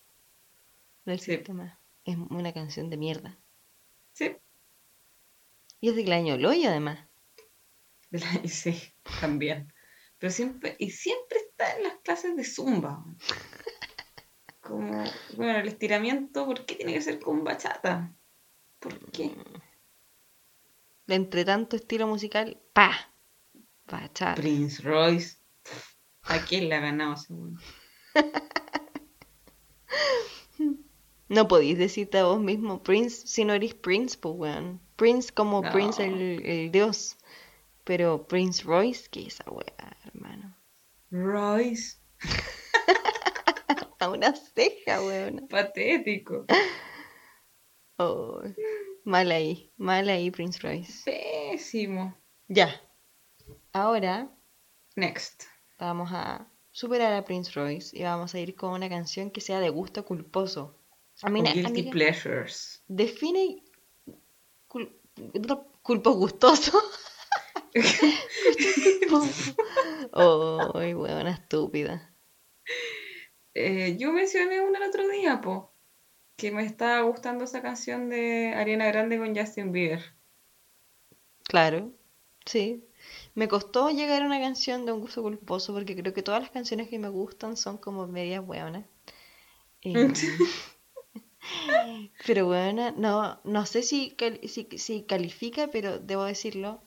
del 1.06 1.20
Sí. 1.20 1.34
sistema. 1.36 1.80
Es 2.06 2.18
una 2.18 2.54
canción 2.54 2.90
de 2.90 2.98
mierda. 2.98 3.38
Sí, 4.14 4.36
Y 5.80 5.90
es 5.90 5.96
de 5.96 6.04
Glaño 6.04 6.38
Loy, 6.38 6.66
además. 6.66 7.00
sí, 8.46 8.93
también. 9.20 9.74
Pero 10.18 10.32
siempre, 10.32 10.76
y 10.80 10.92
siempre 10.92 11.40
está 11.40 11.76
en 11.76 11.84
las 11.84 11.96
clases 12.04 12.36
de 12.36 12.44
zumba. 12.44 13.04
Como, 14.62 15.04
bueno, 15.36 15.60
el 15.60 15.68
estiramiento, 15.68 16.46
¿por 16.46 16.66
qué 16.66 16.76
tiene 16.76 16.94
que 16.94 17.02
ser 17.02 17.20
con 17.20 17.44
bachata? 17.44 18.14
¿Por 18.80 19.00
qué? 19.12 19.36
Entre 21.08 21.44
tanto 21.44 21.76
estilo 21.76 22.08
musical, 22.08 22.62
¡pa! 22.72 23.14
Bachata. 23.86 24.36
Prince 24.36 24.82
Royce. 24.82 25.38
¿A 26.24 26.40
quién 26.40 26.70
le 26.70 26.76
ha 26.76 26.80
ganado 26.80 27.16
weón? 27.30 27.60
No 31.30 31.48
podéis 31.48 31.78
decirte 31.80 32.20
a 32.20 32.26
vos 32.26 32.40
mismo 32.40 32.84
Prince 32.84 33.26
si 33.26 33.44
no 33.44 33.54
eres 33.54 33.74
Prince, 33.74 34.18
pues 34.18 34.36
weón. 34.38 34.80
Prince 34.96 35.34
como 35.34 35.62
No. 35.62 35.72
Prince 35.72 36.06
el, 36.06 36.46
el 36.46 36.72
dios. 36.72 37.18
Pero 37.84 38.26
Prince 38.28 38.64
Royce, 38.64 39.10
¿qué 39.10 39.22
es 39.28 39.40
esa 39.40 39.50
weá, 39.52 39.98
hermano? 40.06 40.56
Royce. 41.12 41.98
A 44.00 44.10
una 44.10 44.34
ceja, 44.36 45.02
weón. 45.02 45.48
Patético. 45.48 46.46
Oh, 47.98 48.42
mal 49.06 49.32
ahí, 49.32 49.72
mal 49.78 50.10
ahí, 50.10 50.30
Prince 50.32 50.60
Royce. 50.62 51.04
Pésimo. 51.06 52.16
Ya. 52.48 52.82
Ahora 53.72 54.30
Next. 54.96 55.44
vamos 55.80 56.10
a 56.12 56.48
superar 56.72 57.14
a 57.14 57.24
Prince 57.24 57.52
Royce 57.54 57.98
y 57.98 58.04
vamos 58.04 58.34
a 58.36 58.40
ir 58.40 58.56
con 58.56 58.72
una 58.72 58.90
canción 58.90 59.30
que 59.32 59.42
sea 59.42 59.60
de 59.60 59.70
gusto 59.70 60.04
culposo. 60.06 60.78
A 61.22 61.30
mí, 61.30 61.42
guilty 61.42 61.66
amiga, 61.66 61.92
pleasures. 61.92 62.84
define 62.88 63.64
cul- 64.68 64.92
culpo 65.82 66.12
gustoso. 66.14 66.72
Oh, 70.14 70.72
huevona 70.76 71.32
estúpida. 71.32 72.14
Eh, 73.54 73.98
yo 73.98 74.12
mencioné 74.12 74.62
una 74.62 74.80
el 74.80 74.90
otro 74.90 75.08
día, 75.08 75.42
po, 75.42 75.74
que 76.36 76.52
me 76.52 76.66
estaba 76.66 77.02
gustando 77.02 77.44
esa 77.44 77.62
canción 77.62 78.10
de 78.10 78.54
Ariana 78.56 78.88
Grande 78.88 79.18
con 79.18 79.36
Justin 79.36 79.72
Bieber. 79.72 80.02
Claro, 81.44 81.92
sí. 82.46 82.84
Me 83.36 83.48
costó 83.48 83.90
llegar 83.90 84.22
a 84.22 84.26
una 84.26 84.40
canción 84.40 84.86
de 84.86 84.92
un 84.92 85.02
gusto 85.02 85.22
culposo 85.22 85.74
porque 85.74 85.96
creo 85.96 86.14
que 86.14 86.24
todas 86.24 86.42
las 86.42 86.52
canciones 86.52 86.90
que 86.90 87.00
me 87.00 87.10
gustan 87.10 87.58
son 87.58 87.78
como 87.78 88.08
medias 88.08 88.44
hueonas. 88.46 88.86
Eh, 91.86 92.10
pero 92.26 92.48
hueona, 92.48 92.92
no, 92.92 93.42
no 93.44 93.66
sé 93.66 93.84
si, 93.84 94.16
si, 94.48 94.68
si 94.78 95.04
califica, 95.04 95.68
pero 95.68 96.00
debo 96.00 96.24
decirlo, 96.24 96.82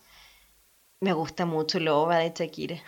me 1.07 1.13
gusta 1.13 1.47
mucho 1.47 1.79
Loba 1.79 2.19
de 2.19 2.33
Shakira. 2.35 2.83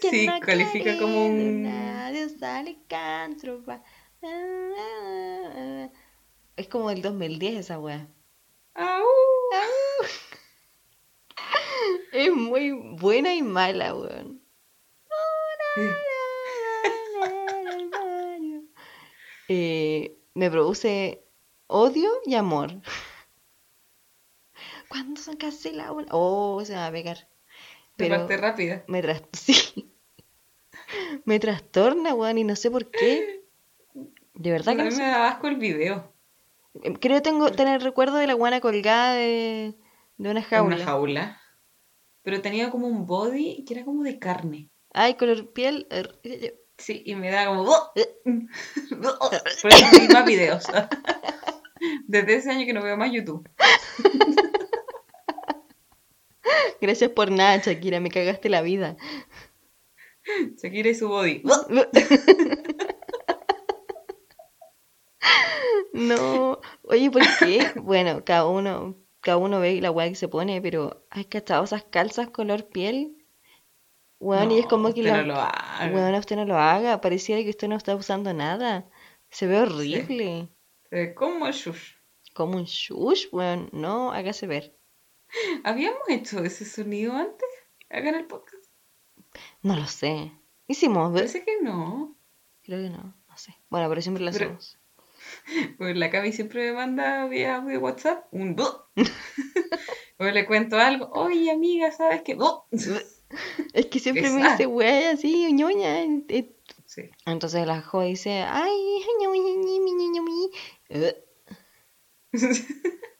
Sí, 0.00 0.26
no 0.26 0.40
califica 0.40 0.82
quiere 0.82 0.98
como 0.98 1.26
un... 1.26 1.66
Es 6.56 6.68
como 6.68 6.88
del 6.90 7.02
2010 7.02 7.54
esa. 7.58 7.76
¡Au! 7.76 9.04
Es 12.12 12.32
muy 12.32 12.72
buena 12.72 13.32
y 13.32 13.42
mala, 13.42 13.94
weón. 13.94 14.42
Eh, 19.48 20.18
me 20.34 20.50
produce 20.50 21.25
odio 21.66 22.10
y 22.24 22.34
amor. 22.34 22.80
¿Cuándo 24.88 25.20
son 25.20 25.36
casi 25.36 25.72
la 25.72 25.92
una? 25.92 26.06
Oh, 26.10 26.62
se 26.64 26.72
me 26.72 26.78
va 26.78 26.86
a 26.86 26.92
pegar. 26.92 27.28
Pero 27.96 28.16
parte 28.18 28.36
rápida. 28.36 28.84
me 28.88 29.02
tras... 29.02 29.22
sí. 29.32 29.92
Me 31.24 31.40
trastorna, 31.40 32.14
weón, 32.14 32.38
y 32.38 32.44
no 32.44 32.54
sé 32.56 32.70
por 32.70 32.90
qué. 32.90 33.44
De 34.34 34.50
verdad 34.50 34.74
a 34.74 34.76
que 34.76 34.82
mí 34.82 34.90
no 34.90 34.96
me 34.96 35.02
sé. 35.02 35.02
da 35.02 35.28
asco 35.28 35.48
el 35.48 35.56
video. 35.56 36.12
Creo 37.00 37.22
tengo 37.22 37.50
tener 37.50 37.82
recuerdo 37.82 38.16
de 38.16 38.26
la 38.26 38.34
guana 38.34 38.60
colgada 38.60 39.14
de, 39.14 39.74
de 40.18 40.30
una 40.30 40.42
jaula. 40.42 40.76
una 40.76 40.84
jaula. 40.84 41.40
Pero 42.22 42.42
tenía 42.42 42.70
como 42.70 42.86
un 42.86 43.06
body 43.06 43.64
que 43.64 43.74
era 43.74 43.84
como 43.84 44.02
de 44.02 44.18
carne. 44.18 44.70
Ay, 44.92 45.14
color 45.14 45.52
piel. 45.52 45.86
er, 45.90 46.18
Sí, 46.78 47.02
y 47.06 47.14
me 47.14 47.30
da 47.30 47.46
como... 47.46 47.64
Por 47.94 49.72
eso 49.72 49.86
no 50.02 50.08
más 50.12 50.24
videos. 50.26 50.64
Desde 52.06 52.36
ese 52.36 52.50
año 52.50 52.66
que 52.66 52.72
no 52.72 52.82
veo 52.82 52.96
más 52.96 53.12
YouTube. 53.12 53.48
Gracias 56.80 57.10
por 57.10 57.30
nada, 57.30 57.58
Shakira, 57.58 58.00
me 58.00 58.10
cagaste 58.10 58.48
la 58.48 58.62
vida. 58.62 58.96
Shakira 60.56 60.90
y 60.90 60.94
su 60.94 61.08
body. 61.08 61.42
No, 65.96 66.60
oye, 66.82 67.10
¿por 67.10 67.22
qué? 67.38 67.72
Bueno, 67.76 68.22
cada 68.22 68.46
uno, 68.46 68.96
cada 69.20 69.38
uno 69.38 69.60
ve 69.60 69.80
la 69.80 69.90
weá 69.90 70.10
que 70.10 70.14
se 70.14 70.28
pone, 70.28 70.60
pero 70.60 71.06
¿has 71.08 71.26
cachado 71.26 71.64
esas 71.64 71.84
calzas 71.84 72.28
color 72.28 72.68
piel? 72.68 73.16
Weón, 74.20 74.52
y 74.52 74.58
es 74.58 74.66
como 74.66 74.92
que 74.92 75.02
la... 75.02 75.22
no 75.22 75.22
lo 75.22 75.36
haga. 75.36 75.90
Weón, 75.92 76.14
usted 76.14 76.36
no 76.36 76.44
lo 76.44 76.58
haga, 76.58 77.00
pareciera 77.00 77.42
que 77.42 77.48
usted 77.48 77.68
no 77.68 77.76
está 77.76 77.96
usando 77.96 78.34
nada. 78.34 78.90
Se 79.30 79.46
ve 79.46 79.58
horrible. 79.58 80.50
Ve 80.96 81.14
como 81.14 81.46
el 81.46 81.52
shush. 81.52 81.92
Como 82.34 82.56
un 82.56 82.64
shush, 82.64 83.26
weón. 83.32 83.68
No, 83.72 84.12
hágase 84.12 84.46
ver. 84.46 84.76
¿Habíamos 85.64 86.08
hecho 86.08 86.42
ese 86.44 86.64
sonido 86.64 87.12
antes? 87.14 87.48
Acá 87.90 88.08
en 88.08 88.14
el 88.14 88.26
podcast. 88.26 88.64
No 89.62 89.76
lo 89.76 89.86
sé. 89.86 90.32
Hicimos, 90.68 91.12
¿ves? 91.12 91.32
Parece 91.32 91.44
que 91.44 91.60
no. 91.62 92.16
Creo 92.62 92.82
que 92.82 92.90
no, 92.90 93.14
no 93.28 93.36
sé. 93.36 93.54
Bueno, 93.68 93.88
pero 93.88 94.00
siempre 94.02 94.24
lo 94.24 94.32
Pero- 94.32 94.44
hacemos. 94.46 94.78
Pues 95.78 95.96
la 95.96 96.08
Cami 96.10 96.32
siempre 96.32 96.66
me 96.70 96.72
manda 96.76 97.26
vía 97.26 97.56
audio 97.56 97.80
WhatsApp 97.80 98.26
un 98.30 98.54
o 100.18 100.24
le 100.24 100.46
cuento 100.46 100.78
algo. 100.78 101.10
Oye, 101.12 101.50
amiga, 101.50 101.90
¿sabes 101.90 102.22
qué? 102.22 102.38
Es 103.74 103.86
que 103.86 103.98
siempre 103.98 104.30
me 104.30 104.48
dice 104.48 104.66
weá 104.66 105.10
así, 105.10 105.52
ñoña. 105.52 106.00
eh, 106.00 106.54
Sí. 106.86 107.10
Entonces 107.26 107.66
la 107.66 107.82
Jo 107.82 108.02
dice, 108.02 108.42
ay, 108.42 109.00
ñoñi, 109.20 109.56
ñi, 109.56 109.80
mi, 109.80 109.92
ñi, 109.92 110.08
ño, 110.10 110.22
mi". 110.22 110.50
Eh, 110.88 111.24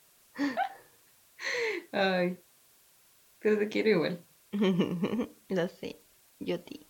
Ay. 1.92 2.38
Pero 3.38 3.58
te 3.58 3.68
quiero 3.68 3.90
igual. 3.90 4.26
Lo 5.48 5.68
sé, 5.68 6.02
yo 6.38 6.60
ti. 6.62 6.88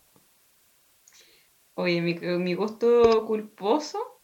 Oye, 1.75 2.01
mi, 2.01 2.15
mi 2.15 2.55
gusto 2.55 3.27
culposo 3.27 4.23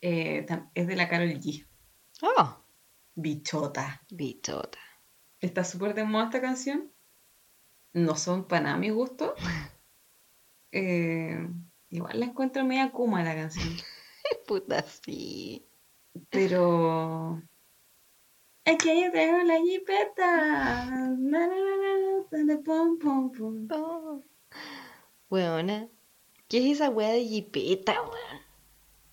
eh, 0.00 0.46
es 0.74 0.86
de 0.86 0.96
la 0.96 1.08
Karol 1.08 1.28
G. 1.40 1.66
Oh, 2.22 2.64
Bichota. 3.14 4.02
bichota. 4.10 4.78
Está 5.40 5.64
súper 5.64 5.94
de 5.94 6.04
moda 6.04 6.24
esta 6.24 6.40
canción. 6.40 6.92
No 7.92 8.16
son 8.16 8.48
para 8.48 8.62
nada 8.62 8.76
mi 8.76 8.90
gusto. 8.90 9.34
Eh, 10.76 11.38
igual 11.94 12.18
la 12.18 12.26
encuentro 12.26 12.64
media 12.64 12.90
kuma 12.90 13.22
la 13.22 13.34
canción. 13.34 13.68
Puta, 14.46 14.82
sí. 14.82 15.64
Pero 16.30 17.40
Es 18.64 18.78
que 18.78 19.00
yo 19.00 19.12
tengo 19.12 19.42
la 19.44 19.58
jipeta. 19.60 20.86
Na, 20.86 21.46
na, 21.46 22.26
na, 22.30 22.44
na, 22.44 22.58
pum, 22.62 22.98
pum, 22.98 23.32
pum. 23.32 23.68
Oh. 23.70 24.22
Weona, 25.30 25.88
¿qué 26.48 26.58
es 26.58 26.76
esa 26.76 26.90
wea 26.90 27.10
de 27.10 27.24
jipeta, 27.24 28.00
weón? 28.02 28.42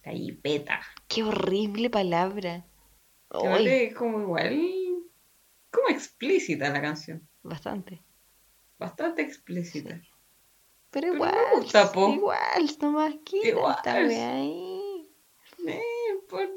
La 0.03 0.13
jipeta. 0.13 0.81
Qué 1.07 1.23
horrible 1.23 1.89
palabra. 1.89 2.65
Es 3.59 3.95
como 3.95 4.21
igual. 4.21 4.59
Como 5.71 5.87
explícita 5.89 6.69
la 6.69 6.81
canción. 6.81 7.27
bastante. 7.43 8.01
Bastante 8.79 9.21
explícita. 9.21 10.01
Pero 10.91 11.07
Pero 11.07 11.13
igual, 11.15 11.33
me 11.33 11.55
gusta, 11.61 11.91
po. 11.91 12.09
igual, 12.09 12.77
nomás 12.81 13.15
quita 13.23 13.93
ahí. 13.93 15.07
Eh, 15.67 15.81
por- 16.29 16.49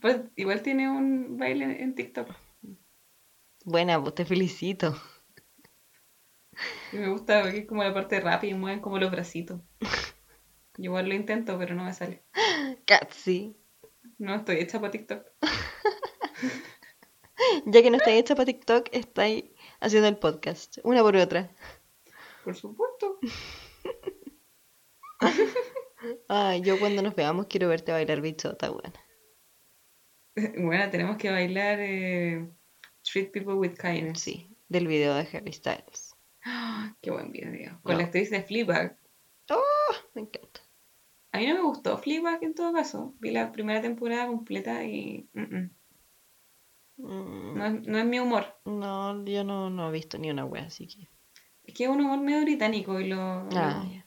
Pues 0.00 0.20
igual 0.36 0.62
tiene 0.62 0.88
un 0.90 1.36
baile 1.38 1.64
en, 1.64 1.70
en 1.72 1.94
TikTok. 1.94 2.28
Buena, 3.64 4.00
pues 4.00 4.14
te 4.14 4.24
felicito. 4.24 4.94
Y 6.92 6.96
me 6.96 7.08
gusta 7.08 7.40
porque 7.42 7.58
es 7.58 7.66
como 7.66 7.82
la 7.82 7.94
parte 7.94 8.20
rápida 8.20 8.50
y 8.50 8.54
mueven 8.54 8.80
como 8.80 8.98
los 8.98 9.10
bracitos. 9.10 9.60
Yo 10.76 10.84
igual 10.84 11.08
lo 11.08 11.14
intento, 11.14 11.56
pero 11.58 11.74
no 11.74 11.84
me 11.84 11.94
sale. 11.94 12.24
Casi. 12.84 13.56
No 14.18 14.34
estoy 14.34 14.56
hecha 14.56 14.80
para 14.80 14.90
TikTok. 14.92 15.24
Ya 17.66 17.82
que 17.82 17.90
no 17.90 17.96
está 17.96 18.10
hecha 18.12 18.34
para 18.36 18.46
TikTok, 18.46 18.88
está 18.92 19.22
ahí 19.22 19.52
haciendo 19.80 20.06
el 20.08 20.16
podcast, 20.16 20.78
una 20.84 21.02
por 21.02 21.16
otra. 21.16 21.50
Por 22.44 22.54
supuesto. 22.54 23.18
Ay, 26.28 26.60
yo 26.62 26.78
cuando 26.78 27.02
nos 27.02 27.14
veamos 27.14 27.46
quiero 27.46 27.68
verte 27.68 27.92
bailar 27.92 28.20
bichota, 28.20 28.70
buena. 28.70 28.92
Bueno, 30.58 30.90
tenemos 30.90 31.16
que 31.16 31.30
bailar 31.30 31.78
eh, 31.80 32.50
Treat 33.02 33.30
People 33.32 33.54
with 33.54 33.74
Kindness. 33.80 34.20
Sí, 34.20 34.56
del 34.68 34.86
video 34.86 35.14
de 35.14 35.28
Harry 35.32 35.52
Styles. 35.52 36.16
Qué 37.02 37.10
buen 37.10 37.30
video. 37.32 37.80
Con 37.82 37.92
No. 37.92 37.98
la 37.98 38.04
actriz 38.06 38.30
de 38.30 38.42
Fleabag. 38.42 38.98
Me 40.14 40.22
encanta. 40.22 40.60
A 41.32 41.38
mí 41.38 41.46
no 41.46 41.54
me 41.54 41.62
gustó 41.62 41.96
Fleabag 41.98 42.42
en 42.42 42.54
todo 42.54 42.72
caso. 42.72 43.14
Vi 43.20 43.30
la 43.30 43.52
primera 43.52 43.80
temporada 43.80 44.26
completa 44.26 44.84
y... 44.84 45.28
mm, 45.32 45.40
mm. 45.56 45.70
Mm, 46.98 47.54
No, 47.56 47.66
es, 47.66 47.72
no 47.86 47.98
es 47.98 48.04
mi 48.04 48.20
humor. 48.20 48.46
No, 48.66 49.24
yo 49.24 49.42
no, 49.44 49.70
no 49.70 49.88
he 49.88 49.92
visto 49.92 50.18
ni 50.18 50.30
una 50.30 50.44
wea, 50.44 50.64
así 50.64 50.86
que. 50.86 51.08
Es 51.64 51.74
que 51.74 51.84
es 51.84 51.90
un 51.90 52.00
humor 52.00 52.20
medio 52.20 52.42
británico 52.42 53.00
y 53.00 53.08
lo- 53.08 53.48
Ah, 53.54 53.84
lo-. 53.86 54.02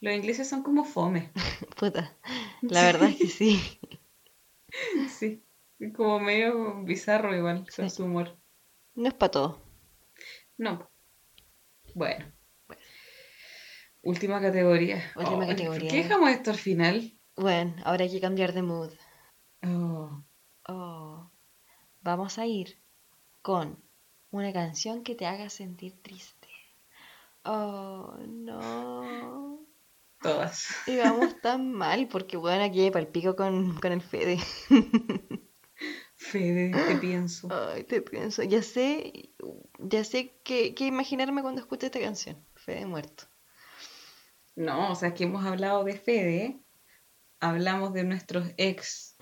Los 0.00 0.14
ingleses 0.14 0.48
son 0.48 0.62
como 0.62 0.84
fome. 0.84 1.30
Puta. 1.78 2.16
La 2.62 2.82
verdad 2.82 3.08
es 3.10 3.16
que 3.16 3.28
sí. 3.28 3.60
Sí. 5.08 5.42
Como 5.96 6.20
medio 6.20 6.84
bizarro 6.84 7.34
igual 7.36 7.66
con 7.74 7.88
Sí. 7.90 7.96
su 7.96 8.04
humor. 8.04 8.38
No 8.94 9.08
es 9.08 9.14
para 9.14 9.30
todo. 9.32 9.62
No. 10.58 10.88
Bueno. 11.94 12.32
Última 14.02 14.40
categoría. 14.40 15.02
Última 15.16 15.46
categoría. 15.46 15.80
¿Por 15.80 15.88
qué 15.90 16.02
dejamos 16.04 16.30
esto 16.30 16.50
al 16.50 16.56
final? 16.56 17.18
Bueno, 17.36 17.74
ahora 17.84 18.04
hay 18.04 18.10
que 18.10 18.20
cambiar 18.20 18.52
de 18.52 18.62
mood. 18.62 18.92
Oh, 19.64 20.24
Oh, 20.68 21.30
vamos 22.00 22.38
a 22.38 22.46
ir 22.46 22.80
con 23.42 23.82
una 24.30 24.52
canción 24.52 25.02
que 25.02 25.14
te 25.16 25.26
haga 25.26 25.50
sentir 25.50 26.00
triste. 26.00 26.48
Oh, 27.44 28.16
no. 28.28 29.66
Todas. 30.20 30.68
Y 30.86 30.96
vamos 30.96 31.40
tan 31.40 31.72
mal 31.72 32.08
porque, 32.08 32.36
bueno, 32.36 32.64
aquí 32.64 32.80
hay 32.80 32.90
palpico 32.90 33.36
con, 33.36 33.78
con 33.80 33.92
el 33.92 34.02
Fede. 34.02 34.38
Fede, 36.16 36.70
te 36.70 36.96
pienso. 36.96 37.48
Ay, 37.50 37.84
te 37.84 38.02
pienso. 38.02 38.42
Ya 38.42 38.62
sé, 38.62 39.32
ya 39.78 40.04
sé 40.04 40.38
qué, 40.44 40.74
qué 40.74 40.86
imaginarme 40.86 41.42
cuando 41.42 41.60
escuche 41.60 41.86
esta 41.86 42.00
canción. 42.00 42.44
Fede 42.54 42.86
muerto. 42.86 43.24
No, 44.54 44.92
o 44.92 44.94
sea, 44.94 45.14
que 45.14 45.24
hemos 45.24 45.44
hablado 45.44 45.84
de 45.84 45.94
Fede. 45.96 46.60
Hablamos 47.40 47.94
de 47.94 48.04
nuestros 48.04 48.48
ex 48.58 49.16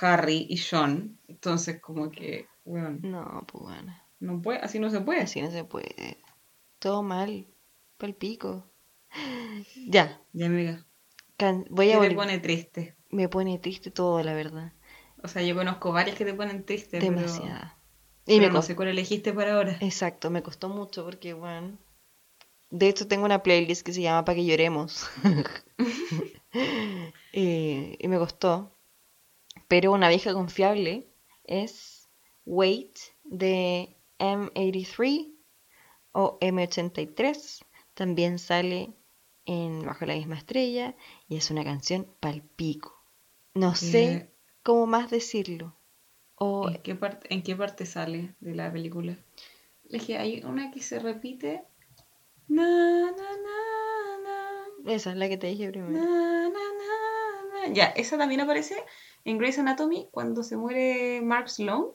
Harry 0.00 0.46
y 0.48 0.58
Sean. 0.58 1.18
Entonces, 1.28 1.80
como 1.80 2.10
que, 2.10 2.48
bueno, 2.64 2.98
No, 3.02 3.46
pues 3.46 3.62
bueno. 3.62 3.96
no 4.18 4.42
puede, 4.42 4.58
así 4.58 4.80
no 4.80 4.90
se 4.90 5.00
puede. 5.00 5.20
Así 5.20 5.40
no 5.40 5.50
se 5.52 5.62
puede. 5.64 6.18
Todo 6.80 7.02
mal. 7.04 7.46
Palpico. 7.96 8.69
Ya. 9.86 10.20
Ya, 10.32 10.46
amiga. 10.46 10.84
can- 11.36 11.66
voy 11.70 11.86
¿Qué 11.86 11.94
a 11.94 11.96
te 11.96 11.98
volver. 11.98 12.16
pone 12.16 12.38
triste? 12.38 12.94
Me 13.10 13.28
pone 13.28 13.58
triste 13.58 13.90
todo, 13.90 14.22
la 14.22 14.34
verdad. 14.34 14.72
O 15.22 15.28
sea, 15.28 15.42
yo 15.42 15.54
conozco 15.54 15.92
varias 15.92 16.16
que 16.16 16.24
te 16.24 16.34
ponen 16.34 16.64
triste, 16.64 16.98
Demasiada. 17.00 17.76
pero, 18.26 18.36
Y 18.36 18.40
me 18.40 18.48
no 18.50 18.62
sé 18.62 18.76
cuál 18.76 18.88
elegiste 18.88 19.32
para 19.32 19.54
ahora. 19.54 19.76
Exacto, 19.80 20.30
me 20.30 20.42
costó 20.42 20.68
mucho 20.68 21.04
porque, 21.04 21.34
bueno. 21.34 21.76
De 22.70 22.88
hecho, 22.88 23.08
tengo 23.08 23.24
una 23.24 23.42
playlist 23.42 23.84
que 23.84 23.92
se 23.92 24.02
llama 24.02 24.24
Pa' 24.24 24.34
que 24.34 24.44
lloremos. 24.46 25.08
y, 27.32 27.96
y 27.98 28.08
me 28.08 28.18
costó. 28.18 28.70
Pero 29.68 29.92
una 29.92 30.08
vieja 30.08 30.32
confiable 30.32 31.08
es 31.44 32.08
Wait 32.44 32.98
de 33.24 33.96
M83 34.18 35.26
o 36.12 36.38
M83. 36.40 37.64
También 37.94 38.38
sale 38.38 38.94
en 39.50 39.84
Bajo 39.84 40.06
la 40.06 40.14
misma 40.14 40.36
estrella 40.36 40.94
y 41.28 41.36
es 41.36 41.50
una 41.50 41.64
canción 41.64 42.06
palpico. 42.20 43.02
No 43.54 43.74
sé 43.74 44.30
cómo 44.62 44.86
más 44.86 45.10
decirlo. 45.10 45.74
O 46.36 46.68
¿En 46.68 46.80
qué 46.82 46.94
parte, 46.94 47.34
en 47.34 47.42
qué 47.42 47.56
parte 47.56 47.84
sale 47.84 48.36
de 48.38 48.54
la 48.54 48.72
película? 48.72 49.18
Le 49.88 49.98
dije, 49.98 50.18
hay 50.18 50.44
una 50.44 50.70
que 50.70 50.80
se 50.80 51.00
repite. 51.00 51.64
Na, 52.46 53.10
na, 53.10 53.10
na, 53.10 54.84
na, 54.84 54.92
esa 54.92 55.10
es 55.10 55.16
la 55.16 55.28
que 55.28 55.36
te 55.36 55.48
dije 55.48 55.68
primero. 55.70 55.98
na, 55.98 56.04
na, 56.04 56.48
na, 56.48 57.66
na. 57.66 57.74
Ya, 57.74 57.86
esa 57.86 58.16
también 58.16 58.40
aparece 58.40 58.76
en 59.24 59.38
Grey's 59.38 59.58
Anatomy 59.58 60.08
cuando 60.12 60.44
se 60.44 60.56
muere 60.56 61.22
Mark 61.22 61.50
Sloan. 61.50 61.86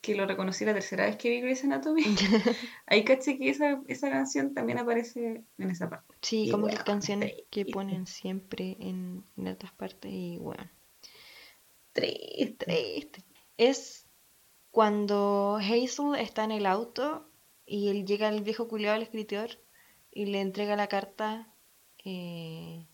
Que 0.00 0.14
lo 0.14 0.24
reconocí 0.26 0.64
la 0.64 0.72
tercera 0.72 1.04
vez 1.04 1.16
que 1.16 1.28
vi 1.28 1.40
Grey's 1.42 1.62
Anatomy. 1.64 2.02
Ahí 2.86 3.04
caché 3.04 3.38
que 3.38 3.50
esa, 3.50 3.82
esa 3.86 4.10
canción 4.10 4.54
también 4.54 4.78
aparece 4.78 5.44
en 5.58 5.70
esa 5.70 5.90
parte. 5.90 6.14
Sí, 6.22 6.44
Y 6.44 6.50
como 6.50 6.66
que 6.68 6.76
canciones 6.76 7.32
que 7.50 7.64
triste. 7.64 7.72
ponen 7.72 8.06
siempre 8.06 8.76
en, 8.80 9.24
en 9.36 9.48
otras 9.48 9.72
partes 9.72 10.10
y 10.12 10.38
bueno, 10.38 10.70
Triste. 11.92 12.64
triste. 12.66 13.24
Es 13.56 14.06
cuando 14.70 15.56
Hazel 15.60 16.14
está 16.18 16.44
en 16.44 16.52
el 16.52 16.66
auto 16.66 17.28
y 17.66 17.88
él 17.88 18.06
llega 18.06 18.28
el 18.28 18.42
viejo 18.42 18.68
culiado 18.68 18.96
al 18.96 19.02
escritor 19.02 19.50
y 20.12 20.26
le 20.26 20.40
entrega 20.40 20.76
la 20.76 20.86
carta 20.88 21.52
eh, 22.04 22.86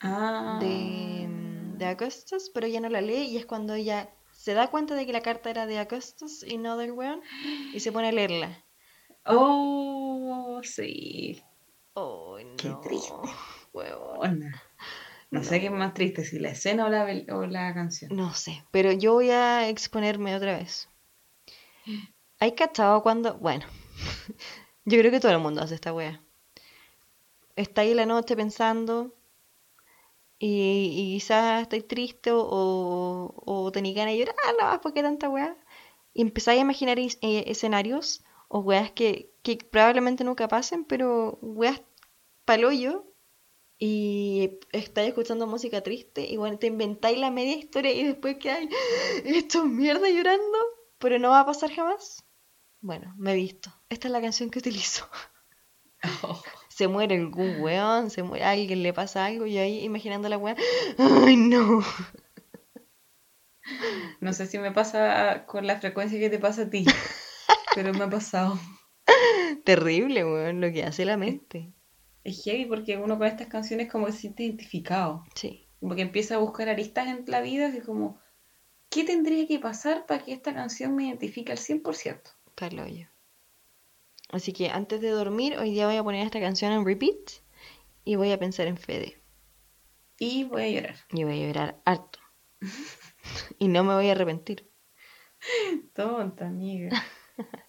Ah. 0.00 0.58
de, 0.60 1.26
mm, 1.28 1.78
de 1.78 1.86
Augustus, 1.86 2.50
pero 2.52 2.66
ella 2.66 2.80
no 2.80 2.88
la 2.88 3.00
lee 3.00 3.22
y 3.30 3.36
es 3.38 3.46
cuando 3.46 3.74
ella 3.74 4.10
se 4.42 4.54
da 4.54 4.66
cuenta 4.66 4.96
de 4.96 5.06
que 5.06 5.12
la 5.12 5.20
carta 5.20 5.50
era 5.50 5.66
de 5.66 5.78
Augustus 5.78 6.42
y 6.42 6.58
no 6.58 6.76
del 6.76 6.90
weón 6.90 7.20
y 7.72 7.78
se 7.78 7.92
pone 7.92 8.08
a 8.08 8.12
leerla. 8.12 8.64
Oh, 9.24 10.60
sí. 10.64 11.40
Oh, 11.94 12.38
Qué 12.58 12.70
no, 12.70 12.80
triste. 12.80 13.12
weón. 13.72 14.18
Ona. 14.18 14.62
No 15.30 15.44
sé 15.44 15.60
qué 15.60 15.66
es 15.66 15.72
más 15.72 15.94
triste, 15.94 16.24
si 16.24 16.40
la 16.40 16.50
escena 16.50 16.86
o 16.86 16.88
la, 16.88 17.06
o 17.32 17.46
la 17.46 17.72
canción. 17.72 18.16
No 18.16 18.34
sé, 18.34 18.64
pero 18.72 18.90
yo 18.90 19.12
voy 19.12 19.30
a 19.30 19.68
exponerme 19.68 20.34
otra 20.34 20.58
vez. 20.58 20.88
¿Hay 22.40 22.56
cachado 22.56 23.00
cuando.? 23.04 23.34
Bueno, 23.38 23.64
yo 24.84 24.98
creo 24.98 25.12
que 25.12 25.20
todo 25.20 25.30
el 25.30 25.38
mundo 25.38 25.62
hace 25.62 25.76
esta 25.76 25.92
wea. 25.92 26.20
Está 27.54 27.82
ahí 27.82 27.94
la 27.94 28.06
noche 28.06 28.34
pensando 28.34 29.14
y, 30.44 31.14
quizás 31.14 31.62
estáis 31.62 31.86
triste 31.86 32.32
o, 32.32 33.32
o, 33.46 33.72
tenéis 33.72 33.94
ganas 33.94 34.14
de 34.14 34.18
llorar, 34.20 34.36
no, 34.60 34.80
¿por 34.80 34.92
qué 34.92 35.02
tanta 35.02 35.28
wea? 35.28 35.56
Y 36.14 36.22
empezáis 36.22 36.58
a 36.58 36.62
imaginar 36.62 36.98
eh, 36.98 37.12
escenarios 37.46 38.24
o 38.48 38.58
weas 38.58 38.90
que, 38.90 39.32
que 39.44 39.56
probablemente 39.56 40.24
nunca 40.24 40.48
pasen, 40.48 40.84
pero 40.84 41.38
weas 41.42 41.80
palollo 42.44 43.06
y 43.78 44.58
estáis 44.72 45.10
escuchando 45.10 45.46
música 45.46 45.80
triste 45.80 46.26
y 46.28 46.36
bueno, 46.36 46.58
te 46.58 46.66
inventáis 46.66 47.18
la 47.18 47.30
media 47.30 47.56
historia 47.56 47.92
y 47.92 48.02
después 48.04 48.38
quedáis 48.38 48.68
esto 49.24 49.58
es 49.64 49.70
mierda 49.70 50.08
llorando, 50.08 50.58
pero 50.98 51.20
no 51.20 51.30
va 51.30 51.40
a 51.40 51.46
pasar 51.46 51.70
jamás. 51.72 52.24
Bueno, 52.80 53.14
me 53.16 53.32
he 53.32 53.36
visto. 53.36 53.72
Esta 53.88 54.08
es 54.08 54.12
la 54.12 54.20
canción 54.20 54.50
que 54.50 54.58
utilizo. 54.58 55.08
Se 56.82 56.88
muere 56.88 57.14
algún 57.14 57.60
weón, 57.60 58.10
se 58.10 58.24
muere 58.24 58.42
a 58.42 58.50
alguien, 58.50 58.82
le 58.82 58.92
pasa 58.92 59.24
algo 59.24 59.46
y 59.46 59.56
ahí 59.56 59.84
imaginando 59.84 60.28
la 60.28 60.36
weá. 60.36 60.56
¡Ay, 60.98 61.36
no! 61.36 61.80
No 64.18 64.32
sé 64.32 64.48
si 64.48 64.58
me 64.58 64.72
pasa 64.72 65.46
con 65.46 65.64
la 65.64 65.78
frecuencia 65.78 66.18
que 66.18 66.28
te 66.28 66.40
pasa 66.40 66.62
a 66.62 66.70
ti, 66.70 66.84
pero 67.76 67.94
me 67.94 68.02
ha 68.02 68.10
pasado. 68.10 68.58
Terrible, 69.64 70.24
weón, 70.24 70.60
lo 70.60 70.72
que 70.72 70.82
hace 70.82 71.04
la 71.04 71.16
mente. 71.16 71.72
Es 72.24 72.42
heavy 72.42 72.64
porque 72.66 72.96
uno 72.96 73.16
con 73.16 73.28
estas 73.28 73.46
canciones 73.46 73.88
como 73.88 74.06
que 74.06 74.12
se 74.12 74.18
siente 74.18 74.42
identificado. 74.42 75.22
Sí, 75.36 75.68
Como 75.78 75.94
que 75.94 76.02
empieza 76.02 76.34
a 76.34 76.38
buscar 76.38 76.68
aristas 76.68 77.06
en 77.06 77.22
la 77.28 77.42
vida, 77.42 77.68
así 77.68 77.80
como, 77.80 78.18
¿qué 78.90 79.04
tendría 79.04 79.46
que 79.46 79.60
pasar 79.60 80.04
para 80.06 80.24
que 80.24 80.32
esta 80.32 80.52
canción 80.52 80.96
me 80.96 81.06
identifique 81.06 81.52
al 81.52 81.58
100%? 81.58 82.22
Paloyo. 82.56 83.11
Así 84.32 84.52
que 84.54 84.70
antes 84.70 85.00
de 85.02 85.10
dormir, 85.10 85.58
hoy 85.58 85.70
día 85.72 85.86
voy 85.86 85.96
a 85.96 86.02
poner 86.02 86.24
esta 86.24 86.40
canción 86.40 86.72
en 86.72 86.84
repeat 86.86 87.30
y 88.04 88.16
voy 88.16 88.32
a 88.32 88.38
pensar 88.38 88.66
en 88.66 88.78
Fede. 88.78 89.22
Y 90.18 90.44
voy 90.44 90.62
a 90.62 90.68
llorar. 90.70 90.96
Y 91.10 91.24
voy 91.24 91.42
a 91.42 91.46
llorar 91.46 91.82
harto. 91.84 92.18
y 93.58 93.68
no 93.68 93.84
me 93.84 93.94
voy 93.94 94.08
a 94.08 94.12
arrepentir. 94.12 94.72
Tonta, 95.94 96.46
amiga. 96.46 96.90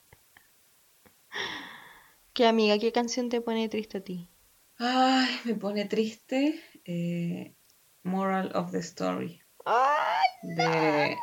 ¿Qué 2.34 2.48
amiga, 2.48 2.80
qué 2.80 2.92
canción 2.92 3.30
te 3.30 3.42
pone 3.42 3.70
triste 3.70 3.98
a 4.00 4.04
ti? 4.04 4.30
Ay, 4.78 5.40
me 5.44 5.56
pone 5.56 5.86
triste. 5.86 6.62
eh, 6.86 7.56
Moral 8.04 8.52
of 8.56 8.72
the 8.72 8.80
Story. 8.80 9.42
¡Ay! 9.66 10.26
De 10.56 11.18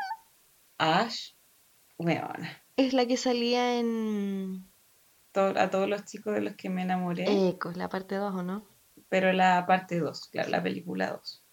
Ash. 0.78 1.32
Weona. 1.98 2.62
Es 2.76 2.92
la 2.94 3.06
que 3.06 3.16
salía 3.16 3.78
en 3.78 4.69
To- 5.32 5.58
a 5.58 5.70
todos 5.70 5.88
los 5.88 6.04
chicos 6.04 6.34
de 6.34 6.40
los 6.40 6.54
que 6.56 6.68
me 6.70 6.82
enamoré. 6.82 7.48
Ecos, 7.48 7.76
la 7.76 7.88
parte 7.88 8.16
2, 8.16 8.34
¿o 8.34 8.42
no? 8.42 8.64
Pero 9.08 9.32
la 9.32 9.64
parte 9.66 9.98
2, 9.98 10.28
claro, 10.28 10.50
la 10.50 10.62
película 10.62 11.10
2. 11.12 11.44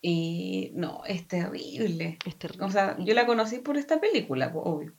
Y 0.00 0.70
no, 0.74 1.02
es 1.06 1.26
terrible. 1.26 2.18
Es 2.24 2.36
terrible. 2.38 2.66
O 2.66 2.70
sea, 2.70 2.96
yo 3.00 3.14
la 3.14 3.26
conocí 3.26 3.58
por 3.58 3.76
esta 3.76 4.00
película, 4.00 4.52
po, 4.52 4.60
obvio. 4.60 4.92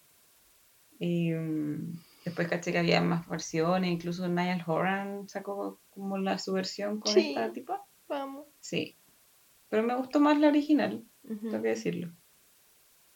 Y 0.99 1.31
mm, 1.31 1.97
después 2.25 2.47
caché 2.49 2.73
que 2.73 2.79
había 2.79 3.01
más 3.01 3.27
versiones, 3.27 3.89
incluso 3.89 4.27
Niall 4.27 4.63
Horan 4.67 5.29
sacó 5.29 5.79
como 5.91 6.17
la 6.17 6.37
su 6.37 6.51
versión 6.53 6.99
con 6.99 7.13
Sí. 7.13 7.29
esta 7.29 7.53
tipa. 7.53 7.85
Vamos. 8.09 8.45
Sí. 8.59 8.97
Pero 9.69 9.83
me 9.83 9.95
gustó 9.95 10.19
más 10.19 10.37
la 10.39 10.49
original, 10.49 11.05
tengo 11.25 11.61
que 11.61 11.69
decirlo. 11.69 12.11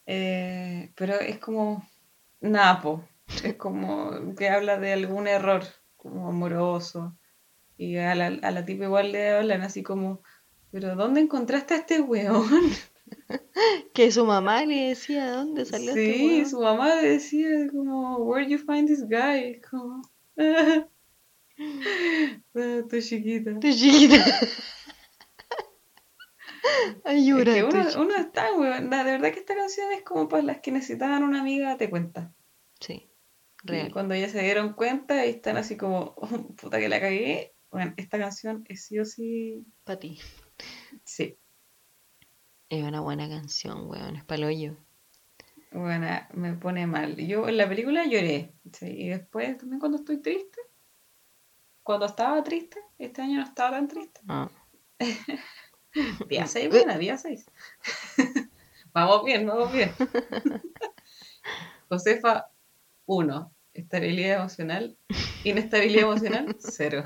Eh, 0.06 0.92
pero 0.94 1.14
es 1.20 1.38
como 1.38 1.86
napo. 2.40 3.04
Es 3.44 3.54
como 3.56 4.34
que 4.36 4.48
habla 4.48 4.78
de 4.78 4.92
algún 4.92 5.26
error, 5.26 5.62
como 5.96 6.28
amoroso. 6.28 7.16
Y 7.76 7.96
a 7.96 8.14
la, 8.14 8.26
a 8.26 8.50
la 8.50 8.64
tipa 8.64 8.84
igual 8.84 9.10
le 9.12 9.30
hablan 9.30 9.62
así 9.62 9.82
como, 9.82 10.22
pero 10.70 10.94
¿dónde 10.94 11.20
encontraste 11.20 11.74
a 11.74 11.78
este 11.78 12.00
weón? 12.00 12.44
Que 13.94 14.10
su 14.10 14.24
mamá 14.24 14.64
le 14.64 14.88
decía, 14.88 15.30
¿dónde 15.30 15.64
salió 15.64 15.90
este 15.90 16.14
Sí, 16.14 16.26
weón?" 16.26 16.48
su 16.50 16.60
mamá 16.60 16.94
le 16.96 17.08
decía 17.10 17.48
como, 17.70 18.16
where 18.18 18.48
you 18.48 18.58
find 18.58 18.88
this 18.88 19.02
guy? 19.08 19.60
Como, 19.70 20.02
"Ah, 20.38 20.86
tu 22.88 23.00
chiquita. 23.00 23.58
Tu 23.60 23.70
chiquita. 23.72 24.24
Ay, 27.04 27.28
Es 27.30 27.44
que 27.44 27.62
uno, 27.64 27.84
uno 27.98 28.16
está, 28.16 28.52
weón. 28.54 28.88
De 28.90 29.04
verdad 29.04 29.32
que 29.32 29.40
esta 29.40 29.54
canción 29.54 29.92
es 29.92 30.02
como 30.02 30.28
para 30.28 30.42
las 30.42 30.60
que 30.60 30.72
necesitaban 30.72 31.22
una 31.22 31.40
amiga, 31.40 31.76
te 31.76 31.90
cuenta. 31.90 32.32
Sí, 32.80 33.10
Y 33.66 33.90
cuando 33.90 34.14
ya 34.14 34.28
se 34.28 34.42
dieron 34.42 34.74
cuenta 34.74 35.24
y 35.26 35.30
están 35.30 35.56
así 35.56 35.76
como, 35.76 36.14
"Oh, 36.16 36.28
puta 36.56 36.78
que 36.78 36.88
la 36.88 37.00
cagué. 37.00 37.54
Bueno, 37.70 37.94
esta 37.96 38.18
canción 38.18 38.64
es 38.68 38.84
sí 38.84 38.98
o 38.98 39.04
sí. 39.04 39.64
Para 39.84 39.98
ti. 39.98 40.18
Sí. 41.04 41.38
Es 42.68 42.84
una 42.84 43.00
buena 43.00 43.28
canción, 43.28 43.88
weón. 43.88 44.16
Es 44.16 44.24
paloyo. 44.24 44.76
Bueno, 45.72 46.06
me 46.34 46.52
pone 46.54 46.86
mal. 46.86 47.16
Yo 47.16 47.48
en 47.48 47.56
la 47.56 47.68
película 47.68 48.04
lloré. 48.06 48.52
¿sí? 48.72 48.86
Y 48.86 49.08
después 49.08 49.58
también 49.58 49.80
cuando 49.80 49.98
estoy 49.98 50.18
triste. 50.22 50.60
Cuando 51.82 52.06
estaba 52.06 52.42
triste, 52.44 52.80
este 52.98 53.22
año 53.22 53.38
no 53.38 53.44
estaba 53.44 53.72
tan 53.72 53.88
triste. 53.88 54.20
Ah. 54.28 54.50
Día 56.28 56.46
6, 56.46 56.68
buena, 56.70 56.98
día 56.98 57.16
6. 57.16 57.46
vamos 58.92 59.24
bien, 59.24 59.46
vamos 59.46 59.72
bien. 59.72 59.90
Josefa, 61.88 62.50
1. 63.06 63.53
Estabilidad 63.74 64.38
emocional. 64.38 64.96
Inestabilidad 65.42 66.04
emocional, 66.04 66.56
0. 66.58 67.04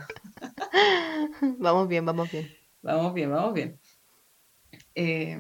Vamos 1.59 1.89
bien, 1.89 2.05
vamos 2.05 2.31
bien. 2.31 2.55
Vamos 2.83 3.15
bien, 3.15 3.31
vamos 3.31 3.55
bien. 3.55 3.81
Eh, 4.95 5.39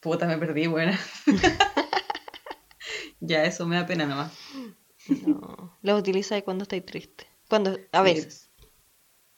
puta, 0.00 0.26
me 0.26 0.38
perdí, 0.38 0.66
buena. 0.66 0.98
ya, 3.20 3.44
eso 3.44 3.66
me 3.66 3.76
da 3.76 3.86
pena 3.86 4.06
nomás. 4.06 4.32
No. 5.26 5.76
Lo 5.82 5.96
utilizáis 5.96 6.42
cuando 6.42 6.62
estáis 6.62 6.84
triste. 6.86 7.26
Cuando, 7.48 7.78
a 7.92 8.02
veces. 8.02 8.50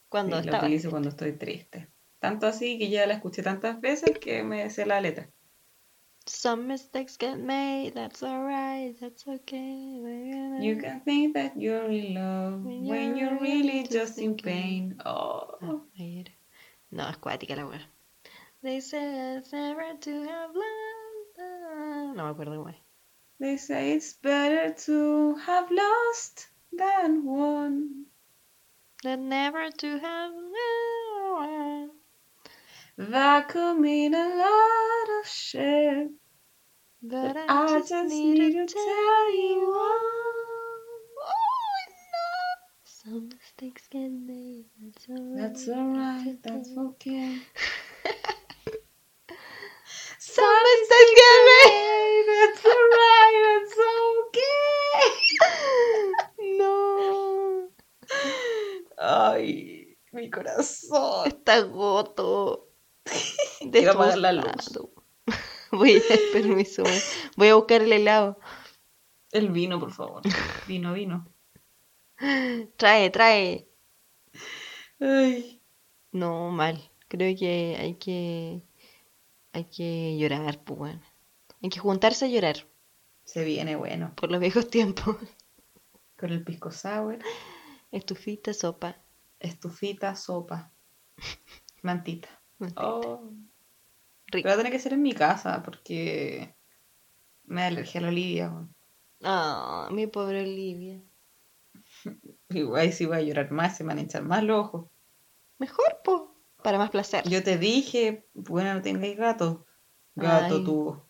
Cuando 0.09 0.37
sí, 0.39 0.45
la 0.45 0.51
estaba. 0.53 0.65
utilizo 0.65 0.91
cuando 0.91 1.09
estoy 1.11 1.33
triste. 1.33 1.91
Tanto 2.21 2.47
así 2.47 2.79
que 2.79 2.89
ya 2.91 3.07
la 3.07 3.15
escuché 3.15 3.43
tantas 3.43 3.81
veces 3.81 4.19
que 4.19 4.43
me 4.45 4.71
sé 4.71 4.87
la 4.87 5.01
letra. 5.01 5.31
Some 6.29 6.69
mistakes 6.69 7.17
get 7.17 7.39
made, 7.39 7.95
that's 7.95 8.23
alright, 8.23 8.95
that's 9.01 9.27
okay. 9.27 10.59
You 10.61 10.77
can 10.77 11.01
think 11.01 11.35
that 11.35 11.59
you're 11.59 11.91
in 11.91 12.15
love 12.15 12.65
when 12.65 13.17
you're 13.17 13.41
really 13.41 13.85
just 13.85 14.19
in 14.19 14.37
pain. 14.37 15.01
Oh. 15.07 15.83
No, 16.91 17.09
es 17.09 17.17
cuática 17.17 17.57
la 17.57 17.65
weá. 17.65 17.81
They 18.63 18.81
say 18.81 19.37
it's 19.37 19.53
never 19.53 19.97
to 20.01 20.23
have 20.25 20.51
loved. 20.55 22.17
No 22.17 22.25
me 22.25 22.31
acuerdo 22.31 22.55
igual. 22.55 22.75
They 23.41 23.57
say 23.57 23.93
it's 23.93 24.13
better 24.15 24.75
to 24.87 25.35
have 25.37 25.71
lost 25.71 26.49
than 26.73 27.25
won. 27.25 28.07
That 29.03 29.19
never 29.19 29.71
to 29.71 29.99
have 29.99 30.33
loved. 30.33 30.98
That 32.99 33.49
could 33.49 33.79
mean 33.79 34.13
a 34.13 34.29
lot 34.29 35.21
of 35.21 35.27
shit. 35.29 36.11
But 37.01 37.35
But 37.35 37.37
I 37.49 37.79
just 37.79 38.13
need 38.13 38.51
to 38.51 38.67
tell 38.67 39.33
you 39.37 39.73
all. 39.73 40.01
Oh, 41.23 41.85
no. 42.11 42.27
Some 42.83 43.29
mistakes 43.29 43.87
get 43.89 44.11
made, 44.11 44.65
that's 44.83 45.09
alright. 45.09 45.37
That's 45.37 45.69
alright, 45.69 46.43
that's 46.43 46.71
okay. 46.77 47.39
Some 50.19 50.63
mistakes 50.65 51.13
get 51.15 51.41
made. 51.47 52.27
That's 52.35 52.65
alright, 52.67 53.37
that's 53.47 53.79
okay. 54.19 54.99
No. 56.59 57.69
Ay, 59.01 59.97
mi 60.13 60.29
corazón. 60.31 61.29
Está 61.29 61.63
Quiero 63.73 63.93
apagar 63.93 64.19
la 64.19 64.33
luz. 64.33 64.47
Voy 65.71 65.97
a, 65.97 66.33
permiso, 66.33 66.83
voy- 66.83 67.03
voy 67.37 67.49
a 67.49 67.55
buscar 67.57 67.83
el 67.83 67.93
helado. 67.93 68.39
El 69.33 69.51
vino, 69.51 69.79
por 69.79 69.93
favor. 69.93 70.23
Vino, 70.67 70.95
vino. 70.95 71.31
Trae, 72.77 73.11
trae. 73.11 73.69
Ay. 74.99 75.63
No, 76.13 76.51
mal. 76.51 76.91
Creo 77.09 77.37
que 77.39 77.77
hay 77.79 77.95
que. 77.97 78.63
Hay 79.53 79.65
que 79.67 80.17
llorar, 80.19 80.63
pues 80.65 80.79
bueno. 80.79 81.03
Hay 81.63 81.69
que 81.69 81.81
juntarse 81.81 82.25
a 82.25 82.29
llorar 82.29 82.57
Se 83.25 83.45
viene 83.45 83.77
bueno. 83.77 84.15
por 84.15 84.31
los 84.31 84.41
viejos 84.41 84.69
tiempos. 84.71 85.17
Con 86.17 86.31
el 86.33 86.43
pisco 86.43 86.71
sour, 86.73 87.19
Estufita, 87.93 88.53
sopa. 88.53 88.97
estufita, 89.39 90.17
sopa, 90.17 90.73
mantita. 91.83 92.38
Oh. 92.77 93.31
Rico. 94.27 94.43
Pero 94.43 94.49
va 94.49 94.55
a 94.55 94.57
tener 94.57 94.73
que 94.73 94.79
ser 94.79 94.93
en 94.93 95.03
mi 95.03 95.13
casa 95.13 95.63
porque 95.63 96.55
me 97.45 97.63
da 97.63 97.69
alergia 97.69 98.01
a 98.01 98.03
la 98.03 98.09
Olivia. 98.09 98.69
Ah, 99.23 99.89
mi 99.91 100.07
pobre 100.07 100.43
Olivia. 100.43 101.01
Igual 102.51 102.93
si 102.93 103.07
voy 103.07 103.17
a 103.17 103.23
llorar 103.23 103.51
más, 103.51 103.77
se 103.77 103.85
me 103.85 103.89
van 103.89 103.99
a 103.99 104.01
hinchar 104.03 104.23
más 104.23 104.43
los 104.45 104.67
ojos. 104.67 104.87
Mejor, 105.59 106.01
po. 106.05 106.35
Para 106.63 106.79
más 106.79 106.91
placer. 106.91 107.29
Yo 107.29 107.43
te 107.43 107.57
dije, 107.57 108.27
bueno, 108.35 108.75
no 108.75 108.83
tengáis 108.83 109.17
gato. 109.17 109.67
Gato 110.15 110.57
Ay. 110.57 110.65
tuvo. 110.65 111.09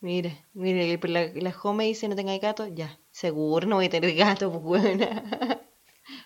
Mire, 0.00 0.44
mire, 0.54 0.98
la, 1.08 1.26
la 1.34 1.56
home 1.62 1.84
dice 1.84 2.08
no 2.08 2.16
tenga 2.16 2.36
gato. 2.38 2.66
Ya, 2.66 2.98
seguro 3.10 3.66
no 3.66 3.76
voy 3.76 3.86
a 3.86 3.90
tener 3.90 4.14
gato, 4.14 4.50
pues 4.50 4.62
buena. 4.62 5.60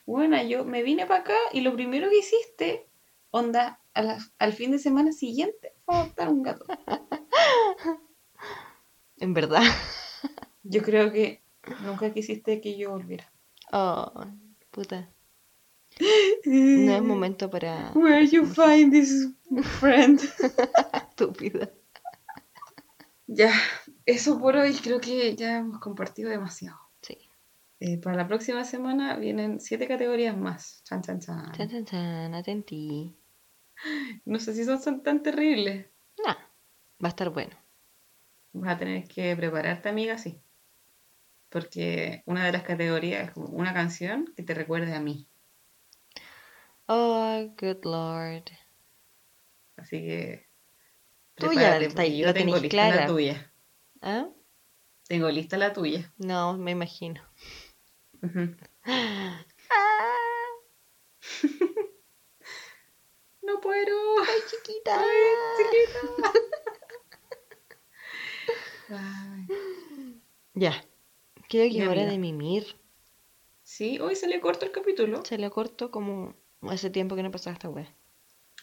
Bueno, 0.07 0.43
yo 0.49 0.65
me 0.65 0.83
vine 0.83 1.07
para 1.07 1.21
acá 1.21 1.37
y 1.53 1.63
lo 1.63 1.73
primero 1.73 2.09
que 2.11 2.19
hiciste, 2.19 2.89
onda, 3.33 3.81
a 3.95 4.03
la- 4.03 4.19
al 4.39 4.53
fin 4.53 4.71
de 4.71 4.79
semana 4.79 5.11
siguiente, 5.13 5.75
fue 5.85 5.97
adoptar 5.97 6.29
un 6.29 6.43
gato. 6.45 6.65
En 9.19 9.35
verdad. 9.35 9.63
Yo 10.65 10.83
creo 10.83 11.13
que 11.13 11.43
nunca 11.85 12.13
quisiste 12.13 12.61
que 12.61 12.77
yo 12.77 12.91
volviera. 12.91 13.31
Oh, 13.73 14.13
puta. 14.71 15.09
No 16.45 16.93
es 16.97 17.03
momento 17.03 17.49
para 17.51 17.93
Where 17.95 18.27
you 18.27 18.45
find 18.47 18.91
this 18.93 19.29
friend? 19.79 20.21
estúpida. 21.11 21.71
Ya, 23.27 23.53
eso 24.07 24.39
por 24.41 24.57
hoy 24.57 24.75
creo 24.75 25.01
que 25.01 25.37
ya 25.37 25.59
hemos 25.59 25.79
compartido 25.81 26.31
demasiado. 26.31 26.79
Sí. 27.03 27.19
Eh, 27.81 27.99
para 27.99 28.17
la 28.17 28.27
próxima 28.27 28.65
semana 28.65 29.17
vienen 29.17 29.61
siete 29.61 29.87
categorías 29.87 30.37
más. 30.37 30.83
Chan, 30.85 31.03
chan, 31.03 31.21
chan. 31.21 31.53
Chan, 31.53 31.69
chan, 31.69 31.85
chan, 31.85 32.35
atentí. 32.35 33.15
No 34.25 34.39
sé 34.39 34.55
si 34.55 34.65
son, 34.65 34.81
son 34.81 35.03
tan 35.03 35.23
terribles. 35.23 35.87
Nah, 36.25 36.35
va 37.03 37.07
a 37.07 37.09
estar 37.09 37.31
bueno. 37.31 37.57
Vas 38.53 38.75
a 38.75 38.79
tener 38.79 39.09
que 39.09 39.35
prepararte, 39.37 39.89
amiga, 39.89 40.19
sí. 40.19 40.41
Porque 41.49 42.23
una 42.27 42.47
de 42.47 42.53
las 42.53 42.63
categorías 42.63 43.25
es 43.25 43.31
como 43.33 43.47
una 43.49 43.75
canción 43.75 44.33
que 44.37 44.43
te 44.43 44.55
recuerde 44.55 44.95
a 44.95 45.01
mí. 45.01 45.29
Oh, 46.87 47.49
good 47.59 47.85
lord. 47.85 48.45
Así 49.77 49.99
que. 50.01 50.47
Tú 51.35 51.47
ya 51.47 51.77
prepárate, 51.77 51.89
la- 51.89 51.95
porque 51.95 52.19
yo 52.19 52.27
la 52.27 52.35
tengo 52.35 52.57
lista 52.59 52.69
clara. 52.71 52.97
la 52.97 53.07
tuya. 53.07 53.53
¿Ah? 54.03 54.29
Tengo 55.09 55.29
lista 55.31 55.57
la 55.57 55.73
tuya. 55.73 56.13
No, 56.19 56.57
me 56.59 56.71
imagino. 56.73 57.23
Ah, 58.85 59.45
¡Ay, 63.71 64.41
chiquita! 64.49 65.05
chiquita. 65.57 66.33
Ay. 68.91 69.47
Ya. 70.55 70.85
Creo 71.49 71.71
que 71.71 71.83
es 71.83 71.89
hora 71.89 72.07
de 72.07 72.19
mimir. 72.19 72.77
Sí, 73.63 73.99
hoy 74.01 74.17
se 74.17 74.27
le 74.27 74.41
corto 74.41 74.65
el 74.65 74.73
capítulo. 74.73 75.25
Se 75.25 75.39
le 75.39 75.51
corto 75.51 75.91
como 75.91 76.35
hace 76.63 76.91
tiempo 76.91 77.17
que 77.17 77.23
no 77.23 77.31
pasaba 77.31 77.55
esta 77.55 77.69
wea. 77.69 77.95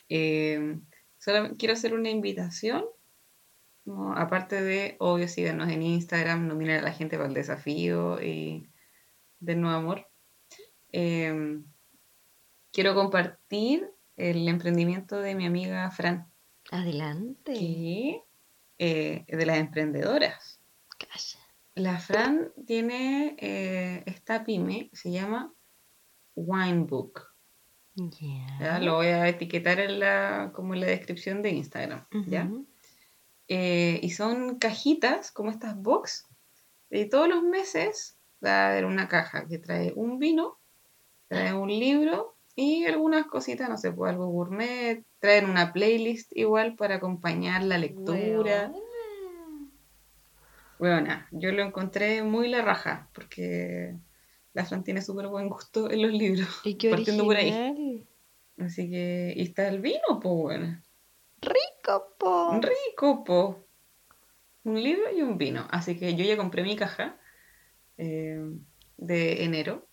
Eh, 0.10 0.80
solo 1.18 1.56
quiero 1.58 1.74
hacer 1.74 1.94
una 1.94 2.10
invitación. 2.10 2.86
aparte 4.16 4.62
de, 4.62 4.96
obvio, 5.00 5.28
síganos 5.28 5.70
en 5.70 5.82
Instagram, 5.82 6.48
nominen 6.48 6.80
a 6.80 6.82
la 6.82 6.94
gente 6.94 7.18
para 7.18 7.30
el 7.30 7.34
desafío 7.34 8.22
y 8.22 8.70
del 9.40 9.62
nuevo 9.62 9.78
amor. 9.78 10.08
Eh, 10.92 11.62
quiero 12.72 12.96
compartir 12.96 13.92
el 14.20 14.48
emprendimiento 14.48 15.20
de 15.20 15.34
mi 15.34 15.46
amiga 15.46 15.90
Fran, 15.92 16.30
Adelante. 16.72 17.54
que 17.54 18.24
eh, 18.78 19.26
de 19.28 19.46
las 19.46 19.58
emprendedoras. 19.58 20.60
Calla. 20.98 21.40
La 21.76 21.98
Fran 21.98 22.52
tiene 22.68 23.36
eh, 23.40 24.04
esta 24.06 24.44
pyme, 24.44 24.90
se 24.94 25.12
llama 25.12 25.54
Winebook. 26.36 27.34
Ya. 27.96 28.58
¿ya? 28.60 28.80
Lo 28.80 28.96
voy 28.96 29.08
a 29.08 29.28
etiquetar 29.28 29.80
en 29.80 30.00
la, 30.00 30.52
como 30.54 30.74
en 30.74 30.82
la 30.82 30.88
descripción 30.88 31.42
de 31.42 31.52
Instagram. 31.52 32.06
¿ya? 32.28 32.50
Eh, 33.48 34.00
y 34.04 34.10
son 34.12 34.60
cajitas, 34.60 35.32
como 35.32 35.50
estas 35.50 35.76
box, 35.76 36.28
y 36.92 37.06
todos 37.06 37.28
los 37.28 37.44
meses 37.44 38.18
va 38.44 38.68
a 38.68 38.72
haber 38.72 38.86
una 38.86 39.08
caja 39.08 39.48
que 39.48 39.58
trae 39.58 39.94
un 39.96 40.20
vino, 40.20 40.60
trae 41.28 41.54
un 41.54 41.70
libro 41.70 42.36
y 42.56 42.86
algunas 42.86 43.28
cositas, 43.28 43.70
no 43.70 43.78
sé, 43.78 43.92
pues 43.92 44.12
algo 44.12 44.28
gourmet, 44.28 45.04
traen 45.20 45.50
una 45.50 45.72
playlist 45.74 46.36
igual 46.36 46.76
para 46.76 46.96
acompañar 46.96 47.64
la 47.64 47.78
lectura. 47.78 48.72
Bueno, 50.78 51.26
yo 51.32 51.52
lo 51.52 51.62
encontré 51.62 52.24
muy 52.24 52.48
la 52.48 52.62
raja, 52.62 53.10
porque 53.14 53.96
la 54.54 54.66
Fran 54.66 54.84
tiene 54.84 55.02
súper 55.02 55.28
buen 55.28 55.50
gusto 55.50 55.92
en 55.92 56.02
los 56.02 56.12
libros, 56.12 56.48
Y 56.64 56.76
qué 56.76 56.90
partiendo 56.90 57.26
por 57.26 57.36
ahí. 57.36 58.06
Así 58.58 58.90
que, 58.90 59.34
y 59.36 59.44
está 59.44 59.68
el 59.68 59.82
vino, 59.82 60.20
pues 60.22 60.36
bueno. 60.36 60.82
Rico, 61.42 62.16
po. 62.18 62.60
Rico, 62.62 63.24
po. 63.24 63.66
Un 64.64 64.82
libro 64.82 65.12
y 65.16 65.22
un 65.22 65.38
vino. 65.38 65.68
Así 65.72 65.98
que 65.98 66.16
yo 66.16 66.26
ya 66.26 66.38
compré 66.38 66.64
mi 66.64 66.76
caja 66.76 67.18
eh, 67.98 68.42
de 68.98 69.44
enero. 69.44 69.89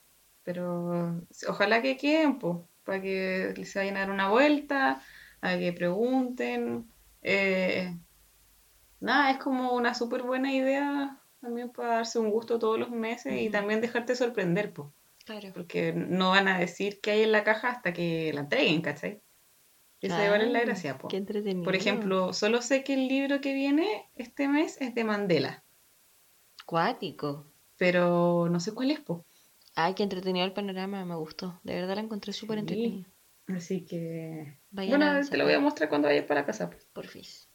Pero 0.47 1.21
ojalá 1.49 1.83
que 1.83 1.97
queden, 1.97 2.39
po, 2.39 2.69
para 2.85 3.03
que 3.03 3.53
se 3.65 3.81
vayan 3.81 3.97
a 3.97 4.01
dar 4.03 4.11
una 4.13 4.29
vuelta, 4.31 5.03
a 5.41 5.59
que 5.59 5.73
pregunten. 5.73 6.87
Eh, 7.21 7.93
nada, 9.01 9.33
es 9.33 9.39
como 9.39 9.73
una 9.73 9.93
súper 9.93 10.23
buena 10.23 10.53
idea 10.55 11.21
también 11.41 11.71
para 11.73 11.97
darse 11.97 12.21
un 12.21 12.31
gusto 12.31 12.61
todos 12.61 12.79
los 12.79 12.91
meses 12.91 13.41
y 13.41 13.51
también 13.51 13.81
dejarte 13.81 14.15
sorprender, 14.15 14.73
po, 14.73 14.95
Claro. 15.25 15.51
porque 15.53 15.93
no 15.93 16.31
van 16.31 16.47
a 16.47 16.59
decir 16.61 17.01
qué 17.01 17.11
hay 17.11 17.23
en 17.25 17.33
la 17.33 17.43
caja 17.43 17.71
hasta 17.71 17.93
que 17.93 18.31
la 18.33 18.43
entreguen, 18.43 18.83
¿cachai? 18.83 19.21
Esa 20.01 20.25
igual 20.27 20.43
es 20.43 20.53
la 20.53 20.61
Ah, 20.61 20.65
gracia, 20.65 20.97
po. 20.99 21.09
Por 21.65 21.75
ejemplo, 21.75 22.33
solo 22.33 22.63
sé 22.63 22.85
que 22.85 22.95
el 22.95 23.09
libro 23.09 23.41
que 23.41 23.53
viene 23.53 24.09
este 24.15 24.47
mes 24.47 24.81
es 24.81 24.95
de 24.95 25.03
Mandela, 25.03 25.65
Cuático. 26.65 27.47
pero 27.77 28.49
no 28.49 28.61
sé 28.61 28.73
cuál 28.73 28.93
es, 28.93 29.01
po. 29.01 29.25
Ay, 29.77 29.95
qué 29.95 30.03
entretenido 30.03 30.45
el 30.47 30.53
panorama, 30.53 31.05
me 31.05 31.14
gustó. 31.16 31.61
De 31.62 31.74
verdad 31.74 31.95
la 31.97 32.01
encontré 32.01 32.33
súper 32.33 32.57
Sí. 32.57 32.61
entretenido. 32.61 33.11
Así 33.49 33.85
que... 33.85 34.59
Vayan 34.70 34.99
bueno, 35.01 35.18
a 35.18 35.22
te 35.22 35.37
lo 35.37 35.45
voy 35.45 35.53
a 35.53 35.61
mostrar 35.61 35.89
cuando 35.89 36.09
vayas 36.09 36.24
para 36.24 36.45
casa. 36.47 36.70
po. 36.70 36.77
Porfis. 36.95 37.49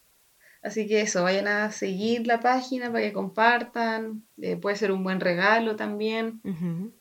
Así 0.61 0.87
que 0.87 1.01
eso, 1.01 1.23
vayan 1.23 1.47
a 1.47 1.71
seguir 1.71 2.27
la 2.27 2.39
página 2.39 2.91
para 2.91 3.01
que 3.03 3.11
compartan. 3.11 4.27
eh, 4.37 4.55
puede 4.55 4.75
ser 4.75 4.91
un 4.91 5.03
buen 5.03 5.19
regalo 5.19 5.75
también. 5.75 6.39
Ujú. 6.43 6.93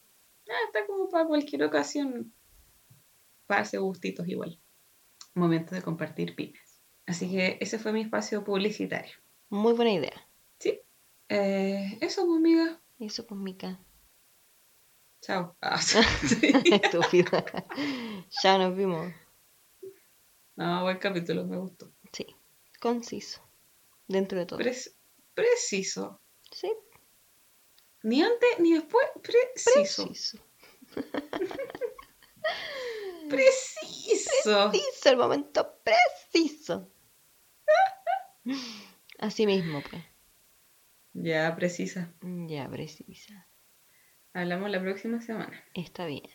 Ah, 0.49 0.65
está 0.67 0.87
como 0.87 1.09
para 1.11 1.27
cualquier 1.27 1.63
ocasión. 1.65 2.33
Para 3.47 3.61
darse 3.61 3.77
gustitos 3.79 4.27
igual. 4.27 4.59
Momento 5.35 5.75
de 5.75 5.83
compartir 5.83 6.35
pymes. 6.35 6.81
Así 7.07 7.31
que 7.31 7.59
ese 7.61 7.79
fue 7.79 7.93
mi 7.93 8.01
espacio 8.01 8.43
publicitario. 8.43 9.13
Muy 9.51 9.75
buena 9.75 9.93
idea. 9.93 10.29
Sí. 10.59 10.81
Eh, 11.29 11.99
eso, 12.01 12.25
pues, 12.27 12.39
amiga. 12.39 12.81
Eso 12.99 13.27
pues, 13.27 13.39
Mica. 13.41 13.79
Chao. 15.23 15.57
Ah, 15.63 15.79
Estúpida. 16.83 17.45
ya 18.43 18.59
nos 18.59 18.77
vimos. 18.77 19.13
No, 20.57 20.83
buen 20.83 20.99
capítulo, 20.99 21.47
me 21.47 21.57
gustó. 21.59 21.93
Sí. 22.13 22.27
Conciso. 22.81 23.41
Dentro 24.09 24.39
de 24.39 24.47
todo. 24.47 24.59
Pre- 24.59 24.75
preciso. 25.35 26.21
Sí. 26.51 26.73
Ni 28.03 28.23
antes 28.23 28.59
ni 28.59 28.73
después, 28.75 29.07
preciso. 29.23 30.07
Preciso. 30.07 30.39
Preciso. 33.29 34.71
Preciso, 34.71 35.11
el 35.11 35.17
momento 35.17 35.79
preciso. 35.85 36.91
Así 39.19 39.47
mismo, 39.47 39.83
pues. 39.89 40.03
Ya, 41.13 41.55
precisa. 41.55 42.13
Ya, 42.23 42.69
precisa. 42.69 43.47
Hablamos 44.33 44.71
la 44.71 44.81
próxima 44.81 45.21
semana. 45.21 45.65
Está 45.75 46.07
bien. 46.07 46.29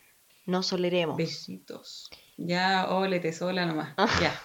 Nos 0.44 0.72
oleremos. 0.72 1.16
Besitos. 1.16 2.10
Ya, 2.36 2.88
ólete 2.90 3.32
sola 3.32 3.66
nomás. 3.66 3.94
Ah. 3.96 4.08
Ya. 4.20 4.40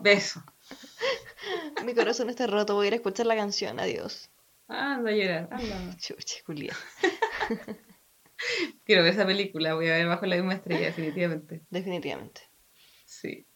Beso. 0.00 0.42
Mi 1.84 1.94
corazón 1.94 2.30
está 2.30 2.46
roto. 2.46 2.74
Voy 2.74 2.86
a 2.86 2.88
ir 2.88 2.92
a 2.92 2.96
escuchar 2.96 3.26
la 3.26 3.34
canción. 3.34 3.80
Adiós. 3.80 4.30
Anda 4.68 5.10
a 5.10 5.14
llorar. 5.14 5.48
Anda. 5.50 5.96
Chucha, 5.98 6.36
Julia. 6.46 6.76
Quiero 8.84 9.02
ver 9.02 9.12
esa 9.14 9.26
película. 9.26 9.74
Voy 9.74 9.88
a 9.88 9.94
ver 9.94 10.06
bajo 10.06 10.26
la 10.26 10.36
misma 10.36 10.54
estrella, 10.54 10.86
definitivamente. 10.86 11.62
Definitivamente. 11.70 12.42
Sí. 13.04 13.46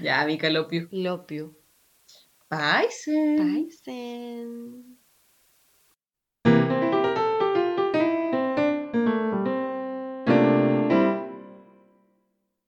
ya, 0.00 0.24
mi 0.26 0.38
calopio. 0.38 0.88
Love 0.90 1.26
you. 1.30 1.58
Bye, 2.50 2.90
sen. 2.90 3.36
Bye, 3.36 3.70
Sen. 3.70 4.98